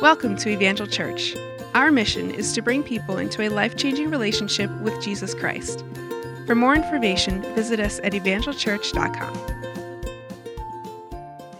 Welcome 0.00 0.36
to 0.36 0.48
Evangel 0.48 0.86
Church. 0.86 1.36
Our 1.74 1.92
mission 1.92 2.30
is 2.30 2.54
to 2.54 2.62
bring 2.62 2.82
people 2.82 3.18
into 3.18 3.42
a 3.42 3.50
life 3.50 3.76
changing 3.76 4.08
relationship 4.08 4.70
with 4.80 4.98
Jesus 5.02 5.34
Christ. 5.34 5.84
For 6.46 6.54
more 6.54 6.74
information, 6.74 7.42
visit 7.54 7.80
us 7.80 8.00
at 8.02 8.14
evangelchurch.com. 8.14 9.36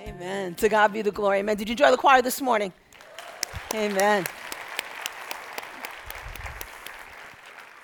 Amen. 0.07 0.55
To 0.55 0.71
God 0.71 0.91
be 0.91 1.03
the 1.03 1.11
glory. 1.11 1.41
Amen. 1.41 1.59
Did 1.59 1.69
you 1.69 1.75
enjoy 1.75 1.91
the 1.91 1.99
choir 1.99 2.23
this 2.23 2.41
morning? 2.41 2.73
Amen. 3.75 4.25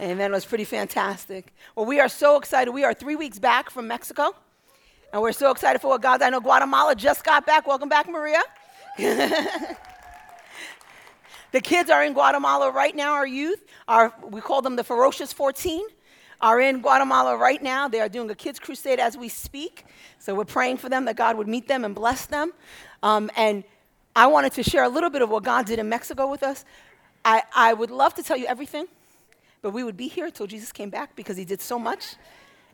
Amen. 0.00 0.30
It 0.30 0.34
was 0.34 0.46
pretty 0.46 0.64
fantastic. 0.64 1.52
Well, 1.74 1.84
we 1.84 2.00
are 2.00 2.08
so 2.08 2.38
excited. 2.38 2.70
We 2.70 2.82
are 2.82 2.94
three 2.94 3.16
weeks 3.16 3.38
back 3.38 3.68
from 3.68 3.88
Mexico, 3.88 4.34
and 5.12 5.20
we're 5.20 5.32
so 5.32 5.50
excited 5.50 5.82
for 5.82 5.88
what 5.88 6.00
God's. 6.00 6.22
I 6.22 6.30
know 6.30 6.40
Guatemala 6.40 6.94
just 6.94 7.24
got 7.24 7.44
back. 7.44 7.66
Welcome 7.66 7.90
back, 7.90 8.08
Maria. 8.08 8.40
the 11.56 11.60
kids 11.62 11.88
are 11.88 12.04
in 12.04 12.12
Guatemala 12.12 12.70
right 12.70 12.94
now. 12.94 13.14
Our 13.14 13.26
youth, 13.26 13.64
our 13.88 14.12
we 14.22 14.42
call 14.42 14.60
them 14.60 14.76
the 14.76 14.84
Ferocious 14.84 15.32
14, 15.32 15.82
are 16.42 16.60
in 16.60 16.82
Guatemala 16.82 17.36
right 17.36 17.62
now. 17.62 17.88
They 17.88 18.00
are 18.00 18.10
doing 18.10 18.30
a 18.30 18.34
kids 18.34 18.58
crusade 18.58 19.00
as 19.00 19.16
we 19.16 19.30
speak. 19.30 19.86
So 20.18 20.34
we're 20.34 20.44
praying 20.44 20.76
for 20.76 20.90
them 20.90 21.06
that 21.06 21.16
God 21.16 21.38
would 21.38 21.48
meet 21.48 21.66
them 21.66 21.84
and 21.84 21.94
bless 21.94 22.26
them. 22.26 22.52
Um, 23.02 23.30
and 23.36 23.64
I 24.14 24.26
wanted 24.26 24.52
to 24.52 24.62
share 24.62 24.84
a 24.84 24.88
little 24.90 25.08
bit 25.08 25.22
of 25.22 25.30
what 25.30 25.44
God 25.44 25.64
did 25.64 25.78
in 25.78 25.88
Mexico 25.88 26.30
with 26.30 26.42
us. 26.42 26.64
I, 27.24 27.42
I 27.54 27.72
would 27.72 27.90
love 27.90 28.14
to 28.14 28.22
tell 28.22 28.36
you 28.36 28.46
everything 28.46 28.86
but 29.66 29.72
we 29.72 29.82
would 29.82 29.96
be 29.96 30.06
here 30.06 30.26
until 30.26 30.46
Jesus 30.46 30.70
came 30.70 30.90
back 30.90 31.16
because 31.16 31.36
he 31.36 31.44
did 31.44 31.60
so 31.60 31.76
much. 31.76 32.14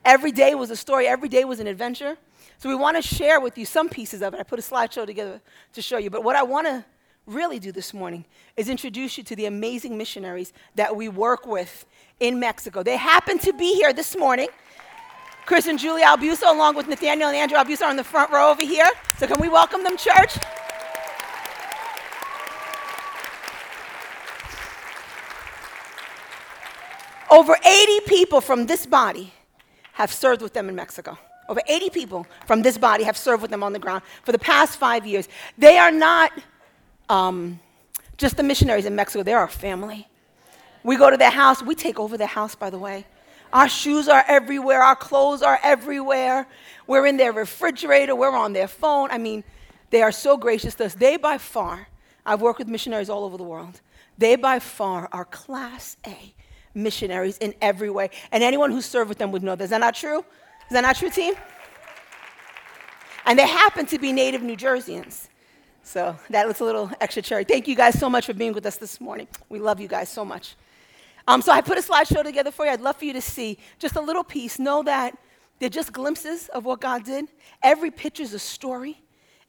Every 0.04 0.30
day 0.30 0.54
was 0.54 0.70
a 0.70 0.76
story, 0.76 1.06
every 1.06 1.30
day 1.30 1.44
was 1.44 1.58
an 1.58 1.66
adventure. 1.66 2.18
So 2.58 2.68
we 2.68 2.74
want 2.74 2.96
to 2.96 3.02
share 3.02 3.40
with 3.40 3.56
you 3.56 3.64
some 3.64 3.88
pieces 3.88 4.20
of 4.20 4.34
it. 4.34 4.40
I 4.40 4.42
put 4.42 4.58
a 4.58 4.62
slideshow 4.62 5.06
together 5.06 5.40
to 5.72 5.80
show 5.80 5.96
you. 5.96 6.10
But 6.10 6.22
what 6.22 6.36
I 6.36 6.42
want 6.42 6.66
to 6.66 6.84
really 7.26 7.58
do 7.58 7.72
this 7.72 7.94
morning 7.94 8.24
is 8.56 8.68
introduce 8.68 9.16
you 9.16 9.24
to 9.24 9.36
the 9.36 9.46
amazing 9.46 9.96
missionaries 9.96 10.52
that 10.74 10.94
we 10.94 11.08
work 11.08 11.46
with 11.46 11.86
in 12.20 12.40
Mexico. 12.40 12.82
They 12.82 12.96
happen 12.96 13.38
to 13.40 13.52
be 13.52 13.74
here 13.74 13.92
this 13.92 14.16
morning. 14.16 14.48
Chris 15.46 15.66
and 15.66 15.78
Julie 15.78 16.02
Albuso, 16.02 16.52
along 16.52 16.76
with 16.76 16.88
Nathaniel 16.88 17.28
and 17.28 17.36
Andrew 17.36 17.58
Albuso, 17.58 17.82
are 17.82 17.90
in 17.90 17.96
the 17.96 18.04
front 18.04 18.30
row 18.30 18.50
over 18.50 18.62
here. 18.62 18.88
So 19.18 19.26
can 19.26 19.40
we 19.40 19.48
welcome 19.48 19.82
them, 19.82 19.96
church? 19.96 20.36
Over 27.30 27.56
80 27.64 28.00
people 28.06 28.40
from 28.40 28.66
this 28.66 28.84
body 28.84 29.32
have 29.94 30.12
served 30.12 30.42
with 30.42 30.52
them 30.52 30.68
in 30.68 30.76
Mexico. 30.76 31.18
Over 31.48 31.60
80 31.66 31.90
people 31.90 32.26
from 32.46 32.62
this 32.62 32.78
body 32.78 33.04
have 33.04 33.16
served 33.16 33.42
with 33.42 33.50
them 33.50 33.62
on 33.62 33.72
the 33.72 33.78
ground 33.78 34.02
for 34.22 34.32
the 34.32 34.38
past 34.38 34.78
five 34.78 35.06
years. 35.06 35.28
They 35.58 35.78
are 35.78 35.90
not 35.90 36.30
um, 37.12 37.60
just 38.16 38.38
the 38.38 38.42
missionaries 38.42 38.86
in 38.86 38.96
Mexico, 38.96 39.22
they're 39.22 39.38
our 39.38 39.48
family. 39.48 40.08
We 40.82 40.96
go 40.96 41.10
to 41.10 41.16
their 41.16 41.30
house, 41.30 41.62
we 41.62 41.74
take 41.74 42.00
over 42.00 42.16
their 42.16 42.26
house, 42.26 42.54
by 42.54 42.70
the 42.70 42.78
way. 42.78 43.04
Our 43.52 43.68
shoes 43.68 44.08
are 44.08 44.24
everywhere, 44.26 44.82
our 44.82 44.96
clothes 44.96 45.42
are 45.42 45.58
everywhere. 45.62 46.46
We're 46.86 47.06
in 47.06 47.18
their 47.18 47.32
refrigerator, 47.32 48.16
we're 48.16 48.34
on 48.34 48.54
their 48.54 48.66
phone. 48.66 49.10
I 49.10 49.18
mean, 49.18 49.44
they 49.90 50.00
are 50.00 50.10
so 50.10 50.38
gracious 50.38 50.74
to 50.76 50.86
us. 50.86 50.94
They, 50.94 51.18
by 51.18 51.36
far, 51.36 51.86
I've 52.24 52.40
worked 52.40 52.58
with 52.58 52.68
missionaries 52.68 53.10
all 53.10 53.24
over 53.24 53.36
the 53.36 53.44
world, 53.44 53.80
they, 54.16 54.36
by 54.36 54.58
far, 54.58 55.08
are 55.12 55.26
class 55.26 55.98
A 56.06 56.34
missionaries 56.74 57.36
in 57.38 57.54
every 57.60 57.90
way. 57.90 58.08
And 58.30 58.42
anyone 58.42 58.70
who 58.70 58.80
served 58.80 59.10
with 59.10 59.18
them 59.18 59.32
would 59.32 59.42
know. 59.42 59.52
Is 59.52 59.70
that 59.70 59.80
not 59.80 59.94
true? 59.94 60.20
Is 60.20 60.70
that 60.70 60.80
not 60.80 60.96
true, 60.96 61.10
team? 61.10 61.34
And 63.26 63.38
they 63.38 63.46
happen 63.46 63.84
to 63.86 63.98
be 63.98 64.12
native 64.12 64.42
New 64.42 64.56
Jerseyans. 64.56 65.28
So 65.82 66.16
that 66.30 66.46
was 66.46 66.60
a 66.60 66.64
little 66.64 66.90
extra 67.00 67.22
cherry. 67.22 67.44
Thank 67.44 67.66
you 67.68 67.74
guys 67.74 67.98
so 67.98 68.08
much 68.08 68.26
for 68.26 68.34
being 68.34 68.52
with 68.52 68.64
us 68.66 68.76
this 68.76 69.00
morning. 69.00 69.26
We 69.48 69.58
love 69.58 69.80
you 69.80 69.88
guys 69.88 70.08
so 70.08 70.24
much. 70.24 70.54
Um, 71.26 71.42
so 71.42 71.52
I 71.52 71.60
put 71.60 71.78
a 71.78 71.82
slideshow 71.82 72.22
together 72.22 72.50
for 72.50 72.64
you. 72.64 72.72
I'd 72.72 72.80
love 72.80 72.96
for 72.96 73.04
you 73.04 73.12
to 73.12 73.20
see 73.20 73.58
just 73.78 73.96
a 73.96 74.00
little 74.00 74.24
piece. 74.24 74.58
Know 74.58 74.82
that 74.84 75.16
they're 75.58 75.68
just 75.68 75.92
glimpses 75.92 76.48
of 76.48 76.64
what 76.64 76.80
God 76.80 77.04
did. 77.04 77.26
Every 77.62 77.90
picture 77.90 78.22
is 78.22 78.34
a 78.34 78.38
story. 78.38 79.00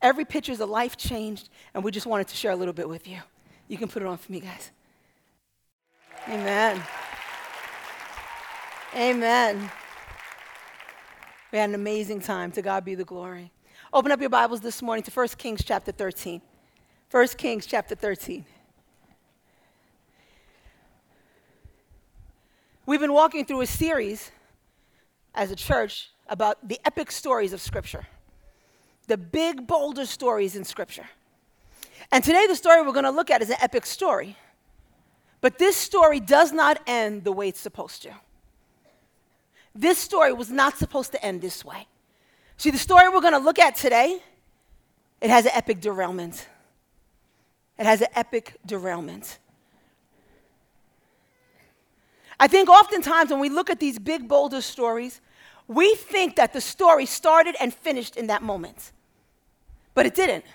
Every 0.02 0.26
picture 0.26 0.52
is 0.52 0.60
a 0.60 0.66
life 0.66 0.98
changed. 0.98 1.50
And 1.74 1.84
we 1.84 1.92
just 1.92 2.06
wanted 2.06 2.28
to 2.28 2.36
share 2.36 2.52
a 2.52 2.56
little 2.56 2.74
bit 2.74 2.88
with 2.90 3.08
you. 3.08 3.20
You 3.68 3.78
can 3.78 3.88
put 3.88 4.02
it 4.02 4.08
on 4.08 4.18
for 4.18 4.32
me, 4.32 4.40
guys. 4.40 4.72
Amen. 6.28 6.82
Amen. 8.96 9.72
We 11.52 11.60
had 11.60 11.70
an 11.70 11.76
amazing 11.76 12.22
time. 12.22 12.52
To 12.52 12.62
God 12.62 12.86
be 12.86 12.96
the 12.96 13.04
glory. 13.04 13.52
Open 13.94 14.12
up 14.12 14.20
your 14.20 14.30
Bibles 14.32 14.62
this 14.62 14.82
morning 14.82 15.04
to 15.04 15.12
1 15.12 15.28
Kings 15.38 15.64
chapter 15.64 15.92
13. 15.92 16.42
1 17.12 17.28
Kings 17.38 17.68
chapter 17.68 17.94
13. 17.94 18.44
We've 22.88 23.00
been 23.00 23.14
walking 23.14 23.46
through 23.46 23.62
a 23.62 23.68
series 23.68 24.32
as 25.36 25.52
a 25.52 25.56
church 25.56 26.10
about 26.28 26.68
the 26.68 26.80
epic 26.86 27.12
stories 27.12 27.54
of 27.54 27.62
Scripture, 27.62 28.08
the 29.06 29.16
big, 29.16 29.68
bolder 29.68 30.08
stories 30.08 30.56
in 30.56 30.64
Scripture. 30.64 31.08
And 32.12 32.24
today, 32.24 32.48
the 32.48 32.56
story 32.56 32.82
we're 32.82 32.94
going 32.94 33.04
to 33.04 33.12
look 33.12 33.30
at 33.30 33.44
is 33.44 33.52
an 33.52 33.58
epic 33.62 33.86
story. 33.86 34.36
But 35.40 35.60
this 35.60 35.78
story 35.78 36.20
does 36.20 36.52
not 36.52 36.82
end 36.88 37.26
the 37.26 37.32
way 37.32 37.48
it's 37.48 37.60
supposed 37.60 38.02
to. 38.02 38.16
This 39.76 40.00
story 40.00 40.34
was 40.34 40.50
not 40.50 40.80
supposed 40.80 41.12
to 41.12 41.24
end 41.24 41.42
this 41.44 41.64
way. 41.64 41.86
See, 42.64 42.72
the 42.72 42.78
story 42.78 43.10
we're 43.10 43.20
going 43.20 43.34
to 43.34 43.40
look 43.40 43.60
at 43.60 43.76
today, 43.76 44.22
it 45.20 45.30
has 45.30 45.44
an 45.46 45.52
epic 45.54 45.82
derailment. 45.82 46.48
It 47.78 47.86
has 47.86 48.00
an 48.00 48.08
epic 48.16 48.56
derailment. 48.66 49.38
I 52.40 52.48
think 52.48 52.70
oftentimes 52.70 53.32
when 53.32 53.42
we 53.42 53.50
look 53.50 53.70
at 53.70 53.82
these 53.82 54.00
big, 54.00 54.30
bolder 54.30 54.62
stories, 54.62 55.20
we 55.68 55.94
think 55.96 56.38
that 56.38 56.54
the 56.54 56.62
story 56.62 57.06
started 57.06 57.58
and 57.60 57.74
finished 57.74 58.16
in 58.16 58.28
that 58.28 58.42
moment. 58.42 58.94
But 59.94 60.06
it 60.06 60.16
didn't. 60.16 60.46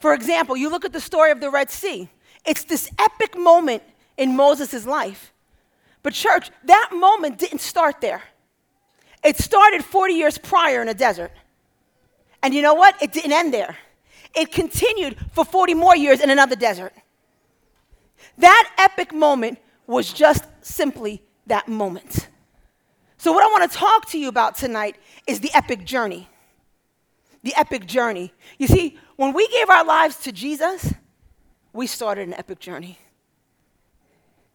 For 0.00 0.12
example, 0.12 0.54
you 0.54 0.68
look 0.68 0.84
at 0.84 0.92
the 0.92 1.00
story 1.00 1.30
of 1.30 1.40
the 1.40 1.48
Red 1.48 1.70
Sea, 1.70 2.10
it's 2.44 2.62
this 2.62 2.90
epic 2.98 3.38
moment 3.38 3.82
in 4.18 4.36
Moses' 4.36 4.84
life. 4.84 5.32
But, 6.02 6.12
church, 6.12 6.50
that 6.64 6.90
moment 6.92 7.38
didn't 7.38 7.62
start 7.62 8.02
there. 8.02 8.22
It 9.24 9.38
started 9.38 9.84
40 9.84 10.12
years 10.14 10.38
prior 10.38 10.82
in 10.82 10.88
a 10.88 10.94
desert. 10.94 11.32
And 12.42 12.52
you 12.52 12.60
know 12.60 12.74
what? 12.74 13.02
It 13.02 13.12
didn't 13.12 13.32
end 13.32 13.54
there. 13.54 13.76
It 14.34 14.52
continued 14.52 15.16
for 15.32 15.44
40 15.44 15.74
more 15.74 15.96
years 15.96 16.20
in 16.20 16.28
another 16.28 16.56
desert. 16.56 16.92
That 18.38 18.70
epic 18.78 19.14
moment 19.14 19.58
was 19.86 20.12
just 20.12 20.44
simply 20.60 21.22
that 21.46 21.68
moment. 21.68 22.28
So, 23.16 23.32
what 23.32 23.44
I 23.44 23.46
want 23.46 23.70
to 23.70 23.78
talk 23.78 24.10
to 24.10 24.18
you 24.18 24.28
about 24.28 24.56
tonight 24.56 24.96
is 25.26 25.40
the 25.40 25.50
epic 25.54 25.84
journey. 25.84 26.28
The 27.42 27.54
epic 27.56 27.86
journey. 27.86 28.32
You 28.58 28.66
see, 28.66 28.98
when 29.16 29.32
we 29.32 29.48
gave 29.48 29.70
our 29.70 29.84
lives 29.84 30.16
to 30.20 30.32
Jesus, 30.32 30.92
we 31.72 31.86
started 31.86 32.28
an 32.28 32.34
epic 32.34 32.58
journey. 32.58 32.98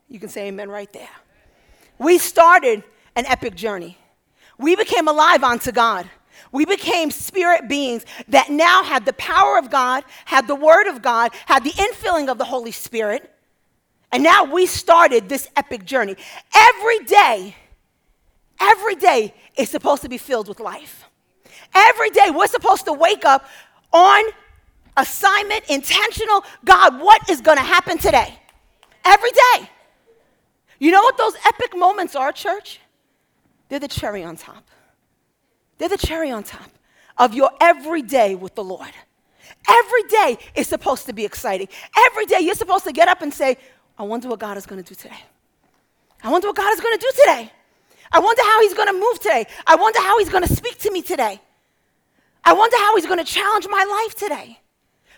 You 0.07 0.19
can 0.19 0.29
say 0.29 0.47
amen 0.47 0.69
right 0.69 0.91
there. 0.91 1.09
We 1.97 2.17
started 2.17 2.83
an 3.15 3.25
epic 3.27 3.55
journey. 3.55 3.97
We 4.59 4.75
became 4.75 5.07
alive 5.07 5.43
unto 5.43 5.71
God. 5.71 6.07
We 6.51 6.65
became 6.65 7.11
spirit 7.11 7.67
beings 7.67 8.05
that 8.27 8.49
now 8.49 8.83
had 8.83 9.05
the 9.05 9.13
power 9.13 9.57
of 9.57 9.69
God, 9.69 10.03
had 10.25 10.47
the 10.47 10.55
word 10.55 10.87
of 10.87 11.01
God, 11.01 11.31
had 11.45 11.63
the 11.63 11.71
infilling 11.71 12.29
of 12.29 12.37
the 12.37 12.45
Holy 12.45 12.71
Spirit. 12.71 13.33
And 14.11 14.21
now 14.23 14.43
we 14.43 14.65
started 14.65 15.29
this 15.29 15.47
epic 15.55 15.85
journey. 15.85 16.15
Every 16.55 16.99
day, 17.05 17.55
every 18.59 18.95
day 18.95 19.33
is 19.57 19.69
supposed 19.69 20.01
to 20.01 20.09
be 20.09 20.17
filled 20.17 20.47
with 20.47 20.59
life. 20.59 21.05
Every 21.73 22.09
day 22.09 22.31
we're 22.31 22.47
supposed 22.47 22.85
to 22.85 22.93
wake 22.93 23.25
up 23.25 23.45
on 23.93 24.23
assignment, 24.97 25.65
intentional. 25.69 26.43
God, 26.65 26.99
what 26.99 27.29
is 27.29 27.41
going 27.41 27.57
to 27.57 27.63
happen 27.63 27.97
today? 27.97 28.37
Every 29.05 29.31
day. 29.31 29.69
You 30.79 30.91
know 30.91 31.01
what 31.01 31.17
those 31.17 31.33
epic 31.45 31.77
moments 31.77 32.15
are, 32.15 32.31
church? 32.31 32.79
They're 33.69 33.79
the 33.79 33.87
cherry 33.87 34.23
on 34.23 34.35
top. 34.35 34.65
They're 35.77 35.89
the 35.89 35.97
cherry 35.97 36.31
on 36.31 36.43
top 36.43 36.69
of 37.17 37.33
your 37.33 37.51
everyday 37.61 38.35
with 38.35 38.55
the 38.55 38.63
Lord. 38.63 38.91
Every 39.69 40.03
day 40.03 40.37
is 40.55 40.67
supposed 40.67 41.05
to 41.05 41.13
be 41.13 41.25
exciting. 41.25 41.67
Every 42.07 42.25
day 42.25 42.39
you're 42.41 42.55
supposed 42.55 42.85
to 42.85 42.91
get 42.91 43.07
up 43.07 43.21
and 43.21 43.33
say, 43.33 43.57
I 43.97 44.03
wonder 44.03 44.27
what 44.27 44.39
God 44.39 44.57
is 44.57 44.65
going 44.65 44.83
to 44.83 44.87
do 44.87 44.95
today. 44.95 45.19
I 46.23 46.31
wonder 46.31 46.47
what 46.47 46.55
God 46.55 46.73
is 46.73 46.81
going 46.81 46.97
to 46.97 47.01
do 47.01 47.11
today. 47.23 47.51
I 48.11 48.19
wonder 48.19 48.41
how 48.41 48.61
He's 48.61 48.73
going 48.73 48.87
to 48.87 48.93
move 48.93 49.19
today. 49.19 49.45
I 49.67 49.75
wonder 49.75 49.99
how 49.99 50.17
He's 50.19 50.29
going 50.29 50.45
to 50.45 50.53
speak 50.53 50.79
to 50.79 50.91
me 50.91 51.01
today. 51.01 51.39
I 52.43 52.53
wonder 52.53 52.77
how 52.77 52.95
He's 52.95 53.05
going 53.05 53.19
to 53.19 53.25
challenge 53.25 53.67
my 53.69 53.83
life 53.83 54.15
today. 54.15 54.59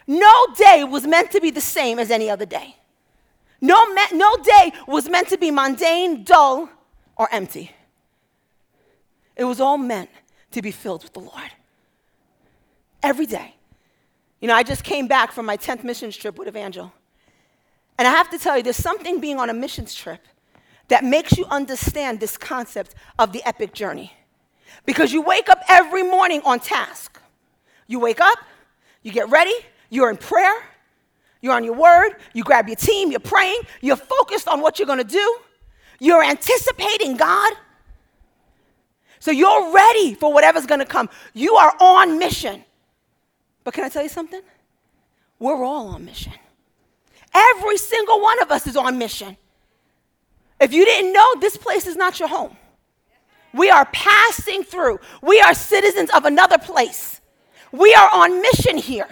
No 0.07 0.47
day 0.57 0.83
was 0.83 1.07
meant 1.07 1.31
to 1.31 1.41
be 1.41 1.51
the 1.51 1.61
same 1.61 1.99
as 1.99 2.11
any 2.11 2.29
other 2.29 2.45
day. 2.45 2.75
No, 3.61 3.85
me- 3.93 4.01
no 4.13 4.35
day 4.37 4.73
was 4.87 5.07
meant 5.07 5.29
to 5.29 5.37
be 5.37 5.51
mundane, 5.51 6.23
dull, 6.23 6.69
or 7.15 7.29
empty. 7.31 7.71
It 9.41 9.45
was 9.45 9.59
all 9.59 9.79
meant 9.79 10.11
to 10.51 10.61
be 10.61 10.69
filled 10.69 11.01
with 11.01 11.13
the 11.13 11.19
Lord. 11.19 11.51
Every 13.01 13.25
day. 13.25 13.55
You 14.39 14.47
know, 14.47 14.53
I 14.53 14.61
just 14.61 14.83
came 14.83 15.07
back 15.07 15.31
from 15.31 15.47
my 15.47 15.57
10th 15.57 15.83
missions 15.83 16.15
trip 16.15 16.37
with 16.37 16.47
Evangel. 16.47 16.93
And 17.97 18.07
I 18.07 18.11
have 18.11 18.29
to 18.29 18.37
tell 18.37 18.55
you, 18.55 18.61
there's 18.61 18.75
something 18.75 19.19
being 19.19 19.39
on 19.39 19.49
a 19.49 19.53
missions 19.55 19.95
trip 19.95 20.27
that 20.89 21.03
makes 21.03 21.39
you 21.39 21.45
understand 21.45 22.19
this 22.19 22.37
concept 22.37 22.93
of 23.17 23.33
the 23.33 23.41
epic 23.43 23.73
journey. 23.73 24.13
Because 24.85 25.11
you 25.11 25.23
wake 25.23 25.49
up 25.49 25.63
every 25.67 26.03
morning 26.03 26.43
on 26.45 26.59
task. 26.59 27.19
You 27.87 27.99
wake 27.99 28.21
up, 28.21 28.37
you 29.01 29.11
get 29.11 29.27
ready, 29.29 29.55
you're 29.89 30.11
in 30.11 30.17
prayer, 30.17 30.53
you're 31.41 31.55
on 31.55 31.63
your 31.63 31.73
word, 31.73 32.11
you 32.35 32.43
grab 32.43 32.67
your 32.67 32.75
team, 32.75 33.09
you're 33.09 33.19
praying, 33.19 33.61
you're 33.81 33.95
focused 33.95 34.47
on 34.47 34.61
what 34.61 34.77
you're 34.77 34.85
gonna 34.85 35.03
do, 35.03 35.37
you're 35.99 36.23
anticipating 36.23 37.17
God. 37.17 37.53
So 39.21 39.29
you're 39.29 39.71
ready 39.71 40.15
for 40.15 40.33
whatever's 40.33 40.65
gonna 40.65 40.85
come. 40.85 41.07
You 41.33 41.53
are 41.55 41.73
on 41.79 42.17
mission. 42.17 42.65
But 43.63 43.75
can 43.75 43.83
I 43.83 43.89
tell 43.89 44.01
you 44.01 44.09
something? 44.09 44.41
We're 45.37 45.63
all 45.63 45.89
on 45.89 46.03
mission. 46.03 46.33
Every 47.31 47.77
single 47.77 48.19
one 48.19 48.41
of 48.41 48.51
us 48.51 48.65
is 48.65 48.75
on 48.75 48.97
mission. 48.97 49.37
If 50.59 50.73
you 50.73 50.83
didn't 50.85 51.13
know, 51.13 51.35
this 51.39 51.55
place 51.55 51.85
is 51.85 51.95
not 51.95 52.19
your 52.19 52.29
home. 52.29 52.57
We 53.53 53.69
are 53.69 53.85
passing 53.93 54.63
through. 54.63 54.99
We 55.21 55.39
are 55.39 55.53
citizens 55.53 56.09
of 56.09 56.25
another 56.25 56.57
place. 56.57 57.21
We 57.71 57.93
are 57.93 58.09
on 58.11 58.41
mission 58.41 58.77
here. 58.77 59.07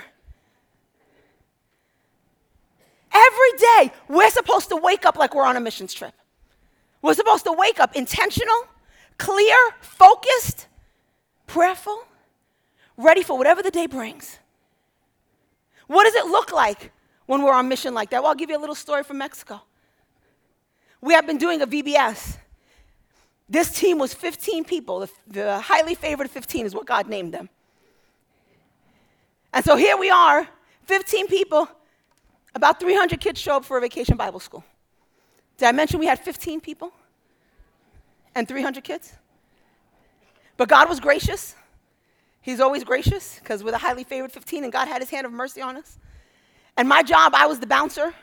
Every 3.11 3.57
day, 3.57 3.91
we're 4.07 4.31
supposed 4.31 4.69
to 4.69 4.75
wake 4.75 5.05
up 5.05 5.17
like 5.17 5.35
we're 5.35 5.45
on 5.45 5.55
a 5.55 5.59
missions 5.59 5.93
trip. 5.93 6.13
We're 7.03 7.13
supposed 7.13 7.43
to 7.45 7.53
wake 7.53 7.79
up 7.79 7.95
intentional, 7.95 8.63
clear, 9.19 9.55
focused, 9.81 10.65
prayerful, 11.45 12.03
ready 12.97 13.21
for 13.21 13.37
whatever 13.37 13.61
the 13.61 13.69
day 13.69 13.85
brings. 13.85 14.39
What 15.85 16.05
does 16.05 16.15
it 16.15 16.25
look 16.25 16.51
like 16.51 16.91
when 17.27 17.43
we're 17.43 17.53
on 17.53 17.67
mission 17.67 17.93
like 17.93 18.09
that? 18.09 18.23
Well, 18.23 18.29
I'll 18.29 18.35
give 18.35 18.49
you 18.49 18.57
a 18.57 18.59
little 18.59 18.75
story 18.75 19.03
from 19.03 19.19
Mexico. 19.19 19.61
We 21.01 21.13
have 21.13 21.27
been 21.27 21.37
doing 21.37 21.61
a 21.61 21.67
VBS. 21.67 22.37
This 23.47 23.71
team 23.71 23.99
was 23.99 24.13
15 24.13 24.63
people. 24.63 24.99
The, 24.99 25.09
the 25.27 25.59
highly 25.59 25.95
favored 25.95 26.29
15 26.29 26.65
is 26.65 26.75
what 26.75 26.85
God 26.85 27.07
named 27.07 27.33
them. 27.33 27.49
And 29.53 29.65
so 29.65 29.75
here 29.75 29.97
we 29.97 30.09
are, 30.11 30.47
15 30.85 31.27
people, 31.27 31.67
about 32.53 32.79
300 32.79 33.19
kids 33.19 33.39
show 33.39 33.57
up 33.57 33.65
for 33.65 33.77
a 33.77 33.81
vacation 33.81 34.15
Bible 34.15 34.39
school. 34.39 34.63
Did 35.57 35.67
I 35.67 35.71
mention 35.71 35.99
we 35.99 36.05
had 36.05 36.19
15 36.19 36.61
people 36.61 36.93
and 38.39 38.47
300 38.47 38.83
kids? 38.83 39.13
But 40.57 40.67
God 40.67 40.89
was 40.89 40.99
gracious. 40.99 41.55
He's 42.41 42.59
always 42.59 42.83
gracious 42.83 43.37
because 43.39 43.63
we're 43.63 43.71
the 43.71 43.77
highly 43.77 44.03
favored 44.03 44.31
15 44.31 44.63
and 44.63 44.73
God 44.73 44.87
had 44.87 45.01
his 45.01 45.09
hand 45.09 45.25
of 45.25 45.31
mercy 45.31 45.61
on 45.61 45.77
us. 45.77 45.99
And 46.75 46.87
my 46.87 47.03
job, 47.03 47.33
I 47.35 47.45
was 47.45 47.59
the 47.59 47.67
bouncer. 47.67 48.13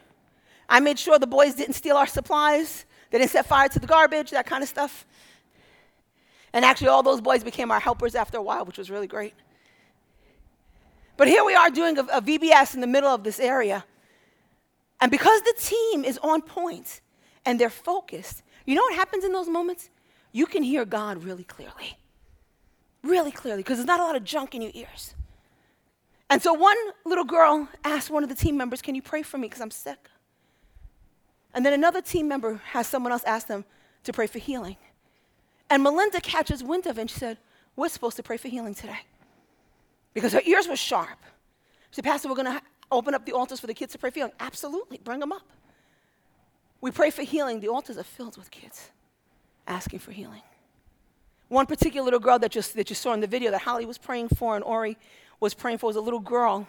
I 0.68 0.80
made 0.80 0.98
sure 0.98 1.18
the 1.18 1.26
boys 1.26 1.54
didn't 1.54 1.74
steal 1.74 1.96
our 1.96 2.06
supplies, 2.06 2.86
they 3.10 3.18
didn't 3.18 3.30
set 3.30 3.46
fire 3.46 3.68
to 3.68 3.78
the 3.78 3.86
garbage, 3.86 4.30
that 4.30 4.46
kind 4.46 4.62
of 4.62 4.68
stuff. 4.68 5.06
And 6.52 6.64
actually, 6.64 6.88
all 6.88 7.02
those 7.02 7.20
boys 7.20 7.44
became 7.44 7.70
our 7.70 7.78
helpers 7.78 8.14
after 8.14 8.38
a 8.38 8.42
while, 8.42 8.64
which 8.64 8.78
was 8.78 8.90
really 8.90 9.06
great. 9.06 9.34
But 11.16 11.28
here 11.28 11.44
we 11.44 11.54
are 11.54 11.70
doing 11.70 11.98
a, 11.98 12.02
a 12.02 12.20
VBS 12.22 12.74
in 12.74 12.80
the 12.80 12.86
middle 12.86 13.10
of 13.10 13.22
this 13.22 13.38
area. 13.38 13.84
And 15.00 15.10
because 15.10 15.40
the 15.42 15.54
team 15.58 16.04
is 16.04 16.18
on 16.18 16.42
point 16.42 17.00
and 17.44 17.60
they're 17.60 17.70
focused, 17.70 18.42
you 18.64 18.74
know 18.74 18.82
what 18.82 18.94
happens 18.94 19.24
in 19.24 19.32
those 19.32 19.48
moments? 19.48 19.90
You 20.36 20.44
can 20.44 20.62
hear 20.62 20.84
God 20.84 21.24
really 21.24 21.44
clearly. 21.44 21.96
Really 23.02 23.30
clearly, 23.30 23.62
because 23.62 23.78
there's 23.78 23.86
not 23.86 24.00
a 24.00 24.02
lot 24.02 24.16
of 24.16 24.22
junk 24.22 24.54
in 24.54 24.60
your 24.60 24.70
ears. 24.74 25.14
And 26.28 26.42
so 26.42 26.52
one 26.52 26.76
little 27.06 27.24
girl 27.24 27.70
asked 27.84 28.10
one 28.10 28.22
of 28.22 28.28
the 28.28 28.34
team 28.34 28.54
members, 28.54 28.82
Can 28.82 28.94
you 28.94 29.00
pray 29.00 29.22
for 29.22 29.38
me 29.38 29.46
because 29.48 29.62
I'm 29.62 29.70
sick? 29.70 30.10
And 31.54 31.64
then 31.64 31.72
another 31.72 32.02
team 32.02 32.28
member 32.28 32.60
has 32.72 32.86
someone 32.86 33.12
else 33.12 33.24
ask 33.24 33.46
them 33.46 33.64
to 34.04 34.12
pray 34.12 34.26
for 34.26 34.38
healing. 34.38 34.76
And 35.70 35.82
Melinda 35.82 36.20
catches 36.20 36.62
wind 36.62 36.86
of 36.86 36.98
it 36.98 37.00
and 37.00 37.10
she 37.10 37.18
said, 37.18 37.38
We're 37.74 37.88
supposed 37.88 38.16
to 38.16 38.22
pray 38.22 38.36
for 38.36 38.48
healing 38.48 38.74
today. 38.74 39.06
Because 40.12 40.34
her 40.34 40.42
ears 40.44 40.68
were 40.68 40.76
sharp. 40.76 41.18
She 41.92 41.94
said, 41.96 42.04
Pastor, 42.04 42.28
we're 42.28 42.34
going 42.34 42.52
to 42.52 42.60
open 42.92 43.14
up 43.14 43.24
the 43.24 43.32
altars 43.32 43.58
for 43.58 43.68
the 43.68 43.74
kids 43.74 43.92
to 43.92 43.98
pray 43.98 44.10
for 44.10 44.18
healing. 44.18 44.34
Absolutely, 44.38 44.98
bring 45.02 45.20
them 45.20 45.32
up. 45.32 45.48
We 46.82 46.90
pray 46.90 47.08
for 47.08 47.22
healing. 47.22 47.60
The 47.60 47.68
altars 47.68 47.96
are 47.96 48.04
filled 48.04 48.36
with 48.36 48.50
kids 48.50 48.90
asking 49.66 50.00
for 50.00 50.12
healing. 50.12 50.42
One 51.48 51.66
particular 51.66 52.04
little 52.04 52.20
girl 52.20 52.38
that, 52.40 52.50
just, 52.50 52.74
that 52.74 52.90
you 52.90 52.96
saw 52.96 53.12
in 53.12 53.20
the 53.20 53.26
video 53.26 53.50
that 53.50 53.62
Holly 53.62 53.86
was 53.86 53.98
praying 53.98 54.28
for 54.28 54.56
and 54.56 54.64
Ori 54.64 54.96
was 55.38 55.54
praying 55.54 55.78
for 55.78 55.86
was 55.86 55.96
a 55.96 56.00
little 56.00 56.20
girl 56.20 56.66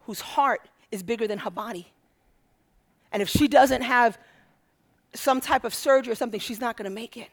whose 0.00 0.20
heart 0.20 0.68
is 0.90 1.02
bigger 1.02 1.26
than 1.26 1.38
her 1.38 1.50
body. 1.50 1.92
And 3.12 3.22
if 3.22 3.28
she 3.28 3.48
doesn't 3.48 3.82
have 3.82 4.18
some 5.14 5.40
type 5.40 5.64
of 5.64 5.74
surgery 5.74 6.12
or 6.12 6.16
something, 6.16 6.40
she's 6.40 6.60
not 6.60 6.76
going 6.76 6.88
to 6.88 6.94
make 6.94 7.16
it. 7.16 7.28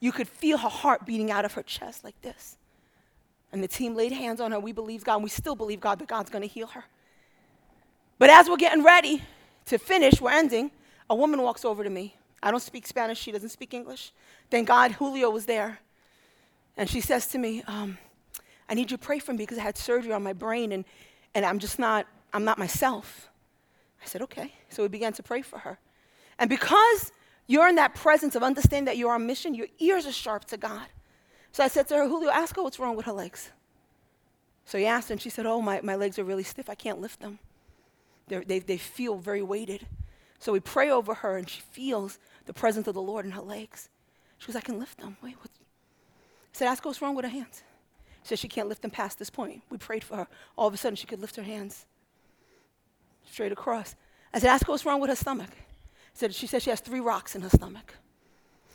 You 0.00 0.12
could 0.12 0.28
feel 0.28 0.58
her 0.58 0.68
heart 0.68 1.06
beating 1.06 1.30
out 1.30 1.44
of 1.44 1.52
her 1.54 1.62
chest 1.62 2.04
like 2.04 2.20
this. 2.22 2.56
And 3.52 3.62
the 3.62 3.68
team 3.68 3.94
laid 3.94 4.12
hands 4.12 4.40
on 4.40 4.52
her. 4.52 4.60
We 4.60 4.72
believe 4.72 5.04
God, 5.04 5.16
and 5.16 5.24
we 5.24 5.30
still 5.30 5.56
believe 5.56 5.80
God 5.80 5.98
that 5.98 6.08
God's 6.08 6.30
going 6.30 6.42
to 6.42 6.48
heal 6.48 6.68
her. 6.68 6.84
But 8.18 8.30
as 8.30 8.48
we're 8.48 8.56
getting 8.56 8.84
ready 8.84 9.22
to 9.66 9.78
finish, 9.78 10.20
we're 10.20 10.30
ending, 10.30 10.70
a 11.08 11.14
woman 11.14 11.42
walks 11.42 11.64
over 11.64 11.82
to 11.82 11.90
me. 11.90 12.16
I 12.42 12.50
don't 12.50 12.62
speak 12.62 12.86
Spanish, 12.86 13.18
she 13.18 13.32
doesn't 13.32 13.50
speak 13.50 13.74
English. 13.74 14.12
Thank 14.50 14.68
God 14.68 14.92
Julio 14.92 15.30
was 15.30 15.46
there. 15.46 15.78
And 16.76 16.88
she 16.88 17.00
says 17.00 17.26
to 17.28 17.38
me, 17.38 17.62
um, 17.66 17.98
I 18.68 18.74
need 18.74 18.90
you 18.90 18.96
to 18.96 18.98
pray 18.98 19.18
for 19.18 19.32
me 19.32 19.38
because 19.38 19.58
I 19.58 19.62
had 19.62 19.76
surgery 19.76 20.12
on 20.12 20.22
my 20.22 20.32
brain 20.32 20.72
and, 20.72 20.84
and 21.34 21.44
I'm 21.44 21.58
just 21.58 21.78
not, 21.78 22.06
I'm 22.32 22.44
not 22.44 22.58
myself. 22.58 23.30
I 24.02 24.06
said, 24.06 24.22
okay. 24.22 24.54
So 24.70 24.82
we 24.82 24.88
began 24.88 25.12
to 25.14 25.22
pray 25.22 25.42
for 25.42 25.58
her. 25.58 25.78
And 26.38 26.48
because 26.48 27.12
you're 27.46 27.68
in 27.68 27.74
that 27.74 27.94
presence 27.94 28.34
of 28.34 28.42
understanding 28.42 28.86
that 28.86 28.96
you're 28.96 29.12
on 29.12 29.26
mission, 29.26 29.54
your 29.54 29.66
ears 29.78 30.06
are 30.06 30.12
sharp 30.12 30.46
to 30.46 30.56
God. 30.56 30.86
So 31.52 31.64
I 31.64 31.68
said 31.68 31.88
to 31.88 31.96
her, 31.96 32.08
Julio, 32.08 32.30
ask 32.30 32.56
her 32.56 32.62
what's 32.62 32.78
wrong 32.78 32.96
with 32.96 33.06
her 33.06 33.12
legs. 33.12 33.50
So 34.64 34.78
he 34.78 34.86
asked 34.86 35.10
and 35.10 35.20
she 35.20 35.30
said, 35.30 35.46
Oh, 35.46 35.60
my, 35.60 35.80
my 35.82 35.96
legs 35.96 36.18
are 36.18 36.24
really 36.24 36.44
stiff. 36.44 36.70
I 36.70 36.76
can't 36.76 37.00
lift 37.00 37.20
them. 37.20 37.40
They, 38.28 38.60
they 38.60 38.78
feel 38.78 39.16
very 39.16 39.42
weighted. 39.42 39.84
So 40.40 40.52
we 40.52 40.60
pray 40.60 40.90
over 40.90 41.14
her, 41.14 41.36
and 41.36 41.48
she 41.48 41.60
feels 41.60 42.18
the 42.46 42.52
presence 42.52 42.88
of 42.88 42.94
the 42.94 43.02
Lord 43.02 43.24
in 43.26 43.32
her 43.32 43.42
legs. 43.42 43.90
She 44.38 44.46
goes, 44.46 44.56
I 44.56 44.60
can 44.60 44.78
lift 44.78 44.98
them. 44.98 45.18
Wait, 45.22 45.36
what? 45.36 45.50
I 45.52 46.52
said, 46.52 46.66
Ask 46.66 46.84
what's 46.84 47.00
wrong 47.00 47.14
with 47.14 47.26
her 47.26 47.30
hands. 47.30 47.62
She 48.22 48.28
said 48.28 48.38
she 48.38 48.48
can't 48.48 48.68
lift 48.68 48.82
them 48.82 48.90
past 48.90 49.18
this 49.18 49.30
point. 49.30 49.62
We 49.70 49.78
prayed 49.78 50.02
for 50.02 50.16
her. 50.16 50.26
All 50.56 50.66
of 50.66 50.74
a 50.74 50.76
sudden, 50.76 50.96
she 50.96 51.06
could 51.06 51.20
lift 51.20 51.36
her 51.36 51.42
hands 51.42 51.86
straight 53.30 53.52
across. 53.52 53.94
I 54.32 54.38
said, 54.38 54.48
Ask 54.48 54.66
what's 54.66 54.86
wrong 54.86 55.00
with 55.00 55.10
her 55.10 55.16
stomach. 55.16 55.50
Said, 56.14 56.34
she 56.34 56.46
said 56.46 56.62
she 56.62 56.70
has 56.70 56.80
three 56.80 57.00
rocks 57.00 57.34
in 57.34 57.42
her 57.42 57.50
stomach. 57.50 57.94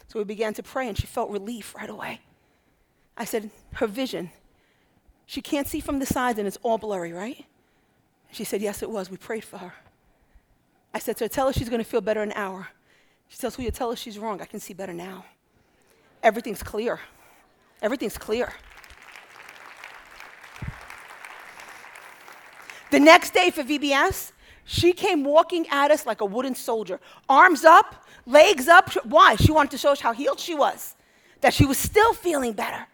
So 0.08 0.20
we 0.20 0.26
began 0.26 0.54
to 0.54 0.64
pray, 0.64 0.88
and 0.88 0.98
she 0.98 1.08
felt 1.08 1.32
relief 1.32 1.74
right 1.76 1.90
away. 1.90 2.22
I 3.18 3.26
said, 3.26 3.50
Her 3.74 3.88
vision, 3.88 4.30
she 5.26 5.42
can't 5.42 5.68
see 5.68 5.80
from 5.80 5.98
the 5.98 6.06
sides, 6.06 6.38
and 6.38 6.48
it's 6.48 6.60
all 6.62 6.78
blurry, 6.78 7.12
right? 7.12 7.44
She 8.32 8.44
said, 8.44 8.62
Yes, 8.62 8.84
it 8.84 8.90
was. 8.92 9.10
We 9.10 9.18
prayed 9.18 9.44
for 9.44 9.58
her. 9.58 9.74
I 10.96 10.98
said 11.00 11.18
to 11.18 11.26
her, 11.26 11.28
Tell 11.28 11.48
her 11.48 11.54
she's 11.54 11.68
going 11.68 11.84
to 11.84 11.90
feel 11.90 12.00
better 12.00 12.24
in 12.24 12.32
an 12.32 12.38
hour. 12.38 12.70
She 13.28 13.38
tells 13.38 13.60
you 13.60 13.70
tell 13.70 13.90
her 13.90 13.98
she's 13.98 14.18
wrong. 14.18 14.42
I 14.42 14.46
can 14.46 14.62
see 14.62 14.74
better 14.74 14.94
now. 14.94 15.26
Everything's 16.24 16.64
clear. 16.64 17.02
Everything's 17.82 18.18
clear. 18.18 18.54
The 22.92 23.00
next 23.02 23.34
day 23.34 23.50
for 23.50 23.62
VBS, 23.62 24.32
she 24.64 24.94
came 24.94 25.26
walking 25.26 25.68
at 25.68 25.92
us 25.92 26.06
like 26.06 26.22
a 26.22 26.26
wooden 26.26 26.56
soldier, 26.56 27.02
arms 27.28 27.66
up, 27.66 28.08
legs 28.26 28.70
up. 28.70 28.90
Why? 29.04 29.36
She 29.36 29.52
wanted 29.52 29.72
to 29.72 29.78
show 29.78 29.92
us 29.92 30.00
how 30.00 30.14
healed 30.14 30.40
she 30.40 30.56
was, 30.56 30.96
that 31.42 31.54
she 31.54 31.66
was 31.66 31.78
still 31.78 32.14
feeling 32.14 32.54
better. 32.54 32.88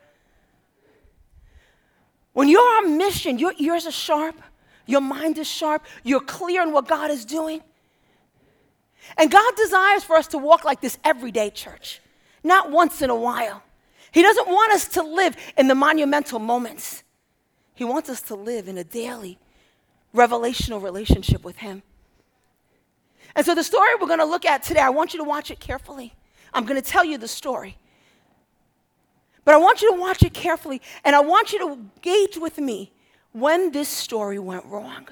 When 2.33 2.47
you're 2.47 2.77
on 2.77 2.97
mission, 2.97 3.37
your 3.37 3.53
ears 3.59 3.85
are 3.85 3.91
sharp, 3.91 4.41
your 4.87 5.01
mind 5.01 5.37
is 5.37 5.47
sharp, 5.47 5.85
you're 6.03 6.21
clear 6.21 6.63
on 6.63 6.73
what 6.73 6.87
God 6.87 7.11
is 7.11 7.25
doing. 7.25 7.61
And 9.17 9.31
God 9.31 9.53
desires 9.55 10.03
for 10.03 10.15
us 10.15 10.27
to 10.27 10.37
walk 10.37 10.63
like 10.63 10.81
this 10.81 10.97
every 11.03 11.31
day, 11.31 11.49
church, 11.49 12.01
not 12.43 12.71
once 12.71 13.01
in 13.01 13.09
a 13.09 13.15
while. 13.15 13.63
He 14.11 14.21
doesn't 14.21 14.47
want 14.47 14.73
us 14.73 14.87
to 14.89 15.03
live 15.03 15.35
in 15.57 15.67
the 15.67 15.75
monumental 15.75 16.39
moments. 16.39 17.03
He 17.73 17.83
wants 17.83 18.09
us 18.09 18.21
to 18.23 18.35
live 18.35 18.67
in 18.67 18.77
a 18.77 18.83
daily, 18.83 19.39
revelational 20.13 20.81
relationship 20.83 21.43
with 21.43 21.57
Him. 21.57 21.83
And 23.35 23.45
so, 23.45 23.55
the 23.55 23.63
story 23.63 23.89
we're 23.99 24.07
going 24.07 24.19
to 24.19 24.25
look 24.25 24.45
at 24.45 24.63
today, 24.63 24.81
I 24.81 24.89
want 24.89 25.13
you 25.13 25.19
to 25.19 25.23
watch 25.23 25.51
it 25.51 25.59
carefully. 25.59 26.13
I'm 26.53 26.65
going 26.65 26.81
to 26.81 26.87
tell 26.87 27.05
you 27.05 27.17
the 27.17 27.29
story. 27.29 27.77
But 29.45 29.55
I 29.55 29.57
want 29.57 29.81
you 29.81 29.91
to 29.93 29.99
watch 29.99 30.21
it 30.23 30.33
carefully, 30.33 30.81
and 31.03 31.15
I 31.15 31.21
want 31.21 31.53
you 31.53 31.59
to 31.59 31.79
gauge 32.01 32.37
with 32.37 32.57
me 32.57 32.91
when 33.31 33.71
this 33.71 33.87
story 33.87 34.37
went 34.37 34.65
wrong. 34.65 35.07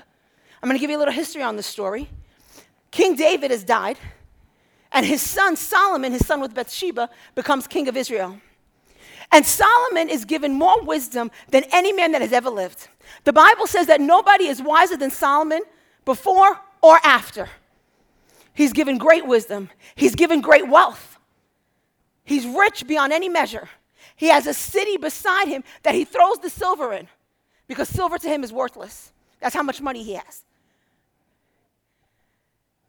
I'm 0.62 0.68
going 0.68 0.76
to 0.76 0.80
give 0.80 0.90
you 0.90 0.98
a 0.98 1.00
little 1.00 1.14
history 1.14 1.42
on 1.42 1.56
this 1.56 1.66
story. 1.66 2.10
King 2.92 3.16
David 3.16 3.52
has 3.52 3.64
died, 3.64 3.98
and 4.92 5.06
his 5.06 5.22
son 5.22 5.56
Solomon, 5.56 6.12
his 6.12 6.26
son 6.26 6.42
with 6.42 6.54
Bathsheba, 6.54 7.10
becomes 7.36 7.68
king 7.68 7.88
of 7.88 7.96
Israel. 7.96 8.40
And 9.32 9.46
Solomon 9.46 10.10
is 10.10 10.26
given 10.26 10.54
more 10.54 10.82
wisdom 10.82 11.30
than 11.50 11.64
any 11.72 11.94
man 11.94 12.14
that 12.14 12.22
has 12.22 12.34
ever 12.34 12.50
lived. 12.50 12.88
The 13.26 13.34
Bible 13.34 13.68
says 13.68 13.88
that 13.88 14.02
nobody 14.02 14.48
is 14.48 14.62
wiser 14.62 14.98
than 14.98 15.12
Solomon 15.12 15.62
before 16.04 16.60
or 16.82 17.00
after. 17.04 17.48
He's 18.54 18.74
given 18.74 18.98
great 18.98 19.26
wisdom, 19.26 19.70
he's 19.96 20.16
given 20.16 20.42
great 20.42 20.68
wealth. 20.68 21.18
He's 22.24 22.46
rich 22.46 22.86
beyond 22.86 23.12
any 23.12 23.28
measure. 23.28 23.70
He 24.16 24.28
has 24.28 24.46
a 24.46 24.54
city 24.54 24.98
beside 24.98 25.48
him 25.48 25.64
that 25.82 25.96
he 25.96 26.06
throws 26.06 26.38
the 26.40 26.50
silver 26.50 26.94
in 26.94 27.08
because 27.68 27.90
silver 27.90 28.20
to 28.20 28.28
him 28.28 28.44
is 28.44 28.54
worthless. 28.54 29.12
That's 29.40 29.56
how 29.56 29.64
much 29.64 29.82
money 29.82 30.04
he 30.04 30.14
has. 30.14 30.44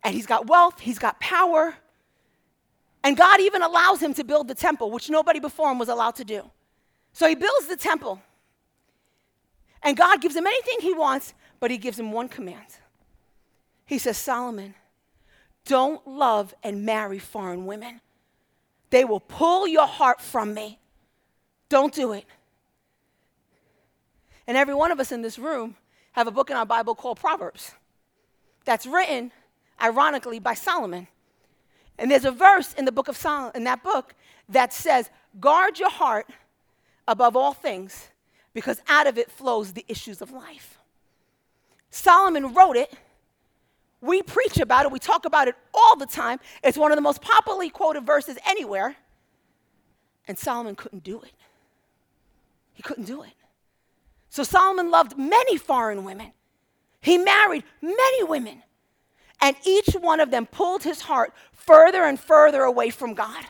And 0.02 0.14
he's 0.14 0.26
got 0.26 0.46
wealth, 0.46 0.80
he's 0.80 0.98
got 0.98 1.20
power. 1.20 1.74
And 3.02 3.16
God 3.16 3.40
even 3.40 3.62
allows 3.62 4.00
him 4.02 4.14
to 4.14 4.24
build 4.24 4.48
the 4.48 4.54
temple, 4.54 4.90
which 4.90 5.08
nobody 5.08 5.40
before 5.40 5.70
him 5.70 5.78
was 5.78 5.88
allowed 5.88 6.16
to 6.16 6.24
do. 6.24 6.50
So 7.12 7.28
he 7.28 7.34
builds 7.34 7.66
the 7.66 7.76
temple. 7.76 8.20
And 9.82 9.96
God 9.96 10.20
gives 10.20 10.36
him 10.36 10.46
anything 10.46 10.78
he 10.80 10.92
wants, 10.92 11.34
but 11.58 11.70
he 11.70 11.78
gives 11.78 11.98
him 11.98 12.12
one 12.12 12.28
command. 12.28 12.66
He 13.86 13.98
says, 13.98 14.18
Solomon, 14.18 14.74
don't 15.64 16.06
love 16.06 16.54
and 16.62 16.84
marry 16.84 17.18
foreign 17.18 17.66
women. 17.66 18.00
They 18.90 19.04
will 19.04 19.20
pull 19.20 19.66
your 19.66 19.86
heart 19.86 20.20
from 20.20 20.52
me. 20.52 20.78
Don't 21.68 21.94
do 21.94 22.12
it. 22.12 22.24
And 24.46 24.56
every 24.56 24.74
one 24.74 24.90
of 24.90 25.00
us 25.00 25.12
in 25.12 25.22
this 25.22 25.38
room 25.38 25.76
have 26.12 26.26
a 26.26 26.30
book 26.30 26.50
in 26.50 26.56
our 26.56 26.66
Bible 26.66 26.94
called 26.94 27.18
Proverbs 27.20 27.72
that's 28.64 28.86
written, 28.86 29.32
ironically, 29.82 30.38
by 30.38 30.54
Solomon. 30.54 31.08
And 31.98 32.10
there's 32.10 32.24
a 32.24 32.30
verse 32.30 32.72
in 32.74 32.84
the 32.84 32.92
book 32.92 33.08
of 33.08 33.16
Solomon, 33.16 33.52
in 33.54 33.64
that 33.64 33.82
book, 33.82 34.14
that 34.48 34.72
says, 34.72 35.10
Guard 35.38 35.78
your 35.78 35.90
heart 35.90 36.26
above 37.06 37.36
all 37.36 37.52
things, 37.52 38.08
because 38.54 38.80
out 38.88 39.06
of 39.06 39.18
it 39.18 39.30
flows 39.30 39.72
the 39.72 39.84
issues 39.88 40.22
of 40.22 40.30
life. 40.30 40.78
Solomon 41.90 42.54
wrote 42.54 42.76
it. 42.76 42.92
We 44.00 44.22
preach 44.22 44.58
about 44.58 44.86
it. 44.86 44.92
We 44.92 44.98
talk 44.98 45.24
about 45.24 45.48
it 45.48 45.56
all 45.74 45.96
the 45.96 46.06
time. 46.06 46.40
It's 46.64 46.78
one 46.78 46.90
of 46.90 46.96
the 46.96 47.02
most 47.02 47.20
popularly 47.20 47.68
quoted 47.68 48.06
verses 48.06 48.38
anywhere. 48.48 48.96
And 50.26 50.38
Solomon 50.38 50.74
couldn't 50.74 51.04
do 51.04 51.20
it. 51.20 51.32
He 52.72 52.82
couldn't 52.82 53.04
do 53.04 53.22
it. 53.22 53.34
So 54.30 54.42
Solomon 54.42 54.90
loved 54.90 55.18
many 55.18 55.58
foreign 55.58 56.04
women. 56.04 56.32
He 57.00 57.18
married 57.18 57.64
many 57.82 58.24
women. 58.24 58.62
And 59.40 59.56
each 59.64 59.94
one 59.94 60.20
of 60.20 60.30
them 60.30 60.46
pulled 60.46 60.82
his 60.82 61.02
heart 61.02 61.32
further 61.52 62.04
and 62.04 62.18
further 62.18 62.62
away 62.62 62.90
from 62.90 63.14
God. 63.14 63.44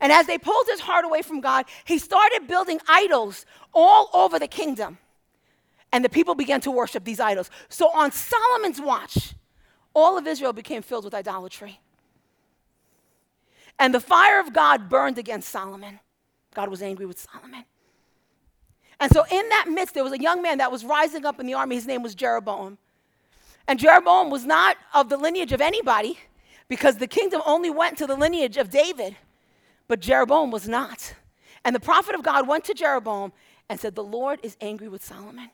And 0.00 0.12
as 0.12 0.26
they 0.26 0.38
pulled 0.38 0.66
his 0.68 0.80
heart 0.80 1.04
away 1.04 1.22
from 1.22 1.40
God, 1.40 1.66
he 1.84 1.98
started 1.98 2.46
building 2.46 2.80
idols 2.88 3.46
all 3.72 4.10
over 4.12 4.38
the 4.38 4.48
kingdom. 4.48 4.98
And 5.92 6.04
the 6.04 6.08
people 6.08 6.34
began 6.34 6.60
to 6.62 6.70
worship 6.70 7.04
these 7.04 7.20
idols. 7.20 7.50
So 7.68 7.90
on 7.92 8.12
Solomon's 8.12 8.80
watch, 8.80 9.34
all 9.94 10.18
of 10.18 10.26
Israel 10.26 10.52
became 10.52 10.82
filled 10.82 11.04
with 11.04 11.14
idolatry. 11.14 11.80
And 13.78 13.94
the 13.94 14.00
fire 14.00 14.40
of 14.40 14.52
God 14.52 14.88
burned 14.88 15.18
against 15.18 15.48
Solomon. 15.48 16.00
God 16.54 16.68
was 16.68 16.82
angry 16.82 17.06
with 17.06 17.18
Solomon. 17.18 17.64
And 18.98 19.12
so, 19.12 19.24
in 19.30 19.48
that 19.50 19.66
midst, 19.68 19.92
there 19.92 20.04
was 20.04 20.14
a 20.14 20.20
young 20.20 20.40
man 20.40 20.58
that 20.58 20.72
was 20.72 20.82
rising 20.82 21.26
up 21.26 21.38
in 21.38 21.46
the 21.46 21.52
army. 21.52 21.74
His 21.74 21.86
name 21.86 22.02
was 22.02 22.14
Jeroboam. 22.14 22.78
And 23.68 23.78
Jeroboam 23.78 24.30
was 24.30 24.44
not 24.44 24.76
of 24.94 25.08
the 25.08 25.16
lineage 25.16 25.52
of 25.52 25.60
anybody 25.60 26.18
because 26.68 26.96
the 26.96 27.06
kingdom 27.06 27.42
only 27.46 27.70
went 27.70 27.98
to 27.98 28.06
the 28.06 28.16
lineage 28.16 28.56
of 28.56 28.70
David. 28.70 29.16
But 29.88 30.00
Jeroboam 30.00 30.50
was 30.50 30.68
not. 30.68 31.14
And 31.64 31.74
the 31.74 31.80
prophet 31.80 32.14
of 32.14 32.22
God 32.22 32.46
went 32.46 32.64
to 32.64 32.74
Jeroboam 32.74 33.32
and 33.68 33.78
said, 33.78 33.94
The 33.94 34.04
Lord 34.04 34.40
is 34.42 34.56
angry 34.60 34.88
with 34.88 35.04
Solomon, 35.04 35.50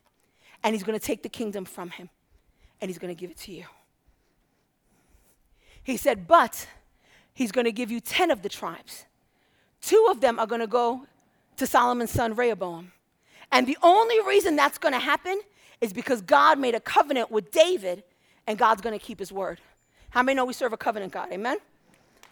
and 0.62 0.74
he's 0.74 0.82
going 0.82 0.98
to 0.98 1.04
take 1.04 1.22
the 1.22 1.28
kingdom 1.28 1.64
from 1.64 1.90
him, 1.90 2.10
and 2.80 2.90
he's 2.90 2.98
going 2.98 3.14
to 3.14 3.18
give 3.18 3.30
it 3.30 3.38
to 3.38 3.52
you. 3.52 3.64
He 5.82 5.96
said, 5.96 6.26
But 6.26 6.66
he's 7.32 7.52
going 7.52 7.64
to 7.64 7.72
give 7.72 7.90
you 7.90 8.00
10 8.00 8.30
of 8.30 8.42
the 8.42 8.48
tribes. 8.48 9.06
Two 9.80 10.06
of 10.10 10.20
them 10.20 10.38
are 10.38 10.46
going 10.46 10.60
to 10.60 10.66
go 10.66 11.06
to 11.56 11.66
Solomon's 11.66 12.10
son 12.10 12.34
Rehoboam. 12.34 12.92
And 13.50 13.66
the 13.66 13.76
only 13.82 14.20
reason 14.26 14.56
that's 14.56 14.78
going 14.78 14.94
to 14.94 15.00
happen 15.00 15.40
is 15.82 15.92
because 15.92 16.22
God 16.22 16.58
made 16.58 16.74
a 16.74 16.80
covenant 16.80 17.30
with 17.30 17.50
David, 17.50 18.04
and 18.46 18.56
God's 18.56 18.80
going 18.80 18.98
to 18.98 19.04
keep 19.04 19.18
his 19.18 19.32
word. 19.32 19.60
How 20.10 20.22
many 20.22 20.36
know 20.36 20.44
we 20.44 20.52
serve 20.52 20.72
a 20.72 20.76
covenant 20.76 21.12
God? 21.12 21.30
Amen? 21.32 21.58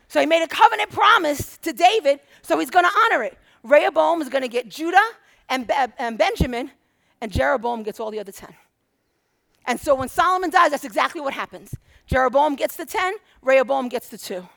So 0.06 0.20
he 0.20 0.26
made 0.26 0.42
a 0.42 0.48
covenant 0.48 0.90
promise 0.90 1.58
to 1.58 1.72
David, 1.72 2.20
so 2.42 2.58
he's 2.58 2.70
going 2.70 2.84
to 2.84 2.90
honor 3.04 3.24
it. 3.24 3.36
Rehoboam 3.64 4.22
is 4.22 4.28
going 4.28 4.42
to 4.42 4.48
get 4.48 4.68
Judah 4.68 4.96
and, 5.48 5.66
Be- 5.66 5.74
and 5.98 6.16
Benjamin, 6.16 6.70
and 7.20 7.30
Jeroboam 7.32 7.82
gets 7.82 7.98
all 7.98 8.12
the 8.12 8.20
other 8.20 8.32
10. 8.32 8.54
And 9.66 9.80
so 9.80 9.96
when 9.96 10.08
Solomon 10.08 10.50
dies, 10.50 10.70
that's 10.70 10.84
exactly 10.84 11.20
what 11.20 11.34
happens. 11.34 11.74
Jeroboam 12.06 12.54
gets 12.54 12.76
the 12.76 12.86
10, 12.86 13.14
Rehoboam 13.42 13.88
gets 13.88 14.08
the 14.08 14.18
2. 14.18 14.48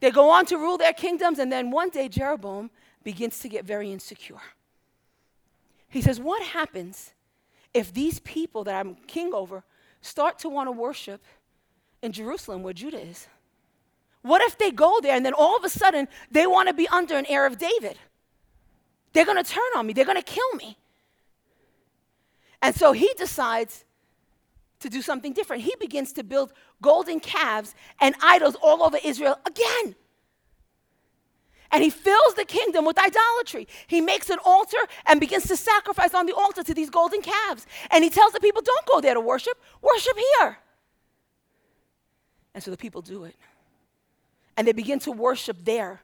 They 0.00 0.10
go 0.10 0.30
on 0.30 0.46
to 0.46 0.56
rule 0.56 0.78
their 0.78 0.92
kingdoms, 0.92 1.38
and 1.38 1.52
then 1.52 1.70
one 1.70 1.90
day 1.90 2.08
Jeroboam 2.08 2.70
begins 3.04 3.38
to 3.40 3.48
get 3.48 3.64
very 3.64 3.92
insecure. 3.92 4.42
He 5.88 6.02
says, 6.02 6.18
What 6.18 6.42
happens 6.42 7.12
if 7.74 7.92
these 7.92 8.18
people 8.20 8.64
that 8.64 8.74
I'm 8.74 8.96
king 9.06 9.32
over 9.32 9.64
start 10.00 10.38
to 10.40 10.48
want 10.48 10.68
to 10.68 10.72
worship 10.72 11.24
in 12.02 12.12
Jerusalem 12.12 12.62
where 12.62 12.72
Judah 12.72 13.00
is? 13.00 13.28
What 14.22 14.42
if 14.42 14.56
they 14.58 14.70
go 14.70 15.00
there 15.00 15.16
and 15.16 15.26
then 15.26 15.34
all 15.34 15.56
of 15.56 15.64
a 15.64 15.68
sudden 15.68 16.08
they 16.30 16.46
want 16.46 16.68
to 16.68 16.74
be 16.74 16.88
under 16.88 17.16
an 17.16 17.26
heir 17.28 17.46
of 17.46 17.58
David? 17.58 17.98
They're 19.12 19.24
going 19.24 19.42
to 19.42 19.50
turn 19.50 19.62
on 19.76 19.86
me, 19.86 19.92
they're 19.92 20.04
going 20.04 20.16
to 20.16 20.22
kill 20.22 20.52
me. 20.54 20.76
And 22.60 22.74
so 22.74 22.92
he 22.92 23.12
decides 23.18 23.84
to 24.80 24.88
do 24.88 25.02
something 25.02 25.32
different. 25.32 25.62
He 25.62 25.74
begins 25.80 26.12
to 26.14 26.24
build 26.24 26.52
golden 26.80 27.20
calves 27.20 27.74
and 28.00 28.14
idols 28.22 28.56
all 28.62 28.82
over 28.82 28.98
Israel 29.02 29.38
again. 29.46 29.96
And 31.72 31.82
he 31.82 31.90
fills 31.90 32.34
the 32.34 32.44
kingdom 32.44 32.84
with 32.84 32.98
idolatry. 32.98 33.66
He 33.86 34.00
makes 34.00 34.28
an 34.28 34.38
altar 34.44 34.76
and 35.06 35.18
begins 35.18 35.48
to 35.48 35.56
sacrifice 35.56 36.14
on 36.14 36.26
the 36.26 36.34
altar 36.34 36.62
to 36.62 36.74
these 36.74 36.90
golden 36.90 37.22
calves. 37.22 37.66
And 37.90 38.04
he 38.04 38.10
tells 38.10 38.32
the 38.32 38.40
people, 38.40 38.60
don't 38.62 38.86
go 38.86 39.00
there 39.00 39.14
to 39.14 39.20
worship, 39.20 39.58
worship 39.80 40.16
here. 40.38 40.58
And 42.54 42.62
so 42.62 42.70
the 42.70 42.76
people 42.76 43.00
do 43.00 43.24
it 43.24 43.34
and 44.56 44.66
they 44.66 44.72
begin 44.72 44.98
to 45.00 45.12
worship 45.12 45.56
there. 45.64 46.02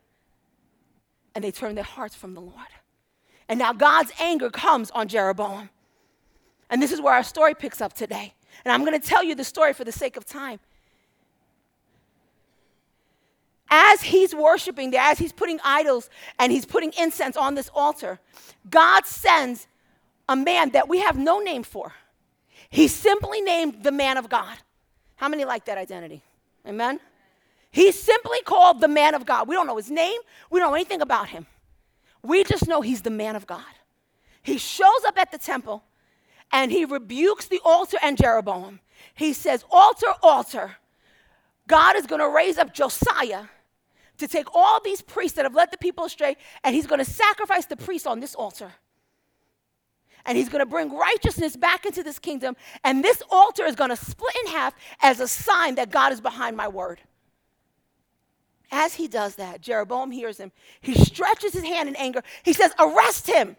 And 1.34 1.44
they 1.44 1.50
turn 1.50 1.74
their 1.74 1.84
hearts 1.84 2.16
from 2.16 2.34
the 2.34 2.40
Lord. 2.40 2.54
And 3.48 3.58
now 3.58 3.72
God's 3.72 4.10
anger 4.18 4.50
comes 4.50 4.90
on 4.90 5.08
Jeroboam. 5.08 5.70
And 6.70 6.82
this 6.82 6.90
is 6.90 7.00
where 7.00 7.14
our 7.14 7.22
story 7.22 7.54
picks 7.54 7.80
up 7.80 7.92
today. 7.92 8.34
And 8.64 8.72
I'm 8.72 8.84
going 8.84 8.98
to 8.98 9.06
tell 9.06 9.22
you 9.22 9.34
the 9.34 9.44
story 9.44 9.72
for 9.72 9.84
the 9.84 9.92
sake 9.92 10.16
of 10.16 10.24
time. 10.24 10.58
As 13.70 14.02
he's 14.02 14.34
worshiping 14.34 14.90
there, 14.90 15.02
as 15.02 15.18
he's 15.18 15.32
putting 15.32 15.60
idols 15.62 16.08
and 16.38 16.50
he's 16.50 16.64
putting 16.64 16.92
incense 16.98 17.36
on 17.36 17.54
this 17.54 17.70
altar, 17.74 18.18
God 18.70 19.06
sends 19.06 19.66
a 20.28 20.36
man 20.36 20.70
that 20.70 20.88
we 20.88 21.00
have 21.00 21.18
no 21.18 21.38
name 21.40 21.62
for. 21.62 21.92
He 22.70 22.88
simply 22.88 23.40
named 23.40 23.82
the 23.82 23.92
man 23.92 24.16
of 24.16 24.28
God. 24.28 24.56
How 25.16 25.28
many 25.28 25.44
like 25.44 25.66
that 25.66 25.78
identity? 25.78 26.22
Amen? 26.66 27.00
He's 27.70 28.00
simply 28.00 28.40
called 28.42 28.80
the 28.80 28.88
man 28.88 29.14
of 29.14 29.26
God. 29.26 29.48
We 29.48 29.54
don't 29.54 29.66
know 29.66 29.76
his 29.76 29.90
name, 29.90 30.20
we 30.50 30.60
don't 30.60 30.70
know 30.70 30.74
anything 30.74 31.02
about 31.02 31.28
him. 31.28 31.46
We 32.22 32.44
just 32.44 32.66
know 32.66 32.80
he's 32.80 33.02
the 33.02 33.10
man 33.10 33.36
of 33.36 33.46
God. 33.46 33.62
He 34.42 34.58
shows 34.58 35.04
up 35.06 35.18
at 35.18 35.30
the 35.30 35.38
temple 35.38 35.84
and 36.50 36.72
he 36.72 36.84
rebukes 36.84 37.46
the 37.46 37.60
altar 37.64 37.98
and 38.02 38.16
Jeroboam. 38.16 38.80
He 39.14 39.32
says, 39.32 39.64
Altar, 39.70 40.14
altar. 40.22 40.76
God 41.66 41.96
is 41.96 42.06
going 42.06 42.20
to 42.20 42.28
raise 42.28 42.56
up 42.56 42.72
Josiah 42.72 43.44
to 44.18 44.28
take 44.28 44.54
all 44.54 44.80
these 44.82 45.00
priests 45.00 45.36
that 45.36 45.44
have 45.44 45.54
led 45.54 45.70
the 45.70 45.78
people 45.78 46.04
astray 46.04 46.36
and 46.64 46.74
he's 46.74 46.86
going 46.86 46.98
to 46.98 47.10
sacrifice 47.10 47.66
the 47.66 47.76
priests 47.76 48.06
on 48.06 48.20
this 48.20 48.34
altar. 48.34 48.72
And 50.26 50.36
he's 50.36 50.48
going 50.48 50.60
to 50.60 50.66
bring 50.66 50.92
righteousness 50.92 51.56
back 51.56 51.86
into 51.86 52.02
this 52.02 52.18
kingdom. 52.18 52.56
And 52.84 53.02
this 53.02 53.22
altar 53.30 53.64
is 53.64 53.74
going 53.74 53.90
to 53.90 53.96
split 53.96 54.34
in 54.44 54.52
half 54.52 54.74
as 55.00 55.20
a 55.20 55.28
sign 55.28 55.76
that 55.76 55.90
God 55.90 56.12
is 56.12 56.20
behind 56.20 56.56
my 56.56 56.68
word. 56.68 57.00
As 58.70 58.94
he 58.94 59.08
does 59.08 59.36
that, 59.36 59.62
Jeroboam 59.62 60.10
hears 60.10 60.36
him. 60.36 60.52
He 60.80 60.94
stretches 60.94 61.54
his 61.54 61.64
hand 61.64 61.88
in 61.88 61.96
anger. 61.96 62.22
He 62.42 62.52
says, 62.52 62.72
Arrest 62.78 63.26
him. 63.26 63.56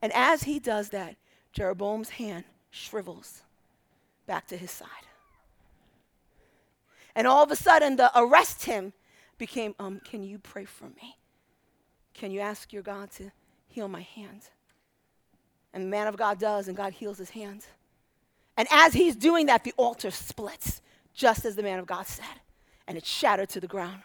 And 0.00 0.12
as 0.14 0.44
he 0.44 0.58
does 0.58 0.88
that, 0.90 1.16
Jeroboam's 1.52 2.10
hand 2.10 2.44
shrivels 2.70 3.42
back 4.26 4.46
to 4.48 4.56
his 4.56 4.70
side. 4.70 4.88
And 7.14 7.26
all 7.26 7.42
of 7.44 7.50
a 7.50 7.56
sudden, 7.56 7.96
the 7.96 8.10
arrest 8.18 8.64
him 8.64 8.94
became, 9.42 9.74
um, 9.78 10.00
Can 10.04 10.22
you 10.22 10.38
pray 10.38 10.64
for 10.64 10.84
me? 10.84 11.18
Can 12.14 12.30
you 12.30 12.40
ask 12.40 12.72
your 12.72 12.82
God 12.82 13.10
to 13.12 13.30
heal 13.66 13.88
my 13.88 14.02
hand? 14.02 14.42
And 15.74 15.84
the 15.84 15.88
man 15.88 16.06
of 16.06 16.16
God 16.16 16.38
does, 16.38 16.68
and 16.68 16.76
God 16.76 16.92
heals 16.92 17.18
his 17.18 17.30
hand. 17.30 17.64
And 18.56 18.68
as 18.70 18.92
he's 18.92 19.16
doing 19.16 19.46
that, 19.46 19.64
the 19.64 19.72
altar 19.76 20.10
splits, 20.10 20.82
just 21.14 21.44
as 21.44 21.56
the 21.56 21.62
man 21.62 21.78
of 21.78 21.86
God 21.86 22.06
said 22.06 22.40
and 22.86 22.98
it 22.98 23.06
shattered 23.06 23.48
to 23.50 23.60
the 23.60 23.66
ground. 23.66 24.02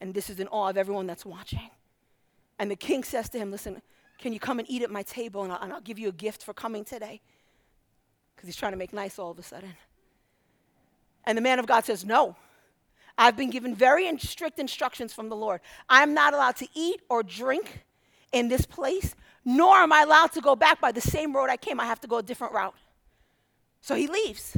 And 0.00 0.14
this 0.14 0.30
is 0.30 0.40
in 0.40 0.48
awe 0.48 0.70
of 0.70 0.76
everyone 0.76 1.06
that's 1.06 1.26
watching. 1.26 1.70
And 2.58 2.70
the 2.70 2.76
king 2.76 3.04
says 3.04 3.28
to 3.30 3.38
him, 3.38 3.50
Listen, 3.50 3.82
Can 4.18 4.32
you 4.32 4.40
come 4.40 4.58
and 4.58 4.70
eat 4.70 4.82
at 4.82 4.90
my 4.90 5.02
table 5.02 5.42
and 5.42 5.52
I'll, 5.52 5.60
and 5.60 5.72
I'll 5.72 5.80
give 5.80 5.98
you 5.98 6.08
a 6.08 6.12
gift 6.12 6.42
for 6.42 6.54
coming 6.54 6.84
today? 6.84 7.20
Because 8.34 8.46
he's 8.48 8.56
trying 8.56 8.72
to 8.72 8.78
make 8.78 8.92
nice 8.92 9.18
all 9.18 9.30
of 9.30 9.38
a 9.38 9.42
sudden. 9.42 9.74
And 11.24 11.36
the 11.36 11.42
man 11.42 11.58
of 11.58 11.66
God 11.66 11.84
says, 11.84 12.04
No. 12.04 12.36
I've 13.18 13.36
been 13.36 13.50
given 13.50 13.74
very 13.74 14.16
strict 14.18 14.60
instructions 14.60 15.12
from 15.12 15.28
the 15.28 15.34
Lord. 15.34 15.60
I'm 15.88 16.14
not 16.14 16.32
allowed 16.32 16.56
to 16.56 16.68
eat 16.72 17.00
or 17.10 17.24
drink 17.24 17.84
in 18.32 18.46
this 18.46 18.64
place, 18.64 19.16
nor 19.44 19.76
am 19.78 19.92
I 19.92 20.02
allowed 20.02 20.32
to 20.32 20.40
go 20.40 20.54
back 20.54 20.80
by 20.80 20.92
the 20.92 21.00
same 21.00 21.34
road 21.34 21.50
I 21.50 21.56
came. 21.56 21.80
I 21.80 21.86
have 21.86 22.00
to 22.02 22.08
go 22.08 22.18
a 22.18 22.22
different 22.22 22.54
route. 22.54 22.76
So 23.80 23.96
he 23.96 24.06
leaves. 24.06 24.56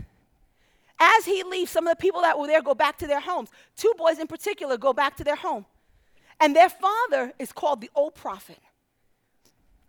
As 1.01 1.25
he 1.25 1.43
leaves, 1.43 1.71
some 1.71 1.87
of 1.87 1.97
the 1.97 2.01
people 2.01 2.21
that 2.21 2.39
were 2.39 2.47
there 2.47 2.61
go 2.61 2.75
back 2.75 2.99
to 2.99 3.07
their 3.07 3.21
homes. 3.21 3.49
Two 3.77 3.95
boys 3.97 4.19
in 4.19 4.27
particular 4.27 4.77
go 4.77 4.93
back 4.93 5.17
to 5.17 5.25
their 5.25 5.37
home. 5.37 5.65
And 6.39 6.55
their 6.55 6.69
father 6.69 7.33
is 7.39 7.53
called 7.53 7.81
the 7.81 7.91
old 7.95 8.15
prophet. 8.15 8.59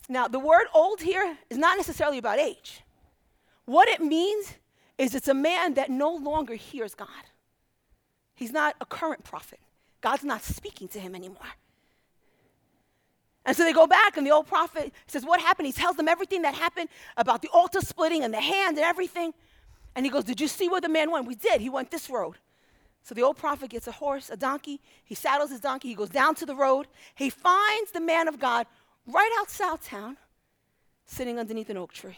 Now, 0.08 0.30
the 0.30 0.40
word 0.40 0.68
old 0.74 1.02
here 1.02 1.38
is 1.50 1.58
not 1.58 1.78
necessarily 1.78 2.18
about 2.18 2.40
age. 2.40 2.82
What 3.66 3.90
it 3.90 4.02
means 4.02 4.54
is 4.98 5.16
it's 5.16 5.28
a 5.28 5.34
man 5.34 5.74
that 5.74 5.90
no 5.90 6.16
longer 6.16 6.56
hears 6.56 6.96
God. 6.96 7.08
He's 8.42 8.52
not 8.52 8.76
a 8.82 8.88
current 8.88 9.24
prophet. 9.24 9.60
God's 10.02 10.24
not 10.24 10.42
speaking 10.42 10.88
to 10.88 11.00
him 11.00 11.14
anymore. 11.14 11.46
And 13.46 13.56
so 13.56 13.64
they 13.64 13.72
go 13.72 13.86
back, 13.86 14.18
and 14.18 14.26
the 14.26 14.32
old 14.32 14.48
prophet 14.48 14.92
says, 15.06 15.24
What 15.24 15.40
happened? 15.40 15.68
He 15.68 15.72
tells 15.72 15.96
them 15.96 16.08
everything 16.08 16.42
that 16.42 16.56
happened 16.56 16.90
about 17.18 17.44
the 17.44 17.50
altar 17.50 17.82
splitting 17.82 18.24
and 18.24 18.34
the 18.34 18.42
hand 18.42 18.78
and 18.78 18.84
everything. 18.84 19.36
And 19.96 20.08
he 20.08 20.12
goes, 20.12 20.24
Did 20.24 20.42
you 20.42 20.48
see 20.48 20.68
where 20.68 20.82
the 20.82 20.90
man 20.90 21.12
went? 21.12 21.28
We 21.28 21.36
did. 21.36 21.62
He 21.62 21.70
went 21.70 21.92
this 21.92 22.10
road. 22.10 22.40
So 23.04 23.14
the 23.14 23.22
old 23.22 23.38
prophet 23.38 23.70
gets 23.70 23.86
a 23.86 23.92
horse, 23.92 24.32
a 24.32 24.38
donkey. 24.38 24.82
He 25.04 25.14
saddles 25.14 25.52
his 25.52 25.60
donkey. 25.60 25.90
He 25.90 25.96
goes 25.96 26.10
down 26.10 26.34
to 26.34 26.48
the 26.48 26.56
road. 26.56 26.88
He 27.14 27.30
finds 27.30 27.92
the 27.92 28.02
man 28.02 28.28
of 28.28 28.40
God 28.40 28.66
right 29.06 29.38
outside 29.40 29.84
town, 29.84 30.18
sitting 31.06 31.38
underneath 31.38 31.70
an 31.70 31.78
oak 31.78 31.94
tree. 31.94 32.18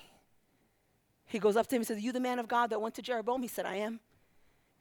He 1.26 1.38
goes 1.38 1.58
up 1.58 1.68
to 1.68 1.76
him 1.76 1.82
and 1.82 1.88
says, 1.88 1.98
Are 1.98 2.00
you 2.00 2.14
the 2.14 2.22
man 2.22 2.40
of 2.40 2.48
God 2.48 2.70
that 2.70 2.80
went 2.80 2.96
to 2.96 3.02
Jeroboam? 3.02 3.42
He 3.42 3.50
said, 3.50 3.66
I 3.66 3.76
am. 3.76 4.00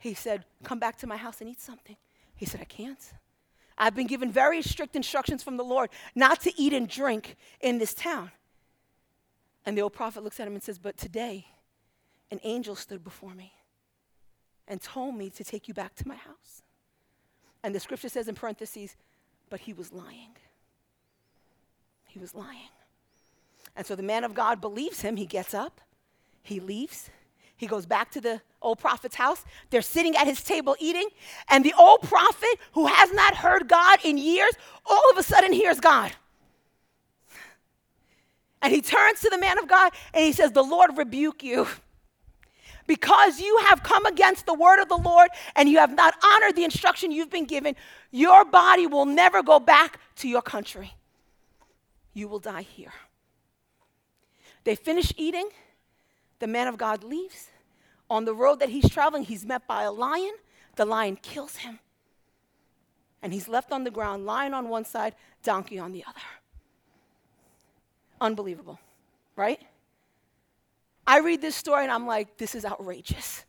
He 0.03 0.15
said, 0.15 0.45
Come 0.65 0.81
back 0.81 0.97
to 0.99 1.07
my 1.07 1.17
house 1.17 1.41
and 1.41 1.49
eat 1.49 1.61
something. 1.61 1.97
He 2.35 2.45
said, 2.45 2.61
I 2.61 2.65
can't. 2.65 2.99
I've 3.79 3.95
been 3.95 4.09
given 4.09 4.33
very 4.33 4.61
strict 4.61 4.97
instructions 4.97 5.45
from 5.45 5.57
the 5.57 5.63
Lord 5.63 5.91
not 6.17 6.41
to 6.41 6.53
eat 6.61 6.73
and 6.73 6.89
drink 6.89 7.37
in 7.61 7.79
this 7.79 7.95
town. 7.95 8.33
And 9.65 9.79
the 9.79 9.83
old 9.83 9.93
prophet 9.93 10.25
looks 10.25 10.41
at 10.41 10.49
him 10.49 10.55
and 10.55 10.63
says, 10.63 10.81
But 10.81 10.97
today, 10.97 11.47
an 12.33 12.41
angel 12.43 12.75
stood 12.75 13.05
before 13.05 13.33
me 13.33 13.53
and 14.67 14.83
told 14.83 15.15
me 15.15 15.31
to 15.31 15.45
take 15.45 15.69
you 15.69 15.75
back 15.75 15.95
to 15.95 16.09
my 16.09 16.17
house. 16.17 16.63
And 17.63 17.73
the 17.73 17.79
scripture 17.79 18.09
says 18.09 18.27
in 18.27 18.35
parentheses, 18.35 18.97
but 19.51 19.61
he 19.61 19.73
was 19.73 19.93
lying. 19.93 20.35
He 22.09 22.19
was 22.19 22.35
lying. 22.35 22.71
And 23.77 23.87
so 23.87 23.95
the 23.95 24.03
man 24.03 24.25
of 24.25 24.35
God 24.35 24.61
believes 24.61 25.03
him. 25.03 25.15
He 25.15 25.27
gets 25.27 25.55
up, 25.55 25.81
he 26.43 26.59
leaves, 26.59 27.09
he 27.63 27.69
goes 27.69 27.87
back 27.87 28.11
to 28.11 28.21
the 28.21 28.41
old 28.61 28.81
prophet's 28.81 29.15
house. 29.15 29.45
They're 29.71 29.83
sitting 29.83 30.17
at 30.17 30.27
his 30.27 30.43
table 30.43 30.75
eating. 30.81 31.09
And 31.49 31.65
the 31.65 31.73
old 31.79 32.03
prophet, 32.03 32.59
who 32.73 32.89
has 32.89 33.13
not 33.13 33.37
heard 33.37 33.69
God 33.69 34.01
in 34.03 34.19
years, 34.19 34.51
all 34.85 35.11
of 35.13 35.17
a 35.17 35.23
sudden 35.23 35.53
hears 35.53 35.79
God. 35.79 36.11
And 38.61 38.73
he 38.73 38.83
turns 38.83 39.21
to 39.21 39.31
the 39.31 39.39
man 39.39 39.61
of 39.61 39.69
God 39.69 39.93
and 40.13 40.25
he 40.25 40.33
says, 40.33 40.51
The 40.51 40.65
Lord 40.65 40.99
rebuke 40.99 41.45
you 41.45 41.69
because 42.89 43.39
you 43.39 43.57
have 43.69 43.85
come 43.85 44.07
against 44.07 44.45
the 44.45 44.55
word 44.55 44.83
of 44.83 44.89
the 44.89 44.97
Lord 44.97 45.29
and 45.55 45.69
you 45.69 45.79
have 45.79 45.95
not 45.95 46.15
honored 46.25 46.57
the 46.57 46.65
instruction 46.65 47.13
you've 47.13 47.31
been 47.31 47.45
given, 47.45 47.77
your 48.11 48.45
body 48.45 48.89
will 48.89 49.07
never 49.07 49.41
go 49.41 49.61
back 49.61 50.01
to 50.17 50.29
your 50.29 50.43
country. 50.43 50.95
You 52.13 52.27
will 52.27 52.41
die 52.41 52.63
here. 52.63 52.93
They 54.65 54.75
finish 54.75 55.13
eating. 55.17 55.49
The 56.41 56.49
man 56.49 56.67
of 56.67 56.77
God 56.77 57.05
leaves. 57.05 57.52
On 58.13 58.27
the 58.27 58.35
road 58.35 58.61
that 58.61 58.69
he's 58.69 58.91
traveling, 58.91 59.25
he's 59.25 59.47
met 59.47 59.67
by 59.67 59.85
a 59.85 59.91
lion. 59.91 60.35
The 60.77 60.85
lion 60.85 61.17
kills 61.17 61.57
him. 61.57 61.79
And 63.23 63.33
he's 63.33 63.49
left 63.49 63.73
on 63.73 63.85
the 63.85 63.91
ground, 63.91 64.27
lion 64.27 64.53
on 64.53 64.69
one 64.69 64.85
side, 64.85 65.15
donkey 65.43 65.79
on 65.79 65.93
the 65.93 66.05
other. 66.07 66.21
Unbelievable, 68.21 68.79
right? 69.35 69.59
I 71.07 71.21
read 71.21 71.41
this 71.41 71.57
story 71.57 71.85
and 71.85 71.91
I'm 71.91 72.07
like, 72.07 72.37
this 72.37 72.55
is 72.55 72.67
outrageous. 72.67 73.47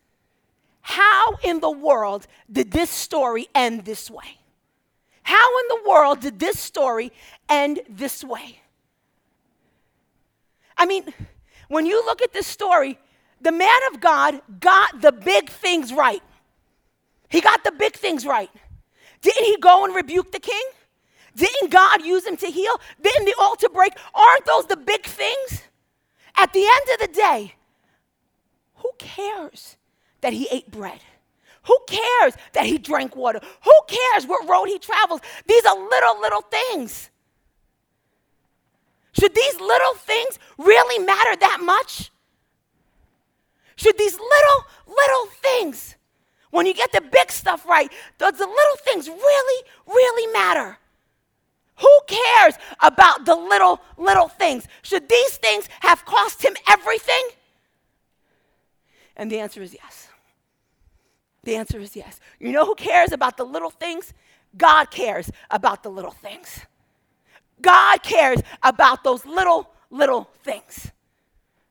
How 0.80 1.34
in 1.44 1.60
the 1.60 1.70
world 1.70 2.26
did 2.50 2.72
this 2.72 2.90
story 2.90 3.50
end 3.54 3.84
this 3.84 4.10
way? 4.10 4.40
How 5.24 5.60
in 5.60 5.66
the 5.68 5.90
world 5.90 6.22
did 6.22 6.40
this 6.40 6.58
story 6.58 7.12
end 7.50 7.82
this 7.90 8.24
way? 8.24 8.62
I 10.78 10.86
mean, 10.86 11.14
when 11.68 11.86
you 11.86 12.06
look 12.06 12.22
at 12.22 12.32
this 12.32 12.48
story, 12.48 12.98
the 13.44 13.52
man 13.52 13.80
of 13.92 14.00
God 14.00 14.42
got 14.60 15.02
the 15.02 15.12
big 15.12 15.50
things 15.50 15.94
right. 15.94 16.24
He 17.30 17.42
got 17.42 17.64
the 17.64 17.72
big 17.72 17.96
things 17.96 18.26
right. 18.26 18.50
Didn't 19.22 19.46
he 19.46 19.58
go 19.58 19.86
and 19.86 19.94
rebuke 19.94 20.32
the 20.32 20.40
king? 20.40 20.64
Didn't 21.36 21.72
God 21.72 22.04
use 22.04 22.26
him 22.26 22.38
to 22.38 22.48
heal? 22.48 22.80
Didn't 23.02 23.26
the 23.26 23.36
altar 23.40 23.70
break? 23.70 23.94
Aren't 24.14 24.46
those 24.46 24.68
the 24.68 24.78
big 24.78 25.06
things? 25.06 25.64
At 26.36 26.54
the 26.54 26.60
end 26.60 27.02
of 27.02 27.08
the 27.08 27.14
day, 27.14 27.56
who 28.76 28.92
cares 28.98 29.78
that 30.22 30.34
he 30.34 30.48
ate 30.52 30.72
bread? 30.72 31.00
Who 31.64 31.78
cares 31.88 32.34
that 32.54 32.66
he 32.66 32.78
drank 32.78 33.16
water? 33.16 33.40
Who 33.64 33.74
cares 33.88 34.28
what 34.28 34.48
road 34.48 34.66
he 34.66 34.80
travels? 34.80 35.22
These 35.48 35.66
are 35.66 35.78
little, 35.78 36.22
little 36.22 36.42
things. 36.42 37.10
Should 39.14 39.34
these 39.34 39.60
little 39.60 39.94
things 39.96 40.40
really 40.58 41.04
matter 41.04 41.36
that 41.38 41.60
much? 41.62 42.12
Should 43.76 43.98
these 43.98 44.14
little, 44.14 44.66
little 44.88 45.26
things, 45.42 45.96
when 46.52 46.66
you 46.66 46.74
get 46.74 46.92
the 46.92 47.02
big 47.02 47.32
stuff 47.32 47.66
right, 47.66 47.92
does 48.18 48.38
the 48.38 48.46
little 48.46 48.78
things 48.84 49.08
really, 49.08 49.64
really 49.88 50.32
matter? 50.32 50.78
Who 51.78 52.00
cares 52.08 52.56
about 52.82 53.26
the 53.26 53.36
little, 53.36 53.82
little 53.98 54.28
things? 54.28 54.68
Should 54.84 55.10
these 55.10 55.38
things 55.38 55.68
have 55.80 56.06
cost 56.06 56.44
him 56.44 56.54
everything? 56.70 57.24
And 59.16 59.32
the 59.32 59.40
answer 59.40 59.62
is 59.62 59.74
yes. 59.74 60.08
The 61.44 61.56
answer 61.56 61.80
is 61.80 61.96
yes. 61.96 62.20
You 62.40 62.52
know 62.52 62.66
who 62.66 62.76
cares 62.76 63.12
about 63.12 63.38
the 63.38 63.44
little 63.44 63.70
things? 63.70 64.14
God 64.56 64.92
cares 64.92 65.32
about 65.50 65.84
the 65.84 65.90
little 65.90 66.12
things. 66.12 66.62
God 67.62 68.04
cares 68.04 68.42
about 68.62 69.04
those 69.04 69.26
little, 69.26 69.70
little 69.90 70.30
things. 70.44 70.92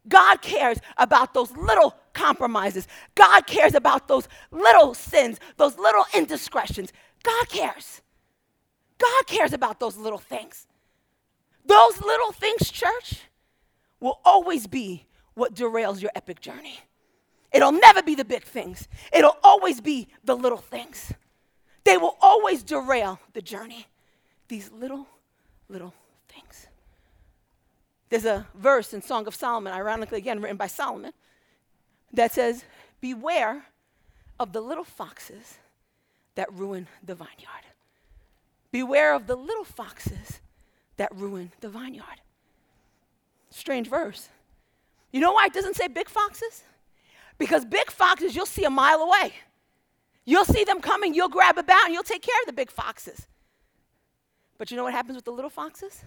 God 0.08 0.42
cares 0.42 0.78
about 0.96 1.32
those 1.34 1.50
little 1.56 1.94
compromises. 2.12 2.88
God 3.14 3.46
cares 3.46 3.74
about 3.74 4.08
those 4.08 4.28
little 4.50 4.94
sins, 4.94 5.38
those 5.56 5.78
little 5.78 6.04
indiscretions. 6.14 6.92
God 7.22 7.48
cares. 7.48 8.02
God 8.98 9.26
cares 9.26 9.52
about 9.52 9.80
those 9.80 9.96
little 9.96 10.18
things. 10.18 10.66
Those 11.64 12.00
little 12.00 12.32
things, 12.32 12.70
church, 12.70 13.22
will 14.00 14.18
always 14.24 14.66
be 14.66 15.06
what 15.34 15.54
derails 15.54 16.02
your 16.02 16.10
epic 16.14 16.40
journey. 16.40 16.78
It'll 17.52 17.72
never 17.72 18.02
be 18.02 18.14
the 18.14 18.24
big 18.24 18.44
things, 18.44 18.88
it'll 19.12 19.36
always 19.42 19.80
be 19.80 20.08
the 20.24 20.36
little 20.36 20.58
things. 20.58 21.12
They 21.84 21.96
will 21.96 22.16
always 22.20 22.62
derail 22.62 23.18
the 23.32 23.42
journey. 23.42 23.86
These 24.46 24.70
little, 24.70 25.06
little. 25.68 25.94
There's 28.12 28.26
a 28.26 28.46
verse 28.54 28.92
in 28.92 29.00
Song 29.00 29.26
of 29.26 29.34
Solomon, 29.34 29.72
ironically 29.72 30.18
again 30.18 30.42
written 30.42 30.58
by 30.58 30.66
Solomon, 30.66 31.14
that 32.12 32.30
says, 32.30 32.62
Beware 33.00 33.64
of 34.38 34.52
the 34.52 34.60
little 34.60 34.84
foxes 34.84 35.56
that 36.34 36.52
ruin 36.52 36.88
the 37.02 37.14
vineyard. 37.14 37.64
Beware 38.70 39.14
of 39.14 39.26
the 39.26 39.34
little 39.34 39.64
foxes 39.64 40.40
that 40.98 41.08
ruin 41.16 41.52
the 41.62 41.70
vineyard. 41.70 42.20
Strange 43.48 43.88
verse. 43.88 44.28
You 45.10 45.20
know 45.20 45.32
why 45.32 45.46
it 45.46 45.54
doesn't 45.54 45.76
say 45.76 45.88
big 45.88 46.10
foxes? 46.10 46.64
Because 47.38 47.64
big 47.64 47.90
foxes 47.90 48.36
you'll 48.36 48.44
see 48.44 48.64
a 48.64 48.70
mile 48.70 49.00
away. 49.00 49.32
You'll 50.26 50.44
see 50.44 50.64
them 50.64 50.82
coming, 50.82 51.14
you'll 51.14 51.30
grab 51.30 51.56
a 51.56 51.62
bout, 51.62 51.86
and 51.86 51.94
you'll 51.94 52.02
take 52.02 52.20
care 52.20 52.38
of 52.42 52.46
the 52.46 52.52
big 52.52 52.70
foxes. 52.70 53.26
But 54.58 54.70
you 54.70 54.76
know 54.76 54.84
what 54.84 54.92
happens 54.92 55.16
with 55.16 55.24
the 55.24 55.32
little 55.32 55.48
foxes? 55.48 56.04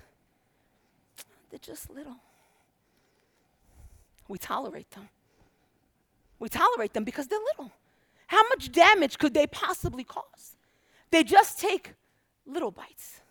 They're 1.56 1.74
just 1.74 1.90
little. 1.90 2.18
We 4.28 4.38
tolerate 4.38 4.92
them. 4.92 5.08
We 6.38 6.50
tolerate 6.50 6.92
them 6.92 7.06
because 7.06 7.28
they're 7.28 7.40
little. 7.40 7.72
How 8.28 8.44
much 8.50 8.74
damage 8.74 9.18
could 9.18 9.34
they 9.34 9.48
possibly 9.48 10.04
cause? 10.04 10.58
They 11.12 11.24
just 11.24 11.58
take 11.58 11.94
little 12.46 12.72
bites. 12.72 13.22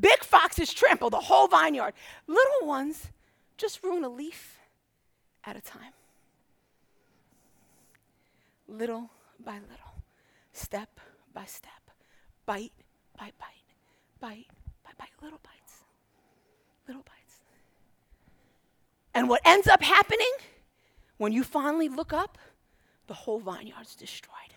Big 0.00 0.24
foxes 0.24 0.72
trample 0.72 1.10
the 1.10 1.20
whole 1.20 1.48
vineyard. 1.48 1.92
Little 2.26 2.66
ones 2.66 3.08
just 3.58 3.84
ruin 3.84 4.04
a 4.04 4.08
leaf 4.08 4.56
at 5.44 5.54
a 5.54 5.60
time. 5.60 5.92
Little 8.66 9.10
by 9.38 9.56
little, 9.56 10.02
step 10.54 10.98
by 11.34 11.44
step, 11.44 11.90
bite 12.46 12.72
by 13.18 13.32
bite, 13.38 13.68
bite 14.18 14.46
by 14.82 14.92
bite, 14.96 15.22
little 15.22 15.40
bites 15.42 15.61
Little 16.92 17.04
bites. 17.04 17.36
And 19.14 19.26
what 19.26 19.40
ends 19.46 19.66
up 19.66 19.82
happening 19.82 20.30
when 21.16 21.32
you 21.32 21.42
finally 21.42 21.88
look 21.88 22.12
up, 22.12 22.36
the 23.06 23.14
whole 23.14 23.38
vineyard's 23.38 23.96
destroyed. 23.96 24.52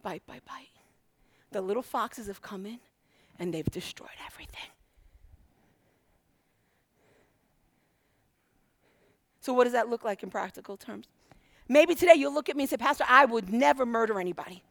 Bite 0.00 0.22
by 0.24 0.38
bite. 0.46 0.68
The 1.50 1.60
little 1.60 1.82
foxes 1.82 2.28
have 2.28 2.40
come 2.40 2.64
in 2.64 2.78
and 3.40 3.52
they've 3.52 3.68
destroyed 3.68 4.20
everything. 4.24 4.70
So, 9.40 9.52
what 9.52 9.64
does 9.64 9.72
that 9.72 9.88
look 9.88 10.04
like 10.04 10.22
in 10.22 10.30
practical 10.30 10.76
terms? 10.76 11.08
Maybe 11.68 11.96
today 11.96 12.14
you'll 12.14 12.34
look 12.34 12.48
at 12.48 12.56
me 12.56 12.62
and 12.64 12.70
say, 12.70 12.76
Pastor, 12.76 13.04
I 13.08 13.24
would 13.24 13.52
never 13.52 13.84
murder 13.84 14.20
anybody. 14.20 14.62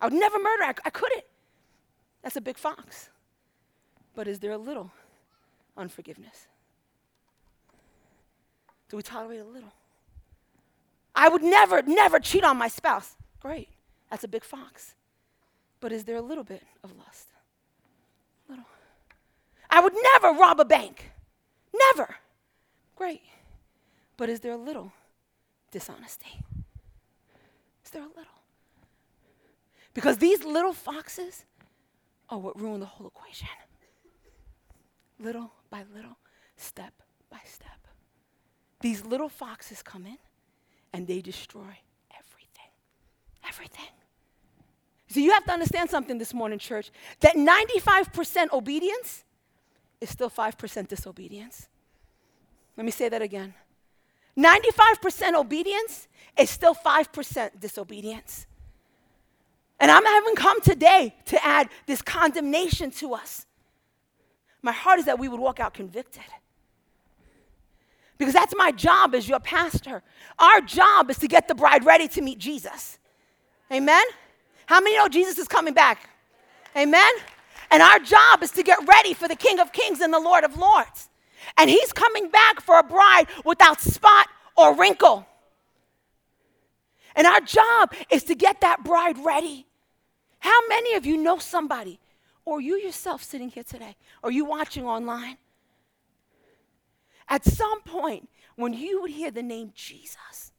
I 0.00 0.06
would 0.06 0.14
never 0.14 0.38
murder. 0.38 0.62
I, 0.62 0.74
I 0.86 0.90
couldn't. 0.90 1.24
That's 2.22 2.36
a 2.36 2.40
big 2.40 2.56
fox. 2.56 3.10
But 4.14 4.26
is 4.26 4.38
there 4.38 4.52
a 4.52 4.58
little 4.58 4.90
unforgiveness? 5.76 6.48
Do 8.88 8.96
we 8.96 9.02
tolerate 9.02 9.40
a 9.40 9.44
little? 9.44 9.72
I 11.14 11.28
would 11.28 11.42
never, 11.42 11.82
never 11.82 12.18
cheat 12.18 12.44
on 12.44 12.56
my 12.56 12.68
spouse. 12.68 13.16
Great. 13.40 13.68
That's 14.10 14.24
a 14.24 14.28
big 14.28 14.44
fox. 14.44 14.94
But 15.80 15.92
is 15.92 16.04
there 16.04 16.16
a 16.16 16.22
little 16.22 16.44
bit 16.44 16.62
of 16.84 16.96
lust? 16.96 17.28
Little. 18.48 18.66
I 19.70 19.80
would 19.80 19.94
never 20.12 20.38
rob 20.38 20.60
a 20.60 20.64
bank. 20.64 21.10
Never. 21.74 22.16
Great. 22.96 23.22
But 24.16 24.28
is 24.28 24.40
there 24.40 24.52
a 24.52 24.56
little 24.56 24.92
dishonesty? 25.70 26.44
Is 27.84 27.90
there 27.90 28.02
a 28.02 28.08
little? 28.08 28.26
Because 29.94 30.18
these 30.18 30.44
little 30.44 30.72
foxes 30.72 31.44
are 32.28 32.38
what 32.38 32.60
ruin 32.60 32.80
the 32.80 32.86
whole 32.86 33.06
equation. 33.06 33.48
Little 35.18 35.50
by 35.72 35.84
little, 35.92 36.18
step 36.56 36.92
by 37.30 37.40
step. 37.44 37.88
These 38.80 39.04
little 39.04 39.30
foxes 39.30 39.82
come 39.82 40.06
in 40.06 40.18
and 40.92 41.06
they 41.08 41.20
destroy 41.20 41.78
everything. 42.16 42.70
Everything. 43.48 43.90
So 45.08 45.20
you 45.20 45.32
have 45.32 45.44
to 45.46 45.52
understand 45.52 45.90
something 45.90 46.18
this 46.18 46.34
morning, 46.34 46.58
church, 46.58 46.90
that 47.20 47.36
95% 47.36 48.52
obedience 48.52 49.24
is 50.00 50.10
still 50.10 50.30
5% 50.30 50.88
disobedience. 50.88 51.68
Let 52.76 52.84
me 52.84 52.92
say 52.92 53.08
that 53.08 53.22
again. 53.22 53.54
95% 54.36 55.34
obedience 55.34 56.08
is 56.38 56.50
still 56.50 56.74
5% 56.74 57.60
disobedience. 57.60 58.46
And 59.78 59.90
I'm 59.90 60.04
having 60.04 60.34
come 60.34 60.60
today 60.60 61.14
to 61.26 61.44
add 61.44 61.68
this 61.86 62.02
condemnation 62.02 62.90
to 62.92 63.14
us. 63.14 63.46
My 64.62 64.72
heart 64.72 65.00
is 65.00 65.04
that 65.06 65.18
we 65.18 65.28
would 65.28 65.40
walk 65.40 65.60
out 65.60 65.74
convicted. 65.74 66.22
Because 68.16 68.34
that's 68.34 68.54
my 68.56 68.70
job 68.70 69.14
as 69.14 69.28
your 69.28 69.40
pastor. 69.40 70.02
Our 70.38 70.60
job 70.60 71.10
is 71.10 71.18
to 71.18 71.28
get 71.28 71.48
the 71.48 71.54
bride 71.54 71.84
ready 71.84 72.06
to 72.08 72.22
meet 72.22 72.38
Jesus. 72.38 72.98
Amen? 73.72 74.04
How 74.66 74.80
many 74.80 74.96
know 74.96 75.08
Jesus 75.08 75.38
is 75.38 75.48
coming 75.48 75.74
back? 75.74 76.08
Amen? 76.76 77.12
And 77.70 77.82
our 77.82 77.98
job 77.98 78.42
is 78.42 78.52
to 78.52 78.62
get 78.62 78.78
ready 78.86 79.14
for 79.14 79.26
the 79.26 79.34
King 79.34 79.58
of 79.58 79.72
Kings 79.72 80.00
and 80.00 80.12
the 80.12 80.20
Lord 80.20 80.44
of 80.44 80.56
Lords. 80.56 81.08
And 81.56 81.68
he's 81.68 81.92
coming 81.92 82.28
back 82.28 82.60
for 82.60 82.78
a 82.78 82.82
bride 82.82 83.26
without 83.44 83.80
spot 83.80 84.28
or 84.56 84.76
wrinkle. 84.76 85.26
And 87.16 87.26
our 87.26 87.40
job 87.40 87.92
is 88.10 88.24
to 88.24 88.34
get 88.34 88.60
that 88.60 88.84
bride 88.84 89.18
ready. 89.24 89.66
How 90.38 90.58
many 90.68 90.94
of 90.94 91.06
you 91.06 91.16
know 91.16 91.38
somebody, 91.38 91.98
or 92.44 92.60
you 92.60 92.76
yourself 92.76 93.22
sitting 93.22 93.48
here 93.48 93.62
today, 93.62 93.96
or 94.22 94.30
you 94.30 94.44
watching 94.44 94.84
online? 94.84 95.38
At 97.28 97.44
some 97.44 97.82
point, 97.82 98.28
when 98.56 98.72
you 98.72 99.00
would 99.02 99.10
hear 99.10 99.30
the 99.30 99.42
name 99.42 99.72
Jesus, 99.74 100.52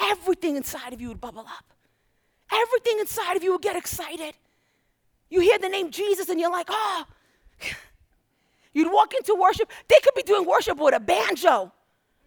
everything 0.00 0.56
inside 0.56 0.92
of 0.92 1.00
you 1.00 1.08
would 1.08 1.20
bubble 1.20 1.46
up. 1.46 1.64
Everything 2.52 2.98
inside 2.98 3.36
of 3.36 3.42
you 3.42 3.52
would 3.52 3.62
get 3.62 3.76
excited. 3.76 4.34
You 5.28 5.40
hear 5.40 5.58
the 5.58 5.68
name 5.68 5.90
Jesus 5.90 6.28
and 6.28 6.40
you're 6.40 6.50
like, 6.50 6.66
oh, 6.68 7.04
You'd 8.72 8.92
walk 8.92 9.14
into 9.14 9.34
worship, 9.34 9.70
they 9.88 9.96
could 10.02 10.14
be 10.14 10.22
doing 10.22 10.46
worship 10.46 10.78
with 10.78 10.94
a 10.94 11.00
banjo. 11.00 11.72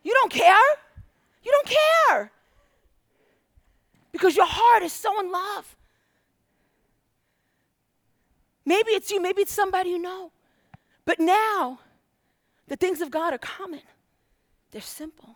You 0.03 0.13
don't 0.13 0.31
care. 0.31 0.55
You 1.43 1.51
don't 1.51 1.77
care. 2.09 2.31
Because 4.11 4.35
your 4.35 4.45
heart 4.45 4.83
is 4.83 4.93
so 4.93 5.19
in 5.19 5.31
love. 5.31 5.75
Maybe 8.65 8.91
it's 8.91 9.11
you, 9.11 9.21
maybe 9.21 9.41
it's 9.41 9.51
somebody 9.51 9.89
you 9.91 9.99
know. 9.99 10.31
But 11.05 11.19
now, 11.19 11.79
the 12.67 12.75
things 12.75 13.01
of 13.01 13.11
God 13.11 13.33
are 13.33 13.37
common, 13.37 13.81
they're 14.71 14.81
simple. 14.81 15.35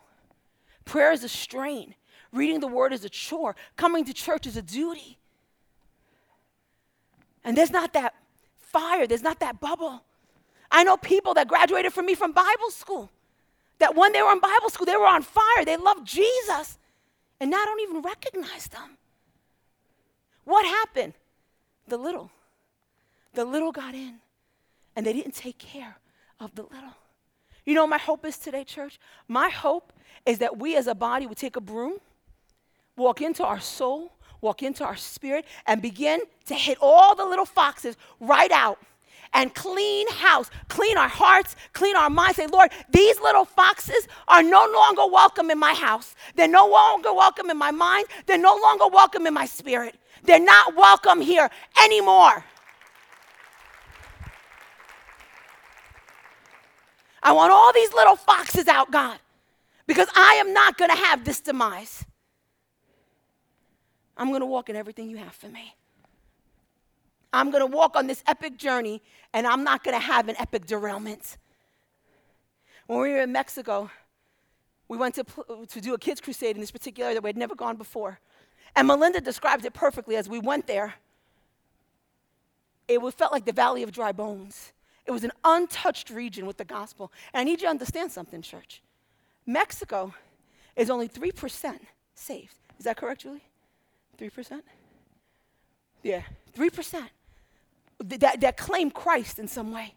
Prayer 0.84 1.12
is 1.12 1.22
a 1.22 1.28
strain, 1.28 1.94
reading 2.32 2.60
the 2.60 2.66
word 2.66 2.92
is 2.92 3.04
a 3.04 3.10
chore, 3.10 3.54
coming 3.76 4.04
to 4.06 4.14
church 4.14 4.46
is 4.46 4.56
a 4.56 4.62
duty. 4.62 5.18
And 7.44 7.56
there's 7.56 7.70
not 7.70 7.92
that 7.92 8.14
fire, 8.58 9.06
there's 9.06 9.22
not 9.22 9.40
that 9.40 9.60
bubble. 9.60 10.02
I 10.70 10.84
know 10.84 10.96
people 10.96 11.34
that 11.34 11.48
graduated 11.48 11.92
from 11.92 12.06
me 12.06 12.14
from 12.14 12.32
Bible 12.32 12.70
school 12.70 13.10
that 13.78 13.94
when 13.94 14.12
they 14.12 14.22
were 14.22 14.32
in 14.32 14.40
Bible 14.40 14.70
school, 14.70 14.86
they 14.86 14.96
were 14.96 15.06
on 15.06 15.22
fire. 15.22 15.64
They 15.64 15.76
loved 15.76 16.06
Jesus. 16.06 16.78
And 17.40 17.50
now 17.50 17.58
I 17.58 17.64
don't 17.64 17.80
even 17.80 18.02
recognize 18.02 18.66
them. 18.68 18.98
What 20.44 20.66
happened? 20.66 21.14
The 21.86 21.96
little. 21.96 22.30
The 23.38 23.44
little 23.44 23.70
got 23.70 23.94
in, 23.94 24.14
and 24.96 25.06
they 25.06 25.12
didn't 25.12 25.36
take 25.36 25.58
care 25.58 25.96
of 26.40 26.52
the 26.56 26.62
little. 26.62 26.96
You 27.64 27.74
know 27.74 27.86
my 27.86 27.96
hope 27.96 28.24
is 28.24 28.36
today, 28.36 28.64
church? 28.64 28.98
My 29.28 29.48
hope 29.48 29.92
is 30.26 30.38
that 30.38 30.58
we 30.58 30.74
as 30.74 30.88
a 30.88 30.94
body 30.96 31.24
would 31.24 31.38
take 31.38 31.54
a 31.54 31.60
broom, 31.60 31.98
walk 32.96 33.22
into 33.22 33.44
our 33.44 33.60
soul, 33.60 34.10
walk 34.40 34.64
into 34.64 34.84
our 34.84 34.96
spirit, 34.96 35.44
and 35.68 35.80
begin 35.80 36.22
to 36.46 36.54
hit 36.54 36.78
all 36.80 37.14
the 37.14 37.24
little 37.24 37.44
foxes 37.44 37.96
right 38.18 38.50
out 38.50 38.80
and 39.32 39.54
clean 39.54 40.08
house, 40.14 40.50
clean 40.66 40.98
our 40.98 41.06
hearts, 41.06 41.54
clean 41.72 41.94
our 41.94 42.10
minds. 42.10 42.38
Say, 42.38 42.48
Lord, 42.48 42.72
these 42.90 43.20
little 43.20 43.44
foxes 43.44 44.08
are 44.26 44.42
no 44.42 44.66
longer 44.66 45.06
welcome 45.06 45.52
in 45.52 45.60
my 45.60 45.74
house. 45.74 46.16
They're 46.34 46.48
no 46.48 46.66
longer 46.66 47.14
welcome 47.14 47.50
in 47.50 47.56
my 47.56 47.70
mind. 47.70 48.06
They're 48.26 48.36
no 48.36 48.58
longer 48.60 48.88
welcome 48.88 49.28
in 49.28 49.34
my 49.34 49.46
spirit. 49.46 49.94
They're 50.24 50.40
not 50.40 50.74
welcome 50.74 51.20
here 51.20 51.48
anymore. 51.84 52.44
I 57.22 57.32
want 57.32 57.52
all 57.52 57.72
these 57.72 57.92
little 57.92 58.16
foxes 58.16 58.68
out, 58.68 58.90
God, 58.90 59.18
because 59.86 60.08
I 60.14 60.34
am 60.34 60.52
not 60.52 60.78
going 60.78 60.90
to 60.90 60.96
have 60.96 61.24
this 61.24 61.40
demise. 61.40 62.04
I'm 64.16 64.28
going 64.28 64.40
to 64.40 64.46
walk 64.46 64.68
in 64.68 64.76
everything 64.76 65.10
you 65.10 65.16
have 65.16 65.34
for 65.34 65.48
me. 65.48 65.74
I'm 67.32 67.50
going 67.50 67.60
to 67.60 67.76
walk 67.76 67.96
on 67.96 68.06
this 68.06 68.22
epic 68.26 68.56
journey 68.56 69.02
and 69.32 69.46
I'm 69.46 69.62
not 69.62 69.84
going 69.84 69.98
to 69.98 70.04
have 70.04 70.28
an 70.28 70.36
epic 70.38 70.66
derailment. 70.66 71.36
When 72.86 73.00
we 73.00 73.10
were 73.10 73.20
in 73.20 73.32
Mexico, 73.32 73.90
we 74.88 74.96
went 74.96 75.14
to, 75.16 75.24
to 75.68 75.80
do 75.80 75.94
a 75.94 75.98
kids' 75.98 76.20
crusade 76.20 76.56
in 76.56 76.60
this 76.60 76.70
particular 76.70 77.06
area 77.06 77.16
that 77.16 77.22
we 77.22 77.28
had 77.28 77.36
never 77.36 77.54
gone 77.54 77.76
before. 77.76 78.18
And 78.74 78.88
Melinda 78.88 79.20
describes 79.20 79.64
it 79.64 79.74
perfectly 79.74 80.16
as 80.16 80.28
we 80.28 80.38
went 80.38 80.66
there. 80.66 80.94
It 82.88 83.00
felt 83.14 83.32
like 83.32 83.44
the 83.44 83.52
valley 83.52 83.82
of 83.82 83.92
dry 83.92 84.12
bones. 84.12 84.72
It 85.08 85.10
was 85.10 85.24
an 85.24 85.32
untouched 85.42 86.10
region 86.10 86.46
with 86.46 86.58
the 86.58 86.66
gospel. 86.66 87.10
And 87.32 87.40
I 87.40 87.44
need 87.44 87.60
you 87.60 87.66
to 87.66 87.70
understand 87.70 88.12
something, 88.12 88.42
church. 88.42 88.82
Mexico 89.46 90.14
is 90.76 90.90
only 90.90 91.08
3% 91.08 91.78
saved. 92.14 92.54
Is 92.78 92.84
that 92.84 92.98
correct, 92.98 93.22
Julie? 93.22 93.42
3%? 94.18 94.60
Yeah, 96.02 96.22
3% 96.54 97.08
that, 98.04 98.40
that 98.40 98.56
claim 98.56 98.90
Christ 98.90 99.38
in 99.38 99.48
some 99.48 99.72
way. 99.72 99.94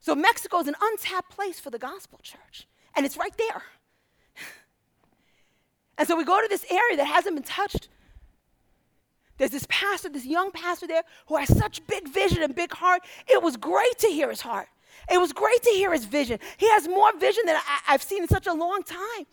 So 0.00 0.14
Mexico 0.14 0.60
is 0.60 0.68
an 0.68 0.76
untapped 0.80 1.30
place 1.30 1.58
for 1.58 1.70
the 1.70 1.78
gospel 1.78 2.20
church, 2.22 2.66
and 2.94 3.04
it's 3.04 3.16
right 3.16 3.36
there. 3.36 3.62
and 5.98 6.06
so 6.06 6.16
we 6.16 6.24
go 6.24 6.40
to 6.40 6.48
this 6.48 6.64
area 6.70 6.96
that 6.96 7.06
hasn't 7.06 7.34
been 7.34 7.42
touched. 7.42 7.88
There's 9.38 9.50
this 9.50 9.66
pastor, 9.68 10.08
this 10.08 10.24
young 10.24 10.50
pastor 10.50 10.86
there 10.86 11.02
who 11.26 11.36
has 11.36 11.56
such 11.56 11.86
big 11.86 12.08
vision 12.08 12.42
and 12.42 12.54
big 12.54 12.72
heart. 12.72 13.02
It 13.28 13.42
was 13.42 13.56
great 13.56 13.98
to 13.98 14.08
hear 14.08 14.30
his 14.30 14.40
heart. 14.40 14.68
It 15.10 15.18
was 15.18 15.32
great 15.32 15.62
to 15.62 15.70
hear 15.70 15.92
his 15.92 16.04
vision. 16.04 16.38
He 16.56 16.68
has 16.70 16.88
more 16.88 17.16
vision 17.18 17.44
than 17.46 17.56
I, 17.56 17.92
have 17.92 18.02
seen 18.02 18.22
in 18.22 18.28
such 18.28 18.46
a 18.46 18.52
long 18.52 18.82
time. 18.82 19.26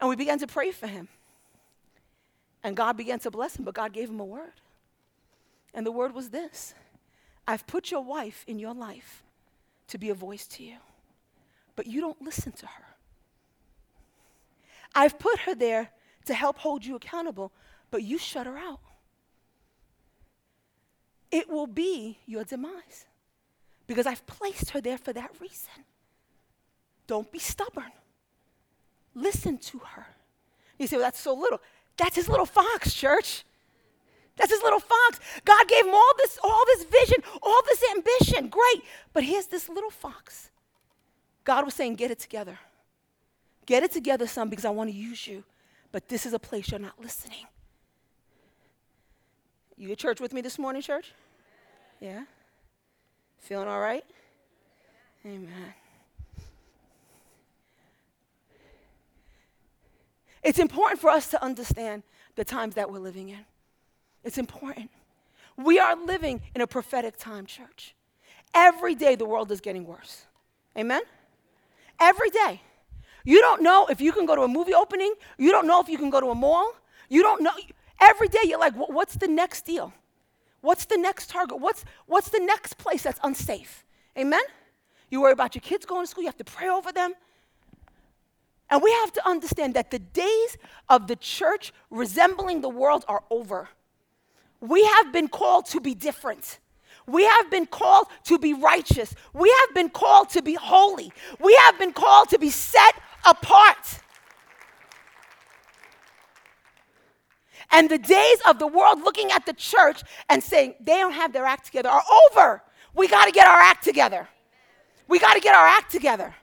And 0.00 0.08
we 0.08 0.16
began 0.16 0.38
to 0.38 0.46
pray 0.46 0.70
for 0.72 0.86
him. 0.86 1.08
And 2.62 2.76
God 2.76 2.96
began 2.96 3.18
to 3.20 3.30
bless 3.30 3.56
him, 3.56 3.64
but 3.64 3.74
God 3.74 3.92
gave 3.92 4.08
him 4.08 4.20
a 4.20 4.24
word. 4.24 4.52
And 5.72 5.86
the 5.86 5.92
word 5.92 6.14
was 6.14 6.30
this 6.30 6.74
I've 7.46 7.66
put 7.66 7.90
your 7.90 8.02
wife 8.02 8.44
in 8.46 8.58
your 8.58 8.74
life 8.74 9.22
to 9.88 9.98
be 9.98 10.10
a 10.10 10.14
voice 10.14 10.46
to 10.46 10.62
you, 10.62 10.76
but 11.76 11.86
you 11.86 12.00
don't 12.00 12.20
listen 12.22 12.52
to 12.52 12.66
her. 12.66 12.84
I've 14.94 15.18
put 15.18 15.40
her 15.40 15.54
there 15.54 15.90
to 16.26 16.34
help 16.34 16.58
hold 16.58 16.84
you 16.84 16.96
accountable, 16.96 17.52
but 17.90 18.02
you 18.02 18.18
shut 18.18 18.46
her 18.46 18.56
out. 18.56 18.80
It 21.30 21.48
will 21.48 21.66
be 21.66 22.18
your 22.26 22.44
demise 22.44 23.06
because 23.86 24.06
I've 24.06 24.26
placed 24.26 24.70
her 24.70 24.80
there 24.80 24.98
for 24.98 25.12
that 25.12 25.30
reason. 25.40 25.84
Don't 27.06 27.30
be 27.30 27.38
stubborn. 27.38 27.92
Listen 29.14 29.58
to 29.58 29.78
her. 29.78 30.06
You 30.78 30.86
say, 30.86 30.96
well, 30.96 31.06
that's 31.06 31.20
so 31.20 31.34
little. 31.34 31.60
That's 31.96 32.16
his 32.16 32.28
little 32.28 32.46
fox, 32.46 32.94
church. 32.94 33.44
That's 34.36 34.50
his 34.50 34.62
little 34.62 34.80
fox. 34.80 35.20
God 35.44 35.68
gave 35.68 35.84
him 35.84 35.92
all 35.92 36.12
this, 36.18 36.38
all 36.42 36.64
this 36.66 36.84
vision, 36.84 37.22
all 37.42 37.60
this 37.68 37.82
ambition. 37.94 38.48
Great. 38.48 38.84
But 39.12 39.24
here's 39.24 39.46
this 39.46 39.68
little 39.68 39.90
fox. 39.90 40.50
God 41.44 41.64
was 41.64 41.74
saying, 41.74 41.96
get 41.96 42.10
it 42.10 42.18
together. 42.18 42.58
Get 43.66 43.82
it 43.82 43.92
together, 43.92 44.26
son, 44.26 44.48
because 44.48 44.64
I 44.64 44.70
want 44.70 44.90
to 44.90 44.96
use 44.96 45.26
you. 45.26 45.44
But 45.92 46.08
this 46.08 46.24
is 46.24 46.32
a 46.32 46.38
place 46.38 46.70
you're 46.70 46.80
not 46.80 47.00
listening. 47.00 47.46
You 49.80 49.92
at 49.92 49.98
church 49.98 50.20
with 50.20 50.34
me 50.34 50.42
this 50.42 50.58
morning, 50.58 50.82
church? 50.82 51.10
Yeah? 52.00 52.24
Feeling 53.38 53.66
all 53.66 53.80
right? 53.80 54.04
Amen. 55.24 55.72
It's 60.42 60.58
important 60.58 61.00
for 61.00 61.08
us 61.08 61.28
to 61.28 61.42
understand 61.42 62.02
the 62.36 62.44
times 62.44 62.74
that 62.74 62.92
we're 62.92 62.98
living 62.98 63.30
in. 63.30 63.46
It's 64.22 64.36
important. 64.36 64.90
We 65.56 65.78
are 65.78 65.96
living 65.96 66.42
in 66.54 66.60
a 66.60 66.66
prophetic 66.66 67.16
time, 67.16 67.46
church. 67.46 67.94
Every 68.52 68.94
day 68.94 69.14
the 69.14 69.24
world 69.24 69.50
is 69.50 69.62
getting 69.62 69.86
worse. 69.86 70.26
Amen? 70.76 71.00
Every 71.98 72.28
day. 72.28 72.60
You 73.24 73.40
don't 73.40 73.62
know 73.62 73.86
if 73.86 74.02
you 74.02 74.12
can 74.12 74.26
go 74.26 74.36
to 74.36 74.42
a 74.42 74.48
movie 74.48 74.74
opening. 74.74 75.14
You 75.38 75.52
don't 75.52 75.66
know 75.66 75.80
if 75.80 75.88
you 75.88 75.96
can 75.96 76.10
go 76.10 76.20
to 76.20 76.26
a 76.26 76.34
mall. 76.34 76.74
You 77.08 77.22
don't 77.22 77.42
know. 77.42 77.52
Every 78.00 78.28
day 78.28 78.40
you're 78.44 78.58
like, 78.58 78.74
what's 78.74 79.16
the 79.16 79.28
next 79.28 79.66
deal? 79.66 79.92
What's 80.62 80.84
the 80.86 80.96
next 80.96 81.30
target? 81.30 81.58
What's, 81.60 81.84
what's 82.06 82.28
the 82.30 82.40
next 82.40 82.78
place 82.78 83.02
that's 83.02 83.20
unsafe? 83.22 83.84
Amen? 84.18 84.42
You 85.10 85.22
worry 85.22 85.32
about 85.32 85.54
your 85.54 85.62
kids 85.62 85.86
going 85.86 86.04
to 86.04 86.06
school. 86.06 86.22
You 86.22 86.28
have 86.28 86.36
to 86.38 86.44
pray 86.44 86.68
over 86.68 86.92
them. 86.92 87.14
And 88.70 88.82
we 88.82 88.92
have 88.92 89.12
to 89.14 89.28
understand 89.28 89.74
that 89.74 89.90
the 89.90 89.98
days 89.98 90.56
of 90.88 91.08
the 91.08 91.16
church 91.16 91.72
resembling 91.90 92.60
the 92.60 92.68
world 92.68 93.04
are 93.08 93.24
over. 93.30 93.68
We 94.60 94.84
have 94.84 95.12
been 95.12 95.28
called 95.28 95.66
to 95.66 95.80
be 95.80 95.94
different. 95.94 96.60
We 97.06 97.24
have 97.24 97.50
been 97.50 97.66
called 97.66 98.06
to 98.24 98.38
be 98.38 98.54
righteous. 98.54 99.14
We 99.32 99.52
have 99.66 99.74
been 99.74 99.88
called 99.90 100.30
to 100.30 100.42
be 100.42 100.54
holy. 100.54 101.12
We 101.40 101.54
have 101.64 101.78
been 101.78 101.92
called 101.92 102.28
to 102.28 102.38
be 102.38 102.50
set 102.50 102.94
apart. 103.26 103.98
And 107.72 107.88
the 107.88 107.98
days 107.98 108.38
of 108.48 108.58
the 108.58 108.66
world 108.66 109.02
looking 109.02 109.30
at 109.30 109.46
the 109.46 109.52
church 109.52 110.02
and 110.28 110.42
saying 110.42 110.74
they 110.80 110.98
don't 110.98 111.12
have 111.12 111.32
their 111.32 111.44
act 111.44 111.66
together 111.66 111.88
are 111.88 112.02
over. 112.30 112.62
We 112.94 113.08
got 113.08 113.26
to 113.26 113.32
get 113.32 113.46
our 113.46 113.60
act 113.60 113.84
together. 113.84 114.28
We 115.06 115.18
got 115.18 115.34
to 115.34 115.40
get 115.40 115.54
our 115.54 115.66
act 115.66 115.90
together. 115.92 116.34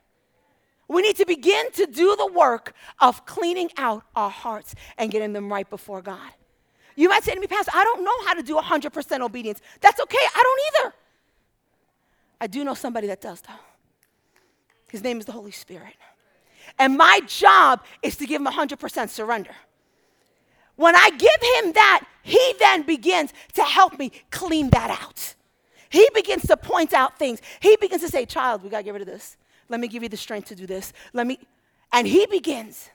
We 0.87 1.01
need 1.01 1.17
to 1.17 1.25
begin 1.25 1.71
to 1.73 1.85
do 1.85 2.15
the 2.15 2.27
work 2.27 2.73
of 2.99 3.25
cleaning 3.25 3.69
out 3.77 4.03
our 4.15 4.29
hearts 4.29 4.73
and 4.97 5.11
getting 5.11 5.33
them 5.33 5.51
right 5.51 5.69
before 5.69 6.01
God. 6.01 6.31
You 6.95 7.09
might 7.09 7.23
say 7.23 7.33
to 7.33 7.39
me, 7.39 7.47
Pastor, 7.47 7.71
I 7.75 7.83
don't 7.83 8.03
know 8.03 8.25
how 8.25 8.33
to 8.33 8.41
do 8.41 8.55
100% 8.55 9.21
obedience. 9.21 9.61
That's 9.81 9.99
okay. 9.99 10.17
I 10.35 10.41
don't 10.41 10.85
either. 10.85 10.95
I 12.39 12.47
do 12.47 12.63
know 12.63 12.73
somebody 12.73 13.07
that 13.07 13.21
does, 13.21 13.41
though. 13.41 13.53
His 14.89 15.03
name 15.03 15.19
is 15.19 15.25
the 15.25 15.31
Holy 15.31 15.51
Spirit. 15.51 15.93
And 16.79 16.97
my 16.97 17.21
job 17.27 17.83
is 18.01 18.15
to 18.17 18.25
give 18.25 18.41
him 18.41 18.47
100% 18.47 19.09
surrender. 19.09 19.51
When 20.77 20.95
I 20.95 21.09
give 21.09 21.65
him 21.65 21.73
that, 21.73 22.05
he 22.23 22.53
then 22.59 22.83
begins 22.83 23.33
to 23.53 23.63
help 23.63 23.99
me 23.99 24.11
clean 24.31 24.69
that 24.69 24.89
out. 24.89 25.35
He 25.89 26.07
begins 26.13 26.43
to 26.47 26.57
point 26.57 26.93
out 26.93 27.17
things. 27.17 27.41
He 27.59 27.75
begins 27.77 28.01
to 28.03 28.09
say, 28.09 28.25
Child, 28.25 28.63
we 28.63 28.69
got 28.69 28.77
to 28.77 28.83
get 28.83 28.93
rid 28.93 29.01
of 29.01 29.07
this. 29.07 29.37
Let 29.69 29.79
me 29.79 29.87
give 29.87 30.03
you 30.03 30.09
the 30.09 30.17
strength 30.17 30.47
to 30.49 30.55
do 30.55 30.65
this. 30.65 30.93
Let 31.13 31.27
me, 31.27 31.39
and 31.91 32.07
he 32.07 32.25
begins. 32.25 32.89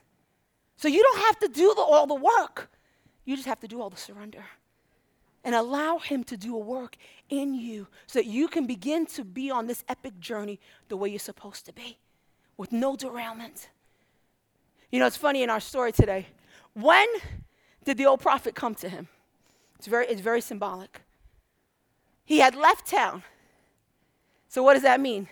So 0.77 0.87
you 0.87 1.01
don't 1.03 1.19
have 1.25 1.39
to 1.39 1.47
do 1.47 1.73
the, 1.75 1.81
all 1.81 2.07
the 2.07 2.15
work. 2.15 2.71
You 3.25 3.35
just 3.35 3.47
have 3.47 3.59
to 3.61 3.67
do 3.67 3.81
all 3.81 3.89
the 3.89 3.97
surrender. 3.97 4.43
And 5.43 5.55
allow 5.55 5.97
him 5.97 6.23
to 6.25 6.37
do 6.37 6.55
a 6.55 6.59
work 6.59 6.95
in 7.29 7.53
you 7.53 7.87
so 8.07 8.19
that 8.19 8.25
you 8.25 8.47
can 8.47 8.65
begin 8.65 9.05
to 9.07 9.25
be 9.25 9.51
on 9.51 9.67
this 9.67 9.83
epic 9.89 10.19
journey 10.19 10.59
the 10.87 10.95
way 10.95 11.09
you're 11.09 11.19
supposed 11.19 11.65
to 11.65 11.73
be 11.73 11.97
with 12.55 12.71
no 12.71 12.95
derailment. 12.95 13.69
You 14.91 14.99
know, 14.99 15.07
it's 15.07 15.17
funny 15.17 15.43
in 15.43 15.49
our 15.49 15.59
story 15.59 15.91
today. 15.91 16.27
When 16.73 17.07
did 17.83 17.97
the 17.97 18.05
old 18.05 18.19
prophet 18.21 18.55
come 18.55 18.75
to 18.75 18.89
him? 18.89 19.07
It's 19.77 19.87
very, 19.87 20.07
it's 20.07 20.21
very 20.21 20.41
symbolic. 20.41 21.01
He 22.25 22.39
had 22.39 22.55
left 22.55 22.87
town. 22.87 23.23
So, 24.47 24.63
what 24.63 24.75
does 24.75 24.83
that 24.83 24.99
mean? 24.99 25.27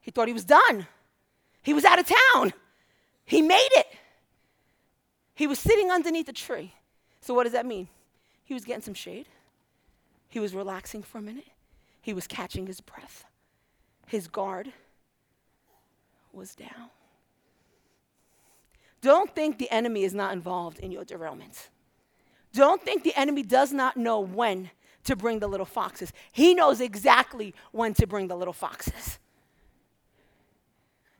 He 0.00 0.10
thought 0.10 0.28
he 0.28 0.34
was 0.34 0.44
done. 0.44 0.86
He 1.62 1.74
was 1.74 1.84
out 1.84 1.98
of 1.98 2.06
town. 2.32 2.52
He 3.24 3.42
made 3.42 3.68
it. 3.72 3.86
He 5.34 5.46
was 5.46 5.58
sitting 5.58 5.90
underneath 5.90 6.28
a 6.28 6.32
tree. 6.32 6.72
So, 7.20 7.34
what 7.34 7.42
does 7.44 7.52
that 7.52 7.66
mean? 7.66 7.88
He 8.44 8.54
was 8.54 8.64
getting 8.64 8.82
some 8.82 8.94
shade. 8.94 9.26
He 10.28 10.38
was 10.38 10.54
relaxing 10.54 11.02
for 11.02 11.18
a 11.18 11.22
minute. 11.22 11.48
He 12.00 12.14
was 12.14 12.26
catching 12.26 12.66
his 12.66 12.80
breath. 12.80 13.24
His 14.06 14.28
guard 14.28 14.72
was 16.32 16.54
down. 16.54 16.90
Don't 19.00 19.34
think 19.34 19.58
the 19.58 19.70
enemy 19.70 20.04
is 20.04 20.14
not 20.14 20.32
involved 20.32 20.78
in 20.78 20.90
your 20.90 21.04
derailment. 21.04 21.68
Don't 22.52 22.82
think 22.82 23.02
the 23.04 23.14
enemy 23.14 23.42
does 23.42 23.72
not 23.72 23.96
know 23.96 24.20
when 24.20 24.70
to 25.04 25.14
bring 25.14 25.38
the 25.38 25.48
little 25.48 25.66
foxes. 25.66 26.12
He 26.32 26.54
knows 26.54 26.80
exactly 26.80 27.54
when 27.72 27.94
to 27.94 28.06
bring 28.06 28.28
the 28.28 28.36
little 28.36 28.54
foxes. 28.54 29.18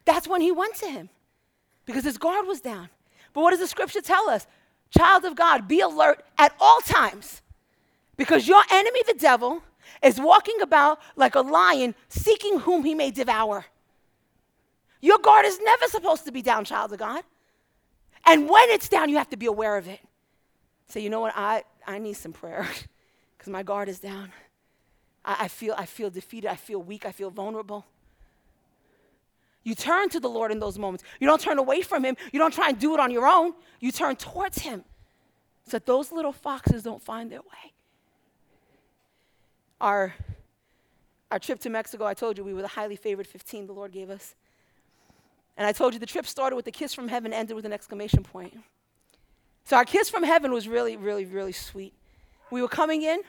That's 0.05 0.27
when 0.27 0.41
he 0.41 0.53
went 0.53 0.77
to 0.77 0.87
him 0.87 1.09
because 1.85 2.05
his 2.05 2.19
guard 2.19 2.47
was 2.47 2.61
down. 2.61 2.89
But 3.33 3.43
what 3.43 3.51
does 3.51 3.61
the 3.61 3.67
scripture 3.67 4.01
tell 4.01 4.31
us? 4.31 4.47
Child 4.91 5.25
of 5.25 5.37
God, 5.37 5.69
be 5.69 5.81
alert 5.81 6.25
at 6.39 6.55
all 6.61 6.81
times 6.81 7.43
because 8.17 8.49
your 8.49 8.63
enemy, 8.71 9.01
the 9.07 9.15
devil, 9.15 9.63
is 10.03 10.21
walking 10.21 10.61
about 10.63 11.01
like 11.17 11.35
a 11.35 11.41
lion 11.41 11.95
seeking 12.09 12.61
whom 12.61 12.85
he 12.85 12.95
may 12.95 13.11
devour. 13.11 13.67
Your 15.01 15.19
guard 15.19 15.45
is 15.45 15.61
never 15.63 15.87
supposed 15.87 16.25
to 16.25 16.33
be 16.33 16.43
down, 16.43 16.65
child 16.65 16.93
of 16.93 16.99
God. 16.99 17.23
And 18.27 18.49
when 18.49 18.69
it's 18.71 18.89
down, 18.89 19.09
you 19.09 19.17
have 19.17 19.31
to 19.31 19.37
be 19.37 19.47
aware 19.47 19.77
of 19.77 19.87
it. 19.87 20.01
Say, 20.89 21.01
you 21.01 21.11
know 21.11 21.21
what? 21.21 21.33
I, 21.37 21.63
I 21.87 21.99
need 21.99 22.15
some 22.15 22.33
prayer 22.33 22.69
because 23.39 23.51
my 23.51 23.63
guard 23.63 23.89
is 23.89 24.01
down. 24.01 24.33
I, 25.25 25.37
I, 25.41 25.49
feel, 25.49 25.75
I 25.79 25.87
feel 25.87 26.11
defeated. 26.11 26.51
I 26.51 26.57
feel 26.57 26.83
weak. 26.83 27.07
I 27.07 27.13
feel 27.13 27.31
vulnerable. 27.31 27.87
You 29.63 29.75
turn 29.75 30.09
to 30.11 30.21
the 30.21 30.29
Lord 30.29 30.53
in 30.53 30.61
those 30.61 30.79
moments. 30.79 31.05
You 31.19 31.27
don't 31.27 31.41
turn 31.41 31.59
away 31.59 31.83
from 31.83 32.05
Him. 32.05 32.17
You 32.33 32.39
don't 32.39 32.53
try 32.53 32.69
and 32.69 32.79
do 32.79 32.95
it 32.95 33.01
on 33.01 33.11
your 33.11 33.27
own. 33.27 33.53
You 33.81 33.91
turn 33.91 34.17
towards 34.17 34.59
Him 34.59 34.85
so 35.65 35.73
that 35.73 35.87
those 35.87 36.13
little 36.13 36.33
foxes 36.33 36.85
don't 36.85 37.03
find 37.03 37.31
their 37.31 37.41
way. 37.41 37.73
Our, 39.81 40.15
our 41.31 41.39
trip 41.39 41.59
to 41.61 41.71
Mexico, 41.71 42.07
I 42.07 42.15
told 42.15 42.39
you 42.39 42.45
we 42.45 42.55
were 42.55 42.63
the 42.63 42.69
highly 42.69 42.97
favored 42.97 43.27
15 43.27 43.67
the 43.67 43.73
Lord 43.73 43.93
gave 43.93 44.09
us. 44.09 44.37
And 45.57 45.67
I 45.67 45.73
told 45.73 45.95
you 45.95 45.99
the 45.99 46.07
trip 46.07 46.27
started 46.27 46.57
with 46.57 46.67
a 46.67 46.71
kiss 46.71 46.93
from 46.93 47.09
heaven, 47.09 47.33
ended 47.33 47.57
with 47.57 47.65
an 47.65 47.73
exclamation 47.73 48.23
point. 48.23 48.59
So 49.65 49.77
our 49.77 49.85
kiss 49.85 50.09
from 50.09 50.23
heaven 50.23 50.53
was 50.53 50.69
really, 50.69 50.97
really, 50.97 51.25
really 51.25 51.53
sweet. 51.53 51.95
We 52.51 52.63
were 52.63 52.69
coming 52.69 53.03
in, 53.03 53.23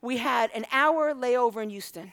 we 0.00 0.18
had 0.18 0.50
an 0.54 0.66
hour 0.70 1.14
layover 1.14 1.62
in 1.62 1.70
Houston. 1.70 2.12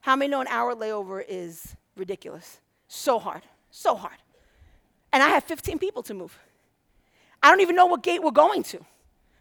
How 0.00 0.14
many 0.14 0.30
know 0.30 0.40
an 0.40 0.48
hour 0.48 0.74
layover 0.74 1.24
is 1.26 1.74
ridiculous? 1.96 2.60
So 2.86 3.18
hard, 3.18 3.42
so 3.70 3.96
hard. 3.96 4.16
And 5.12 5.22
I 5.22 5.28
have 5.28 5.44
15 5.44 5.78
people 5.78 6.02
to 6.04 6.14
move. 6.14 6.38
I 7.42 7.50
don't 7.50 7.60
even 7.60 7.76
know 7.76 7.86
what 7.86 8.02
gate 8.02 8.22
we're 8.22 8.30
going 8.30 8.62
to, 8.64 8.80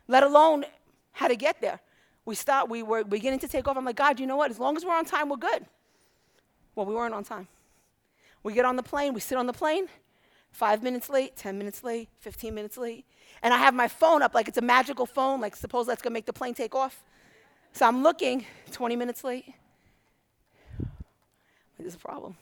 let 0.08 0.24
alone 0.24 0.66
how 1.12 1.28
to 1.28 1.36
get 1.36 1.62
there. 1.62 1.80
We 2.26 2.36
start, 2.36 2.70
we 2.70 2.84
were 2.84 3.04
beginning 3.04 3.40
to 3.40 3.48
take 3.48 3.68
off. 3.68 3.78
I'm 3.78 3.86
like, 3.86 3.96
God, 3.96 4.20
you 4.20 4.28
know 4.28 4.38
what? 4.38 4.52
As 4.52 4.60
long 4.60 4.76
as 4.78 4.86
we're 4.86 4.96
on 4.96 5.06
time, 5.06 5.30
we're 5.30 5.38
good. 5.38 5.66
Well, 6.76 6.86
we 6.86 6.94
weren't 6.94 7.14
on 7.14 7.24
time. 7.24 7.48
We 8.44 8.54
get 8.54 8.66
on 8.66 8.76
the 8.76 8.84
plane, 8.84 9.14
we 9.14 9.20
sit 9.20 9.38
on 9.38 9.48
the 9.48 9.54
plane, 9.54 9.88
five 10.52 10.84
minutes 10.84 11.10
late, 11.10 11.36
10 11.36 11.58
minutes 11.58 11.84
late, 11.84 12.10
15 12.20 12.54
minutes 12.54 12.78
late. 12.78 13.06
And 13.42 13.54
I 13.54 13.58
have 13.58 13.74
my 13.74 13.88
phone 13.88 14.22
up 14.22 14.34
like 14.34 14.48
it's 14.48 14.58
a 14.58 14.62
magical 14.62 15.06
phone, 15.06 15.42
like 15.42 15.56
suppose 15.56 15.88
that's 15.88 16.02
gonna 16.02 16.14
make 16.14 16.26
the 16.26 16.34
plane 16.34 16.54
take 16.54 16.76
off. 16.76 17.04
So 17.74 17.86
I'm 17.86 18.04
looking, 18.04 18.46
20 18.72 18.96
minutes 18.96 19.24
late. 19.24 19.54
There's 21.78 21.96
a 21.96 22.00
problem. 22.00 22.36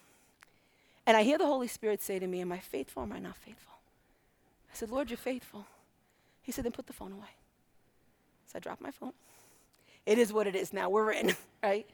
And 1.05 1.15
I 1.15 1.23
hear 1.23 1.37
the 1.37 1.45
Holy 1.45 1.67
Spirit 1.67 2.01
say 2.01 2.19
to 2.19 2.27
me, 2.27 2.41
Am 2.41 2.51
I 2.51 2.59
faithful 2.59 3.03
or 3.03 3.05
am 3.05 3.11
I 3.11 3.19
not 3.19 3.37
faithful? 3.37 3.73
I 4.71 4.75
said, 4.75 4.89
Lord, 4.89 5.09
you're 5.09 5.17
faithful. 5.17 5.65
He 6.41 6.51
said, 6.51 6.65
Then 6.65 6.71
put 6.71 6.87
the 6.87 6.93
phone 6.93 7.11
away. 7.11 7.35
So 8.47 8.57
I 8.57 8.59
dropped 8.59 8.81
my 8.81 8.91
phone. 8.91 9.13
It 10.05 10.17
is 10.17 10.31
what 10.31 10.47
it 10.47 10.55
is 10.55 10.73
now. 10.73 10.89
We're 10.89 11.11
in, 11.11 11.35
right? 11.63 11.85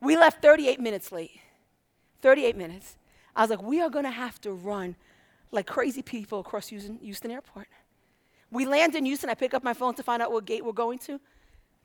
We 0.00 0.16
left 0.16 0.42
38 0.42 0.80
minutes 0.80 1.12
late. 1.12 1.40
38 2.22 2.56
minutes. 2.56 2.96
I 3.34 3.42
was 3.42 3.50
like, 3.50 3.62
We 3.62 3.80
are 3.80 3.90
going 3.90 4.04
to 4.04 4.10
have 4.10 4.40
to 4.42 4.52
run 4.52 4.96
like 5.50 5.66
crazy 5.66 6.02
people 6.02 6.40
across 6.40 6.68
Houston, 6.68 6.98
Houston 7.02 7.30
Airport. 7.30 7.68
We 8.50 8.66
land 8.66 8.94
in 8.94 9.04
Houston. 9.04 9.30
I 9.30 9.34
pick 9.34 9.54
up 9.54 9.62
my 9.62 9.74
phone 9.74 9.94
to 9.94 10.02
find 10.02 10.22
out 10.22 10.32
what 10.32 10.44
gate 10.44 10.64
we're 10.64 10.72
going 10.72 10.98
to. 11.00 11.20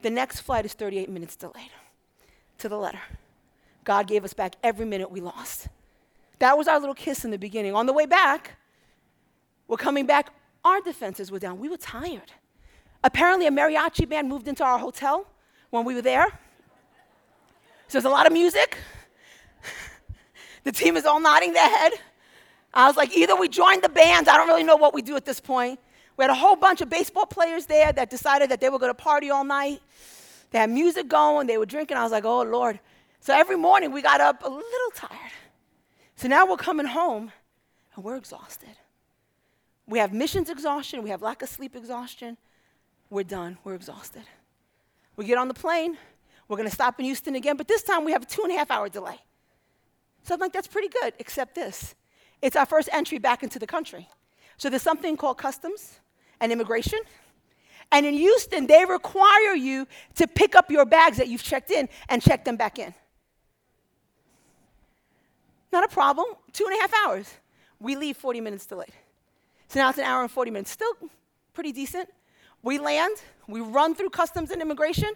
The 0.01 0.09
next 0.09 0.41
flight 0.41 0.65
is 0.65 0.73
38 0.73 1.09
minutes 1.09 1.35
delayed. 1.35 1.71
to 2.57 2.69
the 2.69 2.77
letter. 2.77 3.01
God 3.83 4.07
gave 4.07 4.23
us 4.23 4.33
back 4.33 4.55
every 4.63 4.85
minute 4.85 5.11
we 5.11 5.21
lost. 5.21 5.67
That 6.39 6.57
was 6.57 6.67
our 6.67 6.79
little 6.79 6.95
kiss 6.95 7.23
in 7.23 7.31
the 7.31 7.37
beginning. 7.37 7.75
On 7.75 7.85
the 7.85 7.93
way 7.93 8.05
back, 8.05 8.57
we're 9.67 9.77
coming 9.77 10.05
back, 10.05 10.29
our 10.63 10.81
defenses 10.81 11.31
were 11.31 11.39
down. 11.39 11.59
We 11.59 11.69
were 11.69 11.77
tired. 11.77 12.31
Apparently, 13.03 13.45
a 13.45 13.51
mariachi 13.51 14.09
band 14.09 14.27
moved 14.27 14.47
into 14.47 14.63
our 14.63 14.79
hotel 14.79 15.27
when 15.69 15.85
we 15.85 15.93
were 15.93 16.01
there. 16.01 16.27
So 17.87 17.99
there's 17.99 18.05
a 18.05 18.09
lot 18.09 18.25
of 18.25 18.33
music. 18.33 18.77
The 20.65 20.71
team 20.71 20.97
is 20.97 21.05
all 21.05 21.21
nodding 21.21 21.53
their 21.53 21.69
head. 21.69 21.93
I 22.73 22.87
was 22.87 22.97
like, 22.97 23.15
either 23.15 23.35
we 23.37 23.47
join 23.47 23.79
the 23.79 23.87
bands, 23.87 24.27
I 24.27 24.35
don't 24.35 24.47
really 24.47 24.63
know 24.63 24.75
what 24.75 24.93
we 24.93 25.01
do 25.01 25.15
at 25.15 25.23
this 25.23 25.39
point. 25.39 25.79
We 26.17 26.23
had 26.23 26.31
a 26.31 26.35
whole 26.35 26.55
bunch 26.57 26.81
of 26.81 26.89
baseball 26.89 27.25
players 27.25 27.65
there 27.67 27.93
that 27.93 28.09
decided 28.09 28.49
that 28.49 28.59
they 28.59 28.69
were 28.69 28.79
going 28.79 28.89
to 28.89 28.93
party 28.93 29.29
all 29.29 29.45
night. 29.45 29.81
They 30.51 30.59
had 30.59 30.69
music 30.69 31.07
going, 31.07 31.47
they 31.47 31.57
were 31.57 31.65
drinking. 31.65 31.97
I 31.97 32.03
was 32.03 32.11
like, 32.11 32.25
oh, 32.25 32.41
Lord. 32.41 32.79
So 33.21 33.33
every 33.33 33.55
morning 33.55 33.91
we 33.91 34.01
got 34.01 34.21
up 34.21 34.43
a 34.43 34.49
little 34.49 34.91
tired. 34.93 35.31
So 36.15 36.27
now 36.27 36.45
we're 36.47 36.57
coming 36.57 36.85
home 36.85 37.31
and 37.95 38.03
we're 38.03 38.15
exhausted. 38.17 38.69
We 39.87 39.99
have 39.99 40.13
missions 40.13 40.49
exhaustion, 40.49 41.03
we 41.03 41.11
have 41.11 41.21
lack 41.21 41.41
of 41.41 41.49
sleep 41.49 41.75
exhaustion. 41.75 42.37
We're 43.09 43.23
done, 43.23 43.57
we're 43.63 43.75
exhausted. 43.75 44.23
We 45.15 45.25
get 45.25 45.37
on 45.37 45.47
the 45.47 45.53
plane, 45.53 45.97
we're 46.47 46.57
gonna 46.57 46.71
stop 46.71 46.99
in 46.99 47.05
Houston 47.05 47.35
again, 47.35 47.55
but 47.55 47.67
this 47.67 47.83
time 47.83 48.03
we 48.03 48.11
have 48.11 48.23
a 48.23 48.25
two 48.25 48.43
and 48.43 48.51
a 48.51 48.57
half 48.57 48.71
hour 48.71 48.89
delay. 48.89 49.19
So 50.25 50.33
I'm 50.33 50.39
like, 50.39 50.53
that's 50.53 50.67
pretty 50.67 50.87
good, 50.87 51.13
except 51.19 51.53
this. 51.53 51.93
It's 52.41 52.55
our 52.55 52.65
first 52.65 52.89
entry 52.91 53.19
back 53.19 53.43
into 53.43 53.59
the 53.59 53.67
country. 53.67 54.09
So 54.57 54.71
there's 54.71 54.81
something 54.81 55.17
called 55.17 55.37
customs 55.37 55.99
and 56.41 56.51
immigration. 56.51 56.99
And 57.91 58.07
in 58.07 58.15
Houston, 58.15 58.65
they 58.65 58.85
require 58.85 59.53
you 59.53 59.87
to 60.15 60.25
pick 60.25 60.55
up 60.55 60.71
your 60.71 60.83
bags 60.83 61.17
that 61.17 61.27
you've 61.27 61.43
checked 61.43 61.69
in 61.69 61.87
and 62.09 62.23
check 62.23 62.43
them 62.43 62.55
back 62.55 62.79
in. 62.79 62.91
Not 65.71 65.83
a 65.83 65.93
problem. 65.93 66.25
Two 66.53 66.65
and 66.65 66.75
a 66.75 66.81
half 66.81 66.91
hours. 67.05 67.31
We 67.79 67.95
leave 67.95 68.17
40 68.17 68.41
minutes 68.41 68.65
delayed. 68.65 68.93
So 69.67 69.79
now 69.79 69.89
it's 69.89 69.99
an 69.99 70.05
hour 70.05 70.23
and 70.23 70.31
40 70.31 70.49
minutes. 70.49 70.71
Still 70.71 70.93
pretty 71.53 71.71
decent. 71.71 72.09
We 72.63 72.79
land, 72.79 73.15
we 73.47 73.61
run 73.61 73.93
through 73.93 74.09
customs 74.09 74.49
and 74.49 74.59
immigration. 74.59 75.11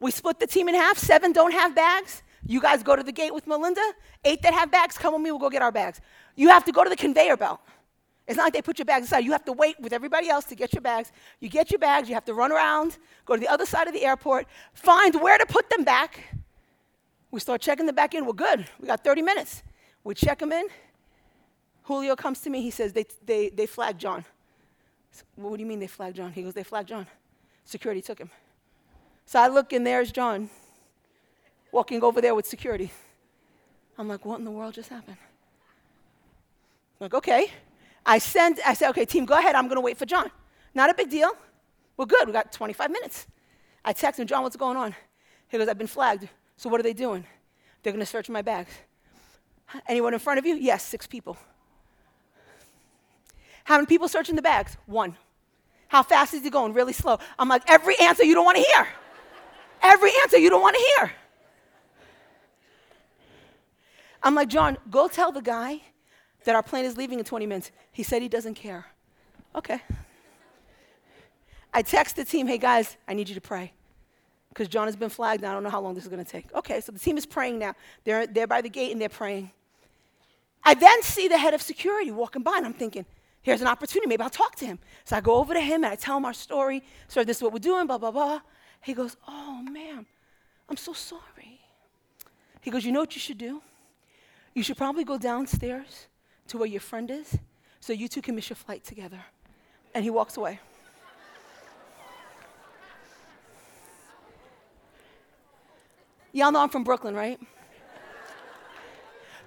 We 0.00 0.12
split 0.12 0.40
the 0.40 0.46
team 0.46 0.70
in 0.70 0.74
half. 0.74 0.96
Seven 0.96 1.32
don't 1.32 1.52
have 1.52 1.74
bags. 1.74 2.22
You 2.48 2.62
guys 2.62 2.82
go 2.82 2.96
to 2.96 3.02
the 3.02 3.12
gate 3.12 3.32
with 3.32 3.46
Melinda. 3.46 3.92
Eight 4.24 4.40
that 4.42 4.54
have 4.54 4.70
bags, 4.72 4.96
come 4.96 5.12
with 5.12 5.22
me, 5.22 5.30
we'll 5.30 5.38
go 5.38 5.50
get 5.50 5.60
our 5.60 5.70
bags. 5.70 6.00
You 6.34 6.48
have 6.48 6.64
to 6.64 6.72
go 6.72 6.82
to 6.82 6.90
the 6.90 6.96
conveyor 6.96 7.36
belt. 7.36 7.60
It's 8.26 8.36
not 8.36 8.44
like 8.44 8.54
they 8.54 8.62
put 8.62 8.78
your 8.78 8.86
bags 8.86 9.06
aside. 9.06 9.20
You 9.24 9.32
have 9.32 9.44
to 9.44 9.52
wait 9.52 9.78
with 9.78 9.92
everybody 9.92 10.30
else 10.30 10.46
to 10.46 10.54
get 10.54 10.72
your 10.72 10.80
bags. 10.80 11.12
You 11.40 11.50
get 11.50 11.70
your 11.70 11.78
bags, 11.78 12.08
you 12.08 12.14
have 12.14 12.24
to 12.24 12.34
run 12.34 12.50
around, 12.50 12.96
go 13.26 13.34
to 13.34 13.40
the 13.40 13.48
other 13.48 13.66
side 13.66 13.86
of 13.86 13.92
the 13.92 14.02
airport, 14.04 14.46
find 14.72 15.14
where 15.20 15.36
to 15.36 15.46
put 15.46 15.68
them 15.68 15.84
back. 15.84 16.34
We 17.30 17.40
start 17.40 17.60
checking 17.60 17.84
them 17.84 17.94
back 17.94 18.14
in. 18.14 18.24
We're 18.24 18.32
good. 18.32 18.66
We 18.80 18.86
got 18.86 19.04
30 19.04 19.22
minutes. 19.22 19.62
We 20.02 20.14
check 20.14 20.38
them 20.38 20.52
in. 20.52 20.68
Julio 21.82 22.16
comes 22.16 22.40
to 22.40 22.50
me. 22.50 22.62
He 22.62 22.70
says, 22.70 22.94
They, 22.94 23.04
they, 23.24 23.50
they 23.50 23.66
flagged 23.66 24.00
John. 24.00 24.24
So, 25.10 25.24
what 25.36 25.56
do 25.56 25.62
you 25.62 25.66
mean 25.66 25.80
they 25.80 25.86
flagged 25.86 26.16
John? 26.16 26.32
He 26.32 26.42
goes, 26.42 26.54
They 26.54 26.64
flagged 26.64 26.88
John. 26.88 27.06
Security 27.64 28.00
took 28.00 28.18
him. 28.18 28.30
So 29.26 29.38
I 29.38 29.48
look, 29.48 29.74
and 29.74 29.86
there's 29.86 30.10
John 30.10 30.48
walking 31.72 32.02
over 32.02 32.20
there 32.20 32.34
with 32.34 32.46
security. 32.46 32.90
I'm 33.96 34.08
like, 34.08 34.24
What 34.24 34.38
in 34.38 34.44
the 34.44 34.50
world 34.50 34.74
just 34.74 34.88
happened? 34.88 35.16
I'm 37.00 37.04
like, 37.04 37.14
Okay. 37.14 37.50
I 38.08 38.18
sent, 38.18 38.58
I 38.66 38.72
said, 38.72 38.88
okay, 38.90 39.04
team, 39.04 39.26
go 39.26 39.36
ahead. 39.36 39.54
I'm 39.54 39.66
to 39.68 39.82
wait 39.82 39.98
for 39.98 40.06
John. 40.06 40.30
Not 40.74 40.88
a 40.88 40.94
big 40.94 41.10
deal. 41.10 41.30
We're 41.98 42.06
good. 42.06 42.26
We 42.26 42.32
got 42.32 42.50
25 42.52 42.90
minutes. 42.90 43.26
I 43.84 43.92
text 43.92 44.18
him, 44.18 44.26
John, 44.26 44.42
what's 44.42 44.56
going 44.56 44.78
on? 44.78 44.94
He 45.48 45.58
goes, 45.58 45.68
I've 45.68 45.76
been 45.76 45.86
flagged. 45.86 46.26
So 46.56 46.70
what 46.70 46.80
are 46.80 46.82
they 46.82 46.94
doing? 46.94 47.24
They're 47.82 47.92
to 47.92 48.06
search 48.06 48.30
my 48.30 48.40
bags. 48.40 48.70
Anyone 49.86 50.14
in 50.14 50.20
front 50.20 50.38
of 50.38 50.46
you? 50.46 50.54
Yes, 50.54 50.82
six 50.82 51.06
people. 51.06 51.36
How 53.64 53.76
many 53.76 53.86
people 53.86 54.08
searching 54.08 54.34
the 54.34 54.42
bags? 54.42 54.78
One. 54.86 55.14
How 55.88 56.02
fast 56.02 56.32
is 56.32 56.42
he 56.42 56.48
going? 56.48 56.72
Really 56.72 56.94
slow. 56.94 57.18
I'm 57.38 57.48
like, 57.48 57.62
every 57.68 57.94
answer 58.00 58.24
you 58.24 58.34
don't 58.34 58.46
want 58.46 58.56
to 58.56 58.62
hear. 58.62 58.88
Every 59.82 60.10
answer 60.22 60.38
you 60.38 60.48
don't 60.48 60.62
want 60.62 60.76
to 60.76 60.82
hear. 60.96 61.12
I'm 64.28 64.34
like, 64.34 64.50
John, 64.50 64.76
go 64.90 65.08
tell 65.08 65.32
the 65.32 65.40
guy 65.40 65.80
that 66.44 66.54
our 66.54 66.62
plane 66.62 66.84
is 66.84 66.98
leaving 66.98 67.18
in 67.18 67.24
20 67.24 67.46
minutes. 67.46 67.70
He 67.92 68.02
said 68.02 68.20
he 68.20 68.28
doesn't 68.28 68.56
care. 68.56 68.84
Okay. 69.54 69.80
I 71.72 71.80
text 71.80 72.16
the 72.16 72.26
team, 72.26 72.46
hey 72.46 72.58
guys, 72.58 72.98
I 73.08 73.14
need 73.14 73.30
you 73.30 73.34
to 73.36 73.40
pray. 73.40 73.72
Because 74.50 74.68
John 74.68 74.86
has 74.86 74.96
been 74.96 75.08
flagged 75.08 75.40
and 75.40 75.50
I 75.50 75.54
don't 75.54 75.62
know 75.62 75.70
how 75.70 75.80
long 75.80 75.94
this 75.94 76.04
is 76.04 76.10
going 76.10 76.22
to 76.22 76.30
take. 76.30 76.54
Okay, 76.54 76.82
so 76.82 76.92
the 76.92 76.98
team 76.98 77.16
is 77.16 77.24
praying 77.24 77.58
now. 77.58 77.72
They're, 78.04 78.26
they're 78.26 78.46
by 78.46 78.60
the 78.60 78.68
gate 78.68 78.92
and 78.92 79.00
they're 79.00 79.08
praying. 79.08 79.50
I 80.62 80.74
then 80.74 81.02
see 81.02 81.26
the 81.28 81.38
head 81.38 81.54
of 81.54 81.62
security 81.62 82.10
walking 82.10 82.42
by 82.42 82.58
and 82.58 82.66
I'm 82.66 82.74
thinking, 82.74 83.06
here's 83.40 83.62
an 83.62 83.66
opportunity. 83.66 84.10
Maybe 84.10 84.22
I'll 84.22 84.28
talk 84.28 84.56
to 84.56 84.66
him. 84.66 84.78
So 85.06 85.16
I 85.16 85.22
go 85.22 85.36
over 85.36 85.54
to 85.54 85.60
him 85.60 85.84
and 85.84 85.92
I 85.92 85.94
tell 85.94 86.18
him 86.18 86.26
our 86.26 86.34
story. 86.34 86.82
Sir, 87.06 87.24
this 87.24 87.38
is 87.38 87.42
what 87.42 87.54
we're 87.54 87.60
doing, 87.60 87.86
blah, 87.86 87.96
blah, 87.96 88.10
blah. 88.10 88.40
He 88.82 88.92
goes, 88.92 89.16
oh, 89.26 89.62
ma'am, 89.62 90.04
I'm 90.68 90.76
so 90.76 90.92
sorry. 90.92 91.60
He 92.60 92.70
goes, 92.70 92.84
you 92.84 92.92
know 92.92 93.00
what 93.00 93.14
you 93.14 93.20
should 93.20 93.38
do? 93.38 93.62
You 94.58 94.64
should 94.64 94.76
probably 94.76 95.04
go 95.04 95.18
downstairs 95.18 96.08
to 96.48 96.58
where 96.58 96.66
your 96.66 96.80
friend 96.80 97.08
is 97.12 97.38
so 97.78 97.92
you 97.92 98.08
two 98.08 98.20
can 98.20 98.34
miss 98.34 98.50
your 98.50 98.56
flight 98.56 98.82
together. 98.82 99.20
And 99.94 100.02
he 100.02 100.10
walks 100.10 100.36
away. 100.36 100.58
Y'all 106.32 106.50
know 106.50 106.60
I'm 106.60 106.70
from 106.70 106.82
Brooklyn, 106.82 107.14
right? 107.14 107.38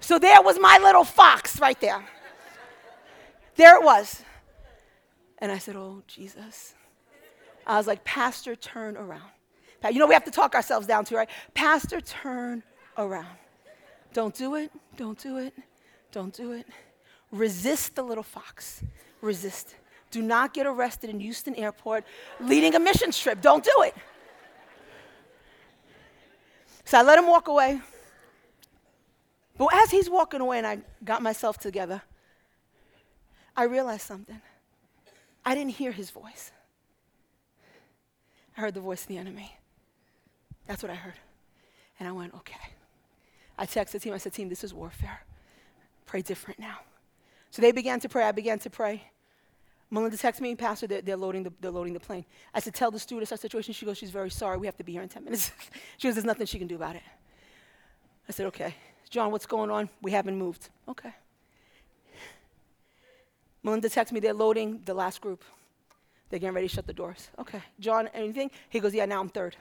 So 0.00 0.18
there 0.18 0.40
was 0.40 0.58
my 0.58 0.78
little 0.78 1.04
fox 1.04 1.60
right 1.60 1.78
there. 1.78 2.02
There 3.56 3.76
it 3.76 3.84
was. 3.84 4.22
And 5.40 5.52
I 5.52 5.58
said, 5.58 5.76
Oh, 5.76 6.02
Jesus. 6.06 6.72
I 7.66 7.76
was 7.76 7.86
like, 7.86 8.02
Pastor, 8.02 8.56
turn 8.56 8.96
around. 8.96 9.30
You 9.90 9.98
know, 9.98 10.06
we 10.06 10.14
have 10.14 10.24
to 10.24 10.30
talk 10.30 10.54
ourselves 10.54 10.86
down 10.86 11.04
to, 11.04 11.16
right? 11.16 11.28
Pastor, 11.52 12.00
turn 12.00 12.62
around. 12.96 13.36
Don't 14.12 14.34
do 14.34 14.56
it. 14.56 14.70
Don't 14.96 15.18
do 15.18 15.38
it. 15.38 15.54
Don't 16.10 16.34
do 16.34 16.52
it. 16.52 16.66
Resist 17.30 17.94
the 17.94 18.02
little 18.02 18.22
fox. 18.22 18.84
Resist. 19.20 19.74
Do 20.10 20.20
not 20.20 20.52
get 20.52 20.66
arrested 20.66 21.08
in 21.08 21.20
Houston 21.20 21.54
Airport 21.54 22.04
leading 22.38 22.74
a 22.74 22.78
mission 22.78 23.10
trip. 23.10 23.40
Don't 23.40 23.64
do 23.64 23.82
it. 23.82 23.94
So 26.84 26.98
I 26.98 27.02
let 27.02 27.18
him 27.18 27.26
walk 27.26 27.48
away. 27.48 27.80
But 29.56 29.74
as 29.74 29.90
he's 29.90 30.10
walking 30.10 30.40
away 30.40 30.58
and 30.58 30.66
I 30.66 30.78
got 31.04 31.22
myself 31.22 31.58
together, 31.58 32.02
I 33.56 33.64
realized 33.64 34.02
something. 34.02 34.40
I 35.44 35.54
didn't 35.54 35.72
hear 35.72 35.92
his 35.92 36.10
voice. 36.10 36.52
I 38.56 38.60
heard 38.60 38.74
the 38.74 38.80
voice 38.80 39.02
of 39.02 39.08
the 39.08 39.16
enemy. 39.16 39.56
That's 40.66 40.82
what 40.82 40.90
I 40.90 40.94
heard. 40.94 41.14
And 41.98 42.08
I 42.08 42.12
went, 42.12 42.34
okay. 42.34 42.60
I 43.62 43.64
texted 43.64 43.92
the 43.92 44.00
team. 44.00 44.12
I 44.12 44.18
said, 44.18 44.32
team, 44.32 44.48
this 44.48 44.64
is 44.64 44.74
warfare. 44.74 45.20
Pray 46.04 46.20
different 46.20 46.58
now. 46.58 46.78
So 47.52 47.62
they 47.62 47.70
began 47.70 48.00
to 48.00 48.08
pray. 48.08 48.24
I 48.24 48.32
began 48.32 48.58
to 48.58 48.68
pray. 48.68 49.04
Melinda 49.88 50.16
texted 50.16 50.40
me, 50.40 50.56
Pastor, 50.56 50.88
they're, 50.88 51.00
they're, 51.00 51.16
loading 51.16 51.44
the, 51.44 51.52
they're 51.60 51.70
loading 51.70 51.92
the 51.92 52.00
plane. 52.00 52.24
I 52.52 52.58
said, 52.58 52.74
Tell 52.74 52.90
the 52.90 52.98
stewardess 52.98 53.30
our 53.30 53.38
situation. 53.38 53.72
She 53.72 53.86
goes, 53.86 53.98
She's 53.98 54.10
very 54.10 54.30
sorry. 54.30 54.58
We 54.58 54.66
have 54.66 54.76
to 54.78 54.82
be 54.82 54.90
here 54.90 55.02
in 55.02 55.08
10 55.08 55.22
minutes. 55.22 55.52
she 55.96 56.08
goes, 56.08 56.16
There's 56.16 56.24
nothing 56.24 56.44
she 56.44 56.58
can 56.58 56.66
do 56.66 56.74
about 56.74 56.96
it. 56.96 57.02
I 58.28 58.32
said, 58.32 58.46
Okay. 58.46 58.74
John, 59.10 59.30
what's 59.30 59.46
going 59.46 59.70
on? 59.70 59.88
We 60.00 60.10
haven't 60.10 60.36
moved. 60.36 60.68
Okay. 60.88 61.14
Melinda 63.62 63.88
texted 63.88 64.10
me, 64.10 64.18
They're 64.18 64.34
loading 64.34 64.80
the 64.84 64.94
last 64.94 65.20
group. 65.20 65.44
They're 66.30 66.40
getting 66.40 66.54
ready 66.54 66.66
to 66.66 66.74
shut 66.74 66.88
the 66.88 66.94
doors. 66.94 67.28
Okay. 67.38 67.62
John, 67.78 68.08
anything? 68.12 68.50
He 68.70 68.80
goes, 68.80 68.92
Yeah, 68.92 69.04
now 69.04 69.20
I'm 69.20 69.28
third. 69.28 69.54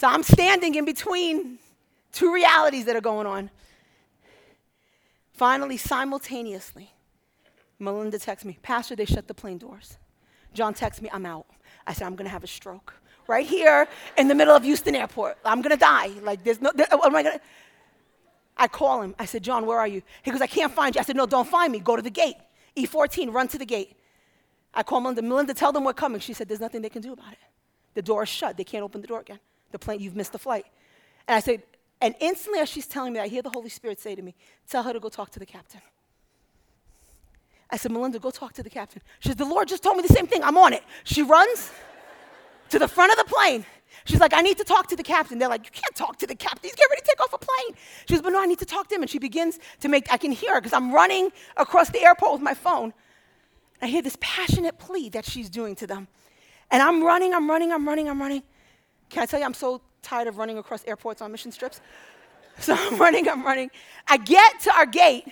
So 0.00 0.08
I'm 0.08 0.22
standing 0.22 0.76
in 0.76 0.86
between 0.86 1.58
two 2.10 2.32
realities 2.32 2.86
that 2.86 2.96
are 2.96 3.02
going 3.02 3.26
on. 3.26 3.50
Finally, 5.34 5.76
simultaneously, 5.76 6.94
Melinda 7.78 8.18
texts 8.18 8.46
me, 8.46 8.56
Pastor, 8.62 8.96
they 8.96 9.04
shut 9.04 9.28
the 9.28 9.34
plane 9.34 9.58
doors. 9.58 9.98
John 10.54 10.72
texts 10.72 11.02
me, 11.02 11.10
I'm 11.12 11.26
out. 11.26 11.44
I 11.86 11.92
said, 11.92 12.06
I'm 12.06 12.16
going 12.16 12.24
to 12.24 12.30
have 12.30 12.42
a 12.42 12.46
stroke 12.46 12.94
right 13.26 13.46
here 13.46 13.86
in 14.16 14.26
the 14.26 14.34
middle 14.34 14.56
of 14.56 14.62
Houston 14.62 14.96
Airport. 14.96 15.36
I'm 15.44 15.60
going 15.60 15.76
to 15.76 15.80
die. 15.80 16.08
Like, 16.22 16.44
there's 16.44 16.62
no, 16.62 16.72
there, 16.74 16.86
what 16.92 17.08
am 17.08 17.16
I 17.16 17.22
going 17.22 17.38
to? 17.38 17.44
I 18.56 18.68
call 18.68 19.02
him. 19.02 19.14
I 19.18 19.26
said, 19.26 19.42
John, 19.42 19.66
where 19.66 19.78
are 19.78 19.88
you? 19.88 20.00
He 20.22 20.30
goes, 20.30 20.40
I 20.40 20.46
can't 20.46 20.72
find 20.72 20.94
you. 20.94 21.00
I 21.02 21.04
said, 21.04 21.16
No, 21.16 21.26
don't 21.26 21.46
find 21.46 21.70
me. 21.70 21.78
Go 21.78 21.94
to 21.96 22.02
the 22.02 22.08
gate. 22.08 22.36
E14, 22.74 23.34
run 23.34 23.48
to 23.48 23.58
the 23.58 23.66
gate. 23.66 23.98
I 24.72 24.82
call 24.82 25.02
Melinda. 25.02 25.20
Melinda, 25.20 25.52
tell 25.52 25.72
them 25.72 25.84
we're 25.84 25.92
coming. 25.92 26.20
She 26.20 26.32
said, 26.32 26.48
There's 26.48 26.60
nothing 26.60 26.80
they 26.80 26.88
can 26.88 27.02
do 27.02 27.12
about 27.12 27.32
it. 27.32 27.38
The 27.92 28.00
door 28.00 28.22
is 28.22 28.30
shut. 28.30 28.56
They 28.56 28.64
can't 28.64 28.82
open 28.82 29.02
the 29.02 29.06
door 29.06 29.20
again. 29.20 29.40
The 29.70 29.78
plane, 29.78 30.00
you've 30.00 30.16
missed 30.16 30.32
the 30.32 30.38
flight. 30.38 30.66
And 31.28 31.36
I 31.36 31.40
said, 31.40 31.62
and 32.00 32.14
instantly, 32.20 32.60
as 32.60 32.68
she's 32.68 32.86
telling 32.86 33.12
me, 33.12 33.20
I 33.20 33.28
hear 33.28 33.42
the 33.42 33.50
Holy 33.50 33.68
Spirit 33.68 34.00
say 34.00 34.14
to 34.14 34.22
me, 34.22 34.34
Tell 34.68 34.82
her 34.82 34.92
to 34.92 35.00
go 35.00 35.08
talk 35.08 35.30
to 35.30 35.38
the 35.38 35.46
captain. 35.46 35.80
I 37.70 37.76
said, 37.76 37.92
Melinda, 37.92 38.18
go 38.18 38.30
talk 38.30 38.52
to 38.54 38.62
the 38.62 38.70
captain. 38.70 39.02
She 39.20 39.28
said, 39.28 39.38
The 39.38 39.44
Lord 39.44 39.68
just 39.68 39.82
told 39.82 39.96
me 39.96 40.02
the 40.02 40.12
same 40.12 40.26
thing. 40.26 40.42
I'm 40.42 40.56
on 40.56 40.72
it. 40.72 40.82
She 41.04 41.22
runs 41.22 41.70
to 42.70 42.78
the 42.78 42.88
front 42.88 43.12
of 43.12 43.18
the 43.18 43.32
plane. 43.32 43.66
She's 44.06 44.20
like, 44.20 44.32
I 44.32 44.40
need 44.40 44.56
to 44.56 44.64
talk 44.64 44.88
to 44.88 44.96
the 44.96 45.02
captain. 45.02 45.38
They're 45.38 45.48
like, 45.48 45.66
You 45.66 45.72
can't 45.72 45.94
talk 45.94 46.18
to 46.18 46.26
the 46.26 46.34
captain. 46.34 46.62
He's 46.62 46.74
getting 46.74 46.90
ready 46.90 47.02
to 47.02 47.06
take 47.08 47.20
off 47.20 47.34
a 47.34 47.38
plane. 47.38 47.76
She 48.08 48.14
goes, 48.14 48.22
But 48.22 48.30
no, 48.30 48.40
I 48.40 48.46
need 48.46 48.60
to 48.60 48.64
talk 48.64 48.88
to 48.88 48.94
him. 48.94 49.02
And 49.02 49.10
she 49.10 49.18
begins 49.18 49.58
to 49.80 49.88
make, 49.88 50.10
I 50.10 50.16
can 50.16 50.32
hear 50.32 50.54
her 50.54 50.60
because 50.60 50.72
I'm 50.72 50.92
running 50.92 51.30
across 51.58 51.90
the 51.90 52.00
airport 52.00 52.32
with 52.32 52.42
my 52.42 52.54
phone. 52.54 52.94
I 53.82 53.86
hear 53.88 54.02
this 54.02 54.16
passionate 54.20 54.78
plea 54.78 55.10
that 55.10 55.26
she's 55.26 55.50
doing 55.50 55.74
to 55.76 55.86
them. 55.86 56.08
And 56.70 56.82
I'm 56.82 57.02
running, 57.02 57.34
I'm 57.34 57.48
running, 57.48 57.72
I'm 57.72 57.86
running, 57.86 58.08
I'm 58.08 58.20
running. 58.20 58.42
Can 59.10 59.22
I 59.22 59.26
tell 59.26 59.40
you, 59.40 59.46
I'm 59.46 59.54
so 59.54 59.82
tired 60.02 60.28
of 60.28 60.38
running 60.38 60.56
across 60.56 60.84
airports 60.86 61.20
on 61.20 61.30
mission 61.32 61.50
trips. 61.50 61.80
So 62.58 62.74
I'm 62.76 62.98
running, 62.98 63.26
I'm 63.26 63.42
running. 63.42 63.70
I 64.06 64.18
get 64.18 64.60
to 64.62 64.74
our 64.74 64.84
gate, 64.84 65.24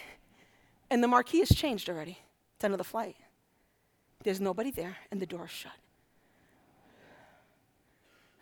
and 0.89 1.03
the 1.03 1.09
marquee 1.09 1.41
has 1.41 1.51
changed 1.51 1.91
already. 1.91 2.17
It's 2.55 2.65
another 2.65 2.85
flight. 2.85 3.17
There's 4.23 4.41
nobody 4.41 4.71
there, 4.71 4.97
and 5.11 5.21
the 5.21 5.27
door 5.27 5.45
is 5.45 5.51
shut. 5.51 5.73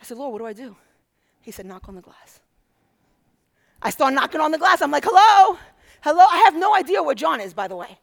I 0.00 0.04
said, 0.04 0.18
Lord, 0.18 0.34
what 0.34 0.38
do 0.38 0.46
I 0.46 0.52
do? 0.52 0.76
He 1.40 1.50
said, 1.50 1.66
knock 1.66 1.88
on 1.88 1.96
the 1.96 2.00
glass. 2.00 2.38
I 3.82 3.90
start 3.90 4.14
knocking 4.14 4.40
on 4.40 4.52
the 4.52 4.58
glass. 4.58 4.80
I'm 4.82 4.92
like, 4.92 5.04
hello? 5.04 5.58
Hello? 6.02 6.24
I 6.24 6.36
have 6.44 6.54
no 6.54 6.72
idea 6.76 7.02
where 7.02 7.16
John 7.16 7.40
is, 7.40 7.52
by 7.52 7.66
the 7.66 7.76
way. 7.76 7.98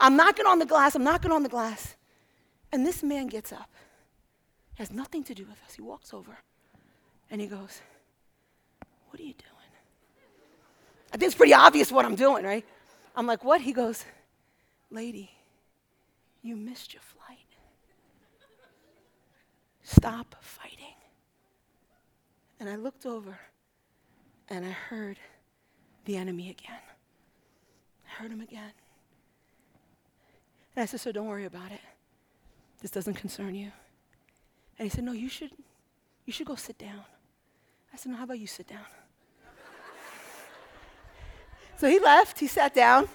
I'm 0.00 0.16
knocking 0.16 0.46
on 0.46 0.58
the 0.58 0.66
glass, 0.66 0.96
I'm 0.96 1.04
knocking 1.04 1.30
on 1.30 1.44
the 1.44 1.48
glass. 1.48 1.94
And 2.72 2.84
this 2.84 3.04
man 3.04 3.28
gets 3.28 3.52
up. 3.52 3.70
Has 4.80 4.90
nothing 4.90 5.22
to 5.22 5.34
do 5.34 5.44
with 5.44 5.58
us. 5.66 5.74
He 5.74 5.82
walks 5.82 6.14
over 6.14 6.38
and 7.30 7.38
he 7.38 7.46
goes, 7.46 7.82
What 9.10 9.20
are 9.20 9.22
you 9.22 9.34
doing? 9.34 9.70
I 11.12 11.18
think 11.18 11.24
it's 11.24 11.34
pretty 11.34 11.52
obvious 11.52 11.92
what 11.92 12.06
I'm 12.06 12.14
doing, 12.14 12.44
right? 12.44 12.64
I'm 13.14 13.26
like, 13.26 13.44
What? 13.44 13.60
He 13.60 13.74
goes, 13.74 14.06
Lady, 14.90 15.30
you 16.40 16.56
missed 16.56 16.94
your 16.94 17.02
flight. 17.02 17.38
Stop 19.82 20.34
fighting. 20.40 20.94
And 22.58 22.66
I 22.66 22.76
looked 22.76 23.04
over 23.04 23.38
and 24.48 24.64
I 24.64 24.70
heard 24.70 25.18
the 26.06 26.16
enemy 26.16 26.48
again. 26.48 26.80
I 28.06 28.22
heard 28.22 28.32
him 28.32 28.40
again. 28.40 28.72
And 30.74 30.82
I 30.82 30.86
said, 30.86 31.00
So 31.00 31.12
don't 31.12 31.26
worry 31.26 31.44
about 31.44 31.70
it. 31.70 31.80
This 32.80 32.90
doesn't 32.90 33.14
concern 33.14 33.54
you. 33.54 33.72
And 34.80 34.90
he 34.90 34.96
said, 34.96 35.04
No, 35.04 35.12
you 35.12 35.28
should, 35.28 35.50
you 36.24 36.32
should 36.32 36.46
go 36.46 36.54
sit 36.54 36.78
down. 36.78 37.04
I 37.92 37.98
said, 37.98 38.12
No, 38.12 38.16
how 38.16 38.24
about 38.24 38.38
you 38.38 38.46
sit 38.46 38.66
down? 38.66 38.86
so 41.76 41.86
he 41.86 42.00
left, 42.00 42.40
he 42.40 42.46
sat 42.46 42.74
down. 42.74 43.06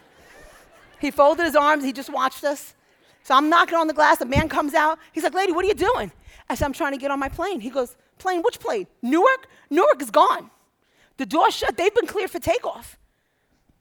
He 1.02 1.10
folded 1.10 1.44
his 1.44 1.56
arms, 1.56 1.84
he 1.84 1.92
just 1.92 2.14
watched 2.14 2.44
us. 2.44 2.76
So 3.24 3.34
I'm 3.34 3.50
knocking 3.50 3.80
on 3.80 3.88
the 3.88 3.96
glass, 3.96 4.22
a 4.22 4.26
man 4.26 4.48
comes 4.48 4.76
out. 4.76 5.00
He's 5.12 5.24
like, 5.24 5.34
Lady, 5.34 5.54
what 5.54 5.66
are 5.66 5.68
you 5.68 5.74
doing? 5.74 6.12
I 6.48 6.54
said, 6.54 6.66
I'm 6.66 6.74
trying 6.74 6.92
to 6.92 7.00
get 7.00 7.10
on 7.10 7.20
my 7.20 7.30
plane. 7.30 7.60
He 7.60 7.72
goes, 7.72 7.98
Plane, 8.20 8.44
which 8.44 8.60
plane? 8.60 8.86
Newark? 9.02 9.48
Newark 9.72 10.04
is 10.04 10.12
gone. 10.12 10.52
The 11.18 11.26
door's 11.26 11.56
shut, 11.56 11.76
they've 11.78 11.96
been 11.96 12.06
cleared 12.06 12.30
for 12.30 12.38
takeoff. 12.38 13.00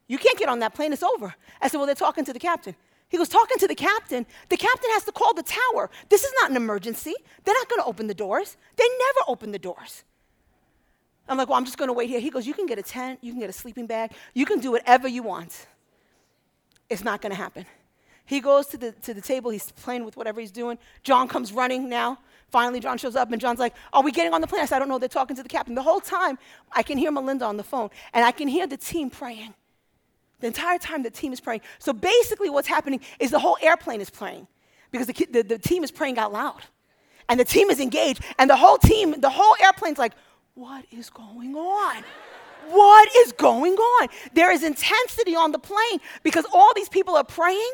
You 0.07 0.16
can't 0.16 0.39
get 0.39 0.49
on 0.49 0.61
that 0.61 0.72
plane, 0.74 0.95
it's 0.95 1.03
over. 1.03 1.35
I 1.61 1.68
said, 1.68 1.76
Well, 1.76 1.87
they're 1.87 1.95
talking 1.95 2.24
to 2.24 2.32
the 2.32 2.39
captain. 2.39 2.76
He 3.09 3.18
goes, 3.18 3.28
talking 3.28 3.59
to 3.59 3.68
the 3.68 3.74
captain. 3.74 4.26
The 4.48 4.57
captain 4.57 4.90
has 4.90 5.05
to 5.05 5.12
call 5.12 5.34
the 5.34 5.44
tower. 5.44 5.90
This 6.09 6.24
is 6.24 6.32
not 6.40 6.50
an 6.50 6.57
emergency. 6.57 7.14
They're 7.44 7.55
not 7.55 7.68
going 7.68 7.80
to 7.80 7.86
open 7.86 8.07
the 8.07 8.14
doors. 8.14 8.57
They 8.76 8.84
never 8.84 9.20
open 9.28 9.52
the 9.52 9.59
doors. 9.59 10.05
I'm 11.28 11.38
like, 11.38 11.48
well, 11.48 11.57
I'm 11.57 11.64
just 11.64 11.78
going 11.78 11.88
to 11.88 11.92
wait 11.92 12.09
here. 12.09 12.20
He 12.20 12.30
goes, 12.30 12.46
you 12.46 12.55
can 12.55 12.66
get 12.66 12.78
a 12.78 12.82
tent, 12.82 13.18
you 13.22 13.32
can 13.32 13.40
get 13.40 13.48
a 13.48 13.52
sleeping 13.52 13.86
bag, 13.86 14.12
you 14.34 14.44
can 14.44 14.61
do 14.61 14.70
whatever 14.70 15.09
you 15.09 15.22
want. 15.22 15.66
It's 16.90 17.02
not 17.02 17.22
going 17.22 17.30
to 17.30 17.36
happen. 17.36 17.64
He 18.26 18.40
goes 18.40 18.66
to 18.68 18.78
the, 18.78 18.92
to 18.92 19.14
the 19.14 19.20
table, 19.20 19.50
he's 19.50 19.70
playing 19.72 20.05
with 20.05 20.16
whatever 20.16 20.40
he's 20.40 20.50
doing. 20.50 20.78
John 21.02 21.28
comes 21.28 21.52
running 21.52 21.88
now. 21.88 22.18
Finally, 22.50 22.80
John 22.80 22.98
shows 22.98 23.16
up, 23.16 23.32
and 23.32 23.40
John's 23.40 23.59
like, 23.59 23.74
Are 23.92 24.02
we 24.02 24.12
getting 24.12 24.32
on 24.32 24.40
the 24.40 24.46
plane? 24.46 24.62
I 24.62 24.66
said, 24.66 24.76
I 24.76 24.78
don't 24.78 24.88
know. 24.88 24.98
They're 24.98 25.09
talking 25.09 25.36
to 25.36 25.42
the 25.42 25.48
captain. 25.48 25.74
The 25.74 25.82
whole 25.82 26.00
time, 26.00 26.38
I 26.72 26.82
can 26.82 26.96
hear 26.96 27.11
Melinda 27.11 27.44
on 27.44 27.57
the 27.57 27.64
phone, 27.64 27.90
and 28.12 28.24
I 28.24 28.30
can 28.30 28.48
hear 28.48 28.66
the 28.66 28.76
team 28.76 29.11
praying. 29.11 29.55
The 30.45 30.49
entire 30.49 30.76
time 30.76 31.03
the 31.03 31.11
team 31.11 31.32
is 31.32 31.40
praying. 31.40 31.62
So 31.78 31.95
basically, 31.95 32.51
what's 32.51 32.68
happening 32.68 33.01
is 33.18 33.30
the 33.30 33.38
whole 33.38 33.57
airplane 33.62 34.03
is 34.03 34.11
praying 34.11 34.47
because 34.90 35.07
the, 35.07 35.26
the, 35.30 35.42
the 35.42 35.59
team 35.59 35.82
is 35.82 35.90
praying 35.90 36.18
out 36.18 36.34
loud. 36.34 36.61
And 37.30 37.40
the 37.40 37.47
team 37.47 37.70
is 37.70 37.80
engaged, 37.80 38.22
and 38.38 38.51
the 38.51 38.57
whole 38.57 38.76
team, 38.76 39.18
the 39.22 39.30
whole 39.30 39.57
airplane's 39.59 39.97
like, 39.97 40.12
What 40.53 40.84
is 40.90 41.09
going 41.09 41.57
on? 41.57 42.05
What 42.68 43.09
is 43.16 43.32
going 43.32 43.72
on? 43.72 44.09
There 44.34 44.53
is 44.53 44.62
intensity 44.62 45.34
on 45.34 45.51
the 45.51 45.59
plane 45.59 45.99
because 46.22 46.45
all 46.53 46.74
these 46.74 46.90
people 46.90 47.16
are 47.16 47.24
praying. 47.24 47.72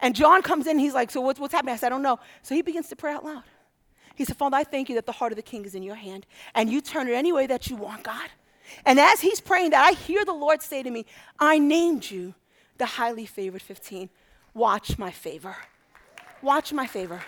And 0.00 0.12
John 0.12 0.42
comes 0.42 0.66
in, 0.66 0.76
he's 0.76 0.94
like, 0.94 1.12
So 1.12 1.20
what's, 1.20 1.38
what's 1.38 1.54
happening? 1.54 1.74
I 1.74 1.76
said, 1.76 1.86
I 1.86 1.90
don't 1.90 2.02
know. 2.02 2.18
So 2.42 2.56
he 2.56 2.62
begins 2.62 2.88
to 2.88 2.96
pray 2.96 3.12
out 3.12 3.24
loud. 3.24 3.44
He 4.16 4.24
said, 4.24 4.36
Father, 4.36 4.56
I 4.56 4.64
thank 4.64 4.88
you 4.88 4.96
that 4.96 5.06
the 5.06 5.12
heart 5.12 5.30
of 5.30 5.36
the 5.36 5.42
king 5.42 5.66
is 5.66 5.76
in 5.76 5.84
your 5.84 5.94
hand, 5.94 6.26
and 6.56 6.68
you 6.68 6.80
turn 6.80 7.06
it 7.06 7.12
any 7.12 7.32
way 7.32 7.46
that 7.46 7.70
you 7.70 7.76
want, 7.76 8.02
God. 8.02 8.28
And 8.84 8.98
as 9.00 9.20
he's 9.20 9.40
praying 9.40 9.70
that, 9.70 9.84
I 9.84 9.92
hear 9.92 10.24
the 10.24 10.32
Lord 10.32 10.62
say 10.62 10.82
to 10.82 10.90
me, 10.90 11.06
I 11.38 11.58
named 11.58 12.10
you 12.10 12.34
the 12.78 12.86
highly 12.86 13.26
favored 13.26 13.62
15. 13.62 14.10
Watch 14.54 14.98
my 14.98 15.10
favor. 15.10 15.56
Watch 16.42 16.72
my 16.72 16.86
favor. 16.86 17.22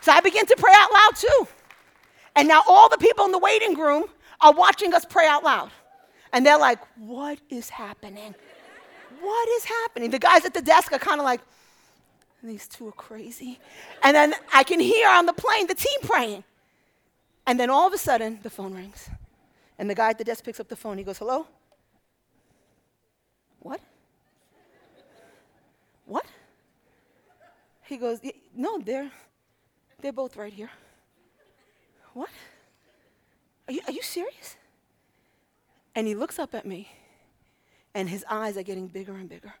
So 0.00 0.12
I 0.12 0.20
begin 0.20 0.46
to 0.46 0.56
pray 0.58 0.72
out 0.76 0.92
loud 0.92 1.16
too. 1.16 1.48
And 2.36 2.48
now 2.48 2.62
all 2.68 2.88
the 2.88 2.98
people 2.98 3.24
in 3.24 3.32
the 3.32 3.38
waiting 3.38 3.78
room 3.78 4.04
are 4.40 4.52
watching 4.52 4.94
us 4.94 5.04
pray 5.04 5.26
out 5.26 5.44
loud. 5.44 5.70
And 6.32 6.46
they're 6.46 6.58
like, 6.58 6.78
What 6.96 7.38
is 7.50 7.68
happening? 7.68 8.34
What 9.20 9.48
is 9.50 9.64
happening? 9.64 10.10
The 10.10 10.18
guys 10.18 10.44
at 10.44 10.54
the 10.54 10.62
desk 10.62 10.92
are 10.92 10.98
kind 10.98 11.20
of 11.20 11.24
like, 11.24 11.40
These 12.42 12.68
two 12.68 12.88
are 12.88 12.92
crazy. 12.92 13.58
And 14.02 14.14
then 14.14 14.34
I 14.54 14.62
can 14.62 14.80
hear 14.80 15.08
on 15.08 15.26
the 15.26 15.32
plane 15.32 15.66
the 15.66 15.74
team 15.74 16.00
praying. 16.02 16.44
And 17.46 17.58
then 17.58 17.68
all 17.68 17.86
of 17.86 17.92
a 17.92 17.98
sudden, 17.98 18.38
the 18.42 18.50
phone 18.50 18.74
rings. 18.74 19.10
And 19.80 19.88
the 19.88 19.94
guy 19.94 20.10
at 20.10 20.18
the 20.18 20.24
desk 20.24 20.44
picks 20.44 20.60
up 20.60 20.68
the 20.68 20.76
phone. 20.76 20.98
He 20.98 21.04
goes, 21.04 21.16
Hello? 21.16 21.46
What? 23.60 23.80
What? 26.04 26.26
He 27.86 27.96
goes, 27.96 28.20
No, 28.54 28.78
they're, 28.78 29.10
they're 30.02 30.12
both 30.12 30.36
right 30.36 30.52
here. 30.52 30.68
What? 32.12 32.28
Are 33.68 33.72
you, 33.72 33.80
are 33.86 33.92
you 33.92 34.02
serious? 34.02 34.56
And 35.94 36.06
he 36.06 36.14
looks 36.14 36.38
up 36.38 36.54
at 36.54 36.66
me, 36.66 36.90
and 37.94 38.06
his 38.06 38.22
eyes 38.28 38.58
are 38.58 38.62
getting 38.62 38.86
bigger 38.86 39.14
and 39.14 39.30
bigger. 39.30 39.54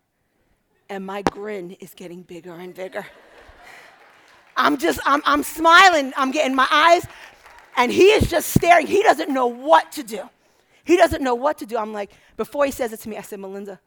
And 0.90 1.06
my 1.06 1.22
grin 1.22 1.70
is 1.80 1.94
getting 1.94 2.22
bigger 2.24 2.52
and 2.52 2.74
bigger. 2.74 3.06
I'm 4.54 4.76
just, 4.76 5.00
I'm, 5.06 5.22
I'm 5.24 5.42
smiling. 5.42 6.12
I'm 6.14 6.30
getting 6.30 6.54
my 6.54 6.68
eyes 6.70 7.06
and 7.80 7.90
he 7.90 8.10
is 8.10 8.28
just 8.28 8.50
staring. 8.50 8.86
He 8.86 9.02
doesn't 9.02 9.30
know 9.32 9.46
what 9.46 9.90
to 9.92 10.02
do. 10.02 10.28
He 10.84 10.98
doesn't 10.98 11.22
know 11.22 11.34
what 11.34 11.56
to 11.58 11.66
do. 11.66 11.78
I'm 11.78 11.94
like, 11.94 12.10
before 12.36 12.66
he 12.66 12.70
says 12.70 12.92
it 12.92 13.00
to 13.00 13.08
me, 13.08 13.16
I 13.16 13.22
said, 13.22 13.40
Melinda, 13.40 13.80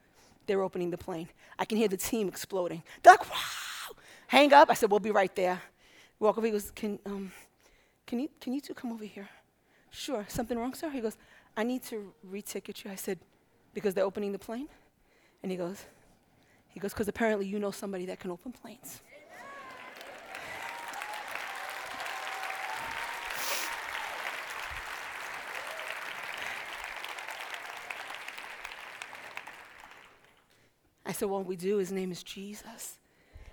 they're 0.47 0.63
opening 0.63 0.89
the 0.89 0.97
plane. 0.97 1.29
I 1.59 1.65
can 1.65 1.77
hear 1.77 1.87
the 1.87 1.97
team 1.97 2.27
exploding. 2.27 2.81
They're 3.03 3.13
like, 3.13 3.29
wow. 3.29 3.95
Hang 4.25 4.51
up. 4.51 4.71
I 4.71 4.73
said, 4.73 4.89
we'll 4.89 4.99
be 4.99 5.11
right 5.11 5.33
there. 5.35 5.61
Walk 6.19 6.39
over. 6.39 6.47
He 6.47 6.51
goes, 6.51 6.71
can, 6.71 6.97
um, 7.05 7.31
can, 8.07 8.19
you, 8.19 8.29
can 8.41 8.53
you 8.53 8.61
two 8.61 8.73
come 8.73 8.91
over 8.91 9.05
here? 9.05 9.29
Sure. 9.91 10.25
Something 10.27 10.57
wrong, 10.57 10.73
sir? 10.73 10.89
He 10.89 10.99
goes, 10.99 11.15
I 11.55 11.63
need 11.63 11.83
to 11.83 12.11
reticket 12.31 12.83
you. 12.83 12.89
I 12.89 12.95
said, 12.95 13.19
because 13.75 13.93
they're 13.93 14.05
opening 14.05 14.31
the 14.31 14.39
plane? 14.39 14.69
And 15.43 15.51
he 15.51 15.57
goes, 15.57 15.85
he 16.69 16.79
goes, 16.79 16.93
because 16.93 17.07
apparently 17.07 17.45
you 17.45 17.59
know 17.59 17.69
somebody 17.69 18.07
that 18.07 18.19
can 18.19 18.31
open 18.31 18.53
planes. 18.53 19.01
I 31.05 31.11
said, 31.11 31.29
Well, 31.29 31.43
we 31.43 31.55
do. 31.55 31.77
His 31.77 31.91
name 31.91 32.11
is 32.11 32.23
Jesus. 32.23 32.97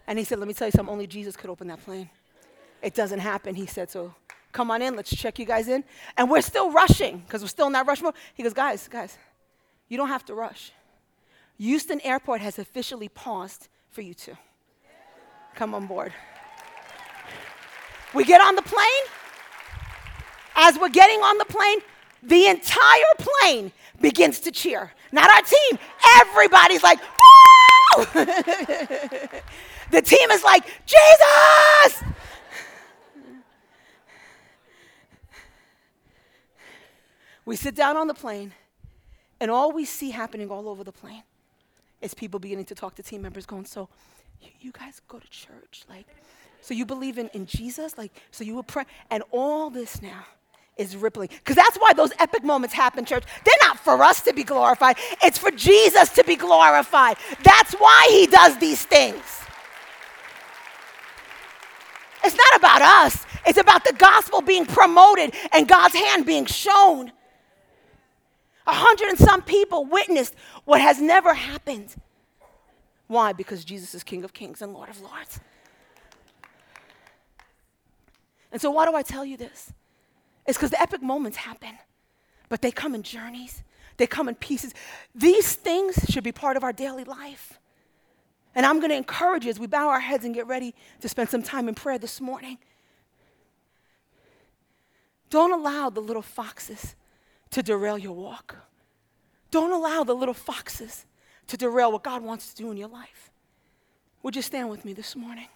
And 0.07 0.19
he 0.19 0.25
said, 0.25 0.39
Let 0.39 0.49
me 0.49 0.55
tell 0.55 0.69
you 0.69 0.73
something, 0.73 0.93
only 0.93 1.07
Jesus 1.07 1.37
could 1.37 1.51
open 1.51 1.69
that 1.69 1.85
plane. 1.85 2.11
It 2.83 2.95
doesn't 2.95 3.19
happen. 3.19 3.55
He 3.55 3.67
said, 3.67 3.91
So 3.91 4.15
come 4.53 4.71
on 4.71 4.83
in, 4.83 4.97
let's 4.97 5.15
check 5.15 5.39
you 5.39 5.45
guys 5.45 5.69
in. 5.69 5.85
And 6.17 6.31
we're 6.31 6.41
still 6.41 6.71
rushing 6.71 7.19
because 7.19 7.43
we're 7.43 7.49
still 7.49 7.67
in 7.67 7.73
that 7.75 7.87
rush 7.87 8.03
mode. 8.03 8.15
He 8.35 8.43
goes, 8.43 8.55
Guys, 8.55 8.89
guys, 8.89 9.17
you 9.89 9.97
don't 9.97 10.09
have 10.09 10.25
to 10.27 10.35
rush. 10.35 10.73
Houston 11.59 12.01
Airport 12.01 12.41
has 12.41 12.59
officially 12.59 13.09
paused 13.09 13.69
for 13.91 14.01
you 14.01 14.15
two. 14.15 14.37
Come 15.55 15.75
on 15.75 15.87
board. 15.87 16.13
We 18.15 18.25
get 18.25 18.41
on 18.41 18.55
the 18.57 18.63
plane. 18.63 19.05
As 20.57 20.79
we're 20.79 20.89
getting 20.89 21.21
on 21.21 21.39
the 21.39 21.45
plane, 21.45 21.79
the 22.23 22.47
entire 22.47 23.15
plane 23.19 23.73
begins 24.01 24.41
to 24.41 24.51
cheer. 24.51 24.93
Not 25.13 25.31
our 25.31 25.43
team. 25.43 25.79
Everybody's 26.21 26.83
like, 26.83 26.99
the 29.91 30.03
team 30.03 30.31
is 30.31 30.45
like, 30.45 30.65
Jesus! 30.87 32.05
We 37.45 37.57
sit 37.57 37.75
down 37.75 37.97
on 37.97 38.07
the 38.07 38.15
plane, 38.15 38.53
and 39.41 39.51
all 39.51 39.73
we 39.73 39.85
see 39.85 40.11
happening 40.11 40.51
all 40.51 40.69
over 40.69 40.85
the 40.85 40.93
plane 40.93 41.25
is 42.01 42.15
people 42.15 42.39
beginning 42.39 42.67
to 42.67 42.75
talk 42.75 42.95
to 42.97 43.03
team 43.03 43.23
members, 43.23 43.47
going, 43.47 43.65
So, 43.65 43.89
you, 44.61 44.73
guys 44.73 45.01
go 45.09 45.19
to 45.19 45.29
church? 45.29 45.85
Like, 45.89 46.07
So 46.61 46.75
you 46.75 46.87
believe 46.87 47.19
in, 47.19 47.29
in 47.29 47.47
Jesus? 47.47 47.99
Like, 47.99 48.13
so 48.31 48.45
you 48.45 48.55
would 48.55 48.67
pray. 48.67 48.85
And 49.11 49.25
all 49.33 49.71
this 49.71 50.01
now 50.01 50.27
is 50.81 50.97
rippling. 50.97 51.29
Because 51.29 51.55
that's 51.55 51.77
why 51.77 51.93
those 51.93 52.11
epic 52.19 52.43
moments 52.43 52.75
happen, 52.75 53.05
church. 53.05 53.25
They're 53.45 53.69
not 53.69 53.79
for 53.79 54.03
us 54.03 54.23
to 54.23 54.33
be 54.33 54.43
glorified, 54.43 54.97
it's 55.23 55.39
for 55.39 55.51
Jesus 55.51 56.09
to 56.11 56.25
be 56.25 56.35
glorified. 56.35 57.19
That's 57.43 57.75
why 57.75 58.09
he 58.11 58.27
does 58.27 58.59
these 58.59 58.85
things. 58.85 59.23
It's 62.25 62.37
not 62.37 62.59
about 62.59 62.83
us, 62.83 63.25
it's 63.47 63.59
about 63.59 63.85
the 63.85 63.93
gospel 63.93 64.41
being 64.41 64.67
promoted 64.67 65.35
and 65.53 65.69
God's 65.69 65.95
hand 65.95 66.27
being 66.27 66.47
shown. 66.47 67.13
A 68.67 68.73
hundred 68.73 69.11
and 69.11 69.19
some 69.19 69.43
people 69.43 69.85
witnessed 69.85 70.35
what 70.65 70.81
has 70.81 71.01
never 71.01 71.35
happened. 71.35 71.95
Why? 73.07 73.33
Because 73.33 73.65
Jesus 73.65 73.95
is 73.95 74.05
King 74.05 74.23
of 74.23 74.33
Kings 74.33 74.63
and 74.63 74.73
Lord 74.73 74.89
of 74.89 75.01
Lords. 75.01 75.41
And 78.53 78.61
so, 78.61 78.71
why 78.71 78.87
do 78.87 78.95
I 78.95 79.03
tell 79.03 79.25
you 79.25 79.37
this? 79.37 79.73
It's 80.51 80.59
because 80.59 80.71
the 80.71 80.83
epic 80.83 81.01
moments 81.01 81.37
happen, 81.37 81.79
but 82.49 82.61
they 82.61 82.73
come 82.73 82.97
in 82.97 83.05
journeys, 83.05 83.63
they 83.99 84.09
come 84.09 84.29
in 84.29 84.35
pieces. 84.35 84.75
These 85.15 85.55
things 85.55 86.07
should 86.09 86.25
be 86.25 86.33
part 86.33 86.57
of 86.57 86.65
our 86.65 86.73
daily 86.73 87.05
life. 87.05 87.61
And 88.57 88.67
I'm 88.67 88.81
going 88.81 88.91
to 88.91 88.97
encourage 88.97 89.45
you 89.45 89.51
as 89.51 89.61
we 89.61 89.69
bow 89.69 89.91
our 89.91 90.01
heads 90.01 90.25
and 90.25 90.35
get 90.35 90.49
ready 90.49 90.75
to 91.03 91.09
spend 91.09 91.29
some 91.29 91.45
time 91.45 91.69
in 91.69 91.77
prayer 91.77 91.99
this 91.99 92.21
morning. 92.21 92.59
Don't 95.31 95.53
allow 95.53 95.89
the 95.89 96.01
little 96.01 96.21
foxes 96.21 96.97
to 97.51 97.63
derail 97.63 97.97
your 97.97 98.17
walk. 98.17 98.57
Don't 99.53 99.71
allow 99.71 100.03
the 100.03 100.15
little 100.15 100.35
foxes 100.35 101.07
to 101.47 101.57
derail 101.57 101.93
what 101.93 102.03
God 102.03 102.25
wants 102.25 102.53
to 102.53 102.61
do 102.61 102.73
in 102.73 102.77
your 102.77 102.89
life. 102.89 103.31
Would 104.25 104.35
you 104.35 104.43
stand 104.43 104.69
with 104.69 104.85
me 104.85 104.95
this 104.95 105.15
morning? 105.15 105.47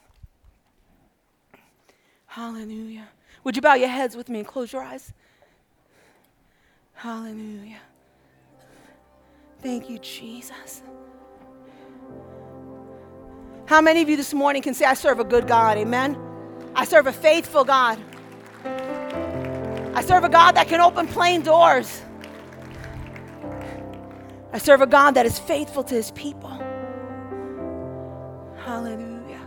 Hallelujah. 2.27 3.09
Would 3.45 3.57
you 3.57 3.63
bow 3.63 3.75
your 3.75 3.89
heads 3.89 4.17
with 4.17 4.29
me 4.29 4.41
and 4.41 4.49
close 4.49 4.73
your 4.73 4.83
eyes? 4.83 5.13
Hallelujah. 6.95 7.81
Thank 9.61 9.89
you, 9.89 9.99
Jesus. 9.99 10.83
How 13.67 13.81
many 13.81 14.03
of 14.03 14.09
you 14.09 14.17
this 14.17 14.35
morning 14.35 14.63
can 14.63 14.75
say, 14.75 14.85
I 14.85 14.95
serve 14.95 15.21
a 15.21 15.25
good 15.25 15.47
God? 15.47 15.79
Amen. 15.79 16.19
I 16.75 16.85
serve 16.85 17.07
a 17.07 17.13
faithful 17.13 17.65
God. 17.65 17.99
I 19.95 20.03
serve 20.03 20.25
a 20.25 20.29
God 20.29 20.57
that 20.57 20.69
can 20.69 20.81
open 20.81 21.07
plane 21.07 21.43
doors. 21.43 22.03
I 24.53 24.59
serve 24.59 24.83
a 24.83 24.87
God 24.87 25.13
that 25.13 25.27
is 25.27 25.39
faithful 25.39 25.83
to 25.85 25.95
his 25.95 26.11
people. 26.13 26.51
Hallelujah. 28.59 29.47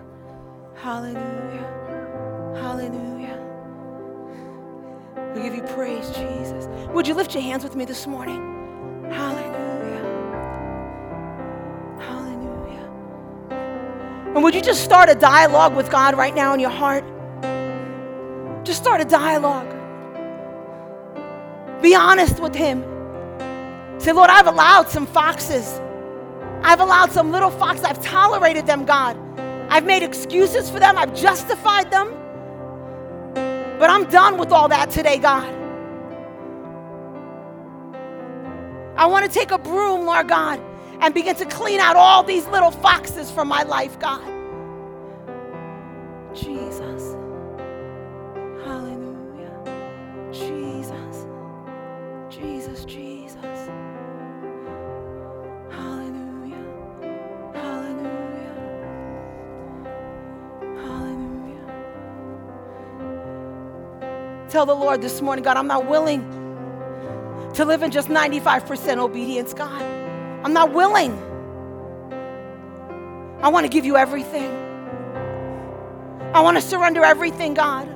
Hallelujah. 0.76 2.54
Hallelujah. 2.56 3.17
We 5.38 5.44
give 5.44 5.56
you 5.56 5.62
praise, 5.62 6.10
Jesus. 6.10 6.66
Would 6.90 7.08
you 7.08 7.14
lift 7.14 7.36
your 7.36 7.44
hands 7.44 7.64
with 7.64 7.76
me 7.76 7.86
this 7.86 8.08
morning? 8.08 8.42
Hallelujah. 9.12 10.02
Hallelujah. 12.00 12.90
And 14.34 14.44
would 14.44 14.56
you 14.56 14.62
just 14.64 14.84
start 14.84 15.10
a 15.10 15.14
dialogue 15.14 15.76
with 15.76 15.92
God 15.92 16.18
right 16.18 16.34
now 16.34 16.56
in 16.56 16.60
your 16.60 16.72
heart? 16.72 17.04
Just 18.66 18.82
start 18.82 19.00
a 19.00 19.06
dialogue. 19.06 19.70
Be 21.84 21.94
honest 21.94 22.40
with 22.40 22.56
Him. 22.56 22.82
Say, 24.00 24.14
Lord, 24.14 24.32
I've 24.32 24.48
allowed 24.48 24.90
some 24.90 25.06
foxes. 25.06 25.80
I've 26.64 26.80
allowed 26.80 27.12
some 27.12 27.32
little 27.32 27.52
foxes. 27.52 27.86
I've 27.86 28.02
tolerated 28.02 28.66
them, 28.66 28.86
God. 28.86 29.16
I've 29.70 29.86
made 29.86 30.02
excuses 30.02 30.68
for 30.68 30.80
them. 30.80 30.98
I've 30.98 31.14
justified 31.14 31.92
them. 31.92 32.12
But 33.80 33.90
I'm 33.90 34.06
done 34.10 34.38
with 34.38 34.52
all 34.52 34.68
that 34.70 34.90
today, 34.90 35.18
God. 35.20 35.54
I 38.98 39.06
want 39.06 39.26
to 39.26 39.32
take 39.32 39.52
a 39.52 39.60
broom, 39.60 40.06
Lord 40.06 40.28
God, 40.28 40.60
and 41.02 41.14
begin 41.14 41.36
to 41.36 41.46
clean 41.46 41.80
out 41.80 41.96
all 41.96 42.24
these 42.24 42.48
little 42.48 42.72
foxes 42.72 43.30
from 43.30 43.48
my 43.48 43.62
life, 43.64 44.00
God. 44.00 44.26
Jesus. 46.34 47.16
Hallelujah. 48.66 49.54
Jesus. 50.32 51.28
Jesus, 52.30 52.86
Jesus. 52.86 53.17
Tell 64.58 64.66
the 64.66 64.74
Lord 64.74 65.04
this 65.04 65.22
morning, 65.22 65.44
God, 65.44 65.56
I'm 65.56 65.68
not 65.68 65.88
willing 65.88 66.22
to 67.54 67.64
live 67.64 67.84
in 67.84 67.92
just 67.92 68.08
95% 68.08 68.98
obedience, 68.98 69.54
God. 69.54 69.84
I'm 70.44 70.52
not 70.52 70.74
willing. 70.74 71.14
I 73.44 73.50
want 73.50 73.66
to 73.66 73.70
give 73.70 73.86
you 73.86 73.98
everything. 73.98 74.50
I 76.34 76.40
want 76.40 76.58
to 76.58 76.62
surrender 76.62 77.06
everything, 77.06 77.54
God. 77.54 77.88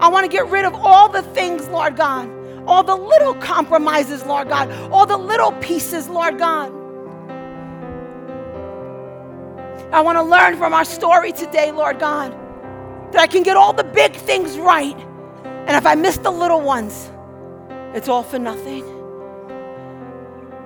I 0.00 0.08
want 0.08 0.24
to 0.24 0.28
get 0.28 0.48
rid 0.48 0.64
of 0.64 0.74
all 0.74 1.08
the 1.08 1.22
things, 1.22 1.68
Lord 1.68 1.96
God, 1.96 2.28
all 2.66 2.82
the 2.82 2.96
little 2.96 3.34
compromises, 3.34 4.26
Lord 4.26 4.48
God, 4.48 4.72
all 4.90 5.06
the 5.06 5.16
little 5.16 5.52
pieces, 5.52 6.08
Lord 6.08 6.36
God. 6.36 6.72
I 9.92 10.00
want 10.00 10.18
to 10.18 10.22
learn 10.22 10.56
from 10.56 10.74
our 10.74 10.84
story 10.84 11.30
today, 11.30 11.70
Lord 11.70 12.00
God, 12.00 12.32
that 13.12 13.20
I 13.20 13.28
can 13.28 13.44
get 13.44 13.56
all 13.56 13.72
the 13.72 13.84
big 13.84 14.16
things 14.16 14.58
right. 14.58 14.98
And 15.66 15.76
if 15.76 15.86
I 15.86 15.94
miss 15.94 16.16
the 16.18 16.30
little 16.30 16.60
ones, 16.60 17.10
it's 17.94 18.08
all 18.08 18.22
for 18.22 18.38
nothing. 18.38 18.84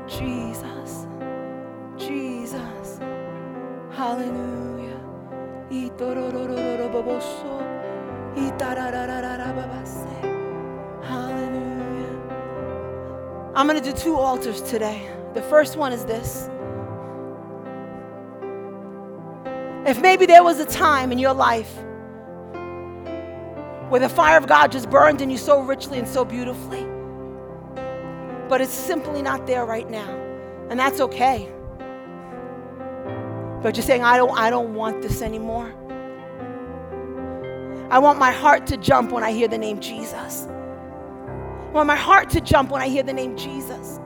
Jesus, 0.07 1.07
Jesus, 1.97 2.99
hallelujah. 3.91 5.01
Hallelujah. 11.03 11.83
I'm 13.55 13.67
going 13.67 13.83
to 13.83 13.93
do 13.93 13.97
two 13.97 14.17
altars 14.17 14.61
today. 14.63 15.11
The 15.35 15.43
first 15.43 15.77
one 15.77 15.93
is 15.93 16.05
this. 16.05 16.49
If 19.87 20.01
maybe 20.01 20.27
there 20.27 20.43
was 20.43 20.61
a 20.61 20.65
time 20.67 21.13
in 21.13 21.19
your 21.19 21.35
life 21.35 21.73
where 23.89 24.01
the 24.01 24.09
fire 24.09 24.39
of 24.39 24.47
God 24.47 24.73
just 24.73 24.89
burned 24.89 25.21
in 25.21 25.31
you 25.31 25.37
so 25.37 25.61
richly 25.61 25.99
and 25.99 26.09
so 26.09 26.25
beautifully, 26.25 26.85
but 28.49 28.61
it's 28.61 28.73
simply 28.73 29.23
not 29.23 29.47
there 29.47 29.65
right 29.65 29.89
now, 29.91 30.09
and 30.71 30.79
that's 30.79 31.01
okay. 31.01 31.51
But 33.63 33.77
you're 33.77 33.85
saying, 33.85 34.03
I 34.03 34.17
don't, 34.17 34.37
I 34.37 34.51
don't 34.51 34.75
want 34.75 35.03
this 35.03 35.23
anymore. 35.23 35.73
I 37.91 37.99
want 37.99 38.19
my 38.19 38.33
heart 38.33 38.67
to 38.69 38.77
jump 38.77 39.13
when 39.13 39.23
I 39.23 39.33
hear 39.33 39.49
the 39.49 39.59
name 39.59 39.81
Jesus. 39.81 40.47
I 40.49 41.71
want 41.73 41.87
my 41.87 41.97
heart 41.97 42.31
to 42.31 42.41
jump 42.41 42.71
when 42.71 42.81
I 42.81 42.89
hear 42.89 43.03
the 43.03 43.13
name 43.13 43.37
Jesus. 43.37 44.01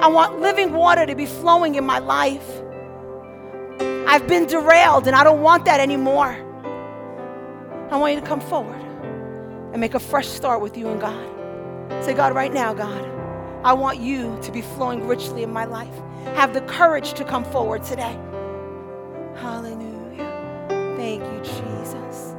I 0.00 0.08
want 0.08 0.40
living 0.40 0.72
water 0.72 1.06
to 1.06 1.14
be 1.14 1.26
flowing 1.26 1.74
in 1.74 1.84
my 1.84 1.98
life. 1.98 2.48
I've 4.06 4.26
been 4.26 4.46
derailed 4.46 5.06
and 5.06 5.16
I 5.16 5.24
don't 5.24 5.42
want 5.42 5.64
that 5.64 5.80
anymore. 5.80 6.36
I 7.90 7.96
want 7.96 8.14
you 8.14 8.20
to 8.20 8.26
come 8.26 8.40
forward 8.40 8.87
and 9.72 9.80
make 9.80 9.94
a 9.94 10.00
fresh 10.00 10.26
start 10.26 10.60
with 10.60 10.76
you 10.76 10.88
and 10.88 11.00
God. 11.00 12.04
Say, 12.04 12.14
God, 12.14 12.34
right 12.34 12.52
now, 12.52 12.74
God, 12.74 13.04
I 13.64 13.72
want 13.72 13.98
you 13.98 14.38
to 14.42 14.52
be 14.52 14.62
flowing 14.62 15.06
richly 15.06 15.42
in 15.42 15.52
my 15.52 15.64
life. 15.64 15.94
Have 16.36 16.54
the 16.54 16.60
courage 16.62 17.12
to 17.14 17.24
come 17.24 17.44
forward 17.44 17.82
today. 17.84 18.18
Hallelujah. 19.36 20.94
Thank 20.96 21.22
you, 21.22 21.40
Jesus. 21.42 22.34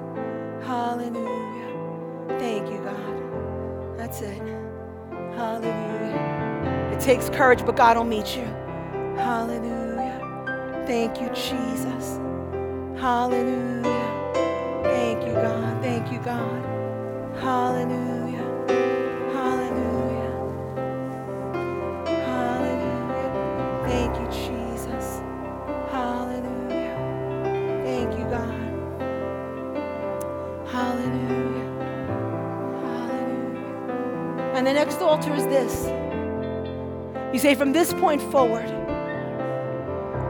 Hallelujah. 0.63 2.37
Thank 2.39 2.69
you, 2.71 2.79
God. 2.79 3.97
That's 3.97 4.21
it. 4.21 4.41
Hallelujah. 5.35 6.89
It 6.93 6.99
takes 6.99 7.29
courage, 7.29 7.65
but 7.65 7.75
God 7.75 7.97
will 7.97 8.03
meet 8.03 8.35
you. 8.35 8.45
Hallelujah. 9.15 10.83
Thank 10.85 11.21
you, 11.21 11.29
Jesus. 11.29 12.19
Hallelujah. 12.99 14.81
Thank 14.83 15.25
you, 15.25 15.33
God. 15.33 15.81
Thank 15.81 16.11
you, 16.11 16.19
God. 16.19 16.78
Altar 35.09 35.33
is 35.33 35.45
this. 35.45 35.87
You 37.33 37.39
say, 37.39 37.55
from 37.55 37.73
this 37.73 37.93
point 37.93 38.21
forward, 38.21 38.69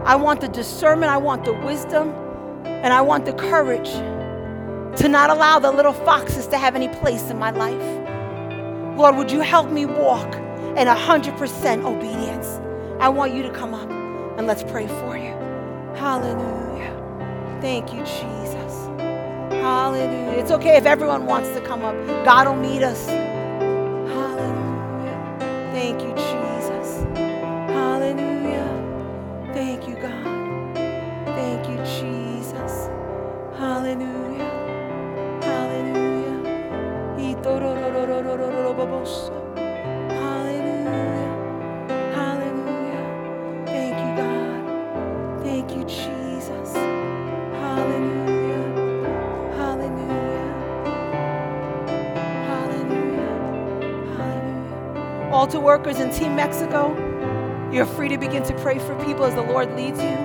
I 0.06 0.16
want 0.16 0.42
the 0.42 0.48
discernment, 0.48 1.12
I 1.12 1.18
want 1.18 1.46
the 1.46 1.54
wisdom, 1.54 2.10
and 2.66 2.94
I 2.94 3.02
want 3.02 3.26
the 3.26 3.34
courage 3.34 3.90
to 5.00 5.08
not 5.08 5.30
allow 5.30 5.60
the 5.60 5.72
little 5.72 5.94
foxes 5.94 6.46
to 6.48 6.58
have 6.58 6.76
any 6.76 6.90
place 6.90 7.30
in 7.30 7.40
my 7.40 7.52
life. 7.52 8.98
Lord, 8.98 9.16
would 9.16 9.32
you 9.32 9.40
help 9.40 9.72
me 9.72 9.86
walk 9.86 10.36
in 10.36 10.88
100% 10.88 11.86
obedience? 11.86 12.60
I 13.00 13.08
want 13.08 13.34
you 13.34 13.42
to 13.44 13.50
come 13.50 13.74
up 13.74 13.90
and 14.38 14.46
let's 14.46 14.62
pray 14.62 14.88
for 14.88 15.18
you. 15.18 15.32
Hallelujah. 15.96 16.94
Thank 17.62 17.94
you, 17.94 18.00
Jesus. 18.00 18.88
Hallelujah. 19.62 20.38
It's 20.38 20.52
okay 20.52 20.76
if 20.76 20.86
everyone 20.86 21.26
wants 21.26 21.48
to 21.52 21.62
come 21.62 21.86
up. 21.86 21.96
God 22.26 22.48
will 22.48 22.58
meet 22.58 22.84
us. 22.84 23.29
Altar 55.40 55.62
workers 55.62 56.00
in 56.02 56.12
Team 56.12 56.36
Mexico, 56.36 56.90
you're 57.72 57.86
free 57.86 58.10
to 58.10 58.18
begin 58.18 58.44
to 58.44 58.54
pray 58.56 58.78
for 58.78 58.94
people 59.06 59.24
as 59.24 59.36
the 59.36 59.42
Lord 59.42 59.74
leads 59.74 59.98
you. 59.98 60.18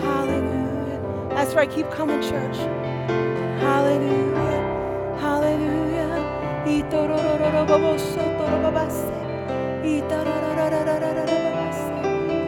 Hallelujah. 0.00 1.28
That's 1.34 1.52
right. 1.52 1.70
Keep 1.70 1.90
coming, 1.90 2.22
church. 2.22 2.56
Hallelujah. 3.60 5.18
Hallelujah. 5.20 6.64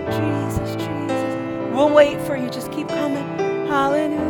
Jesus, 0.09 0.75
Jesus. 0.77 1.75
We'll 1.75 1.93
wait 1.93 2.19
for 2.23 2.39
you. 2.39 2.49
Just 2.49 2.73
keep 2.73 2.89
coming. 2.89 3.67
Hallelujah. 3.67 4.23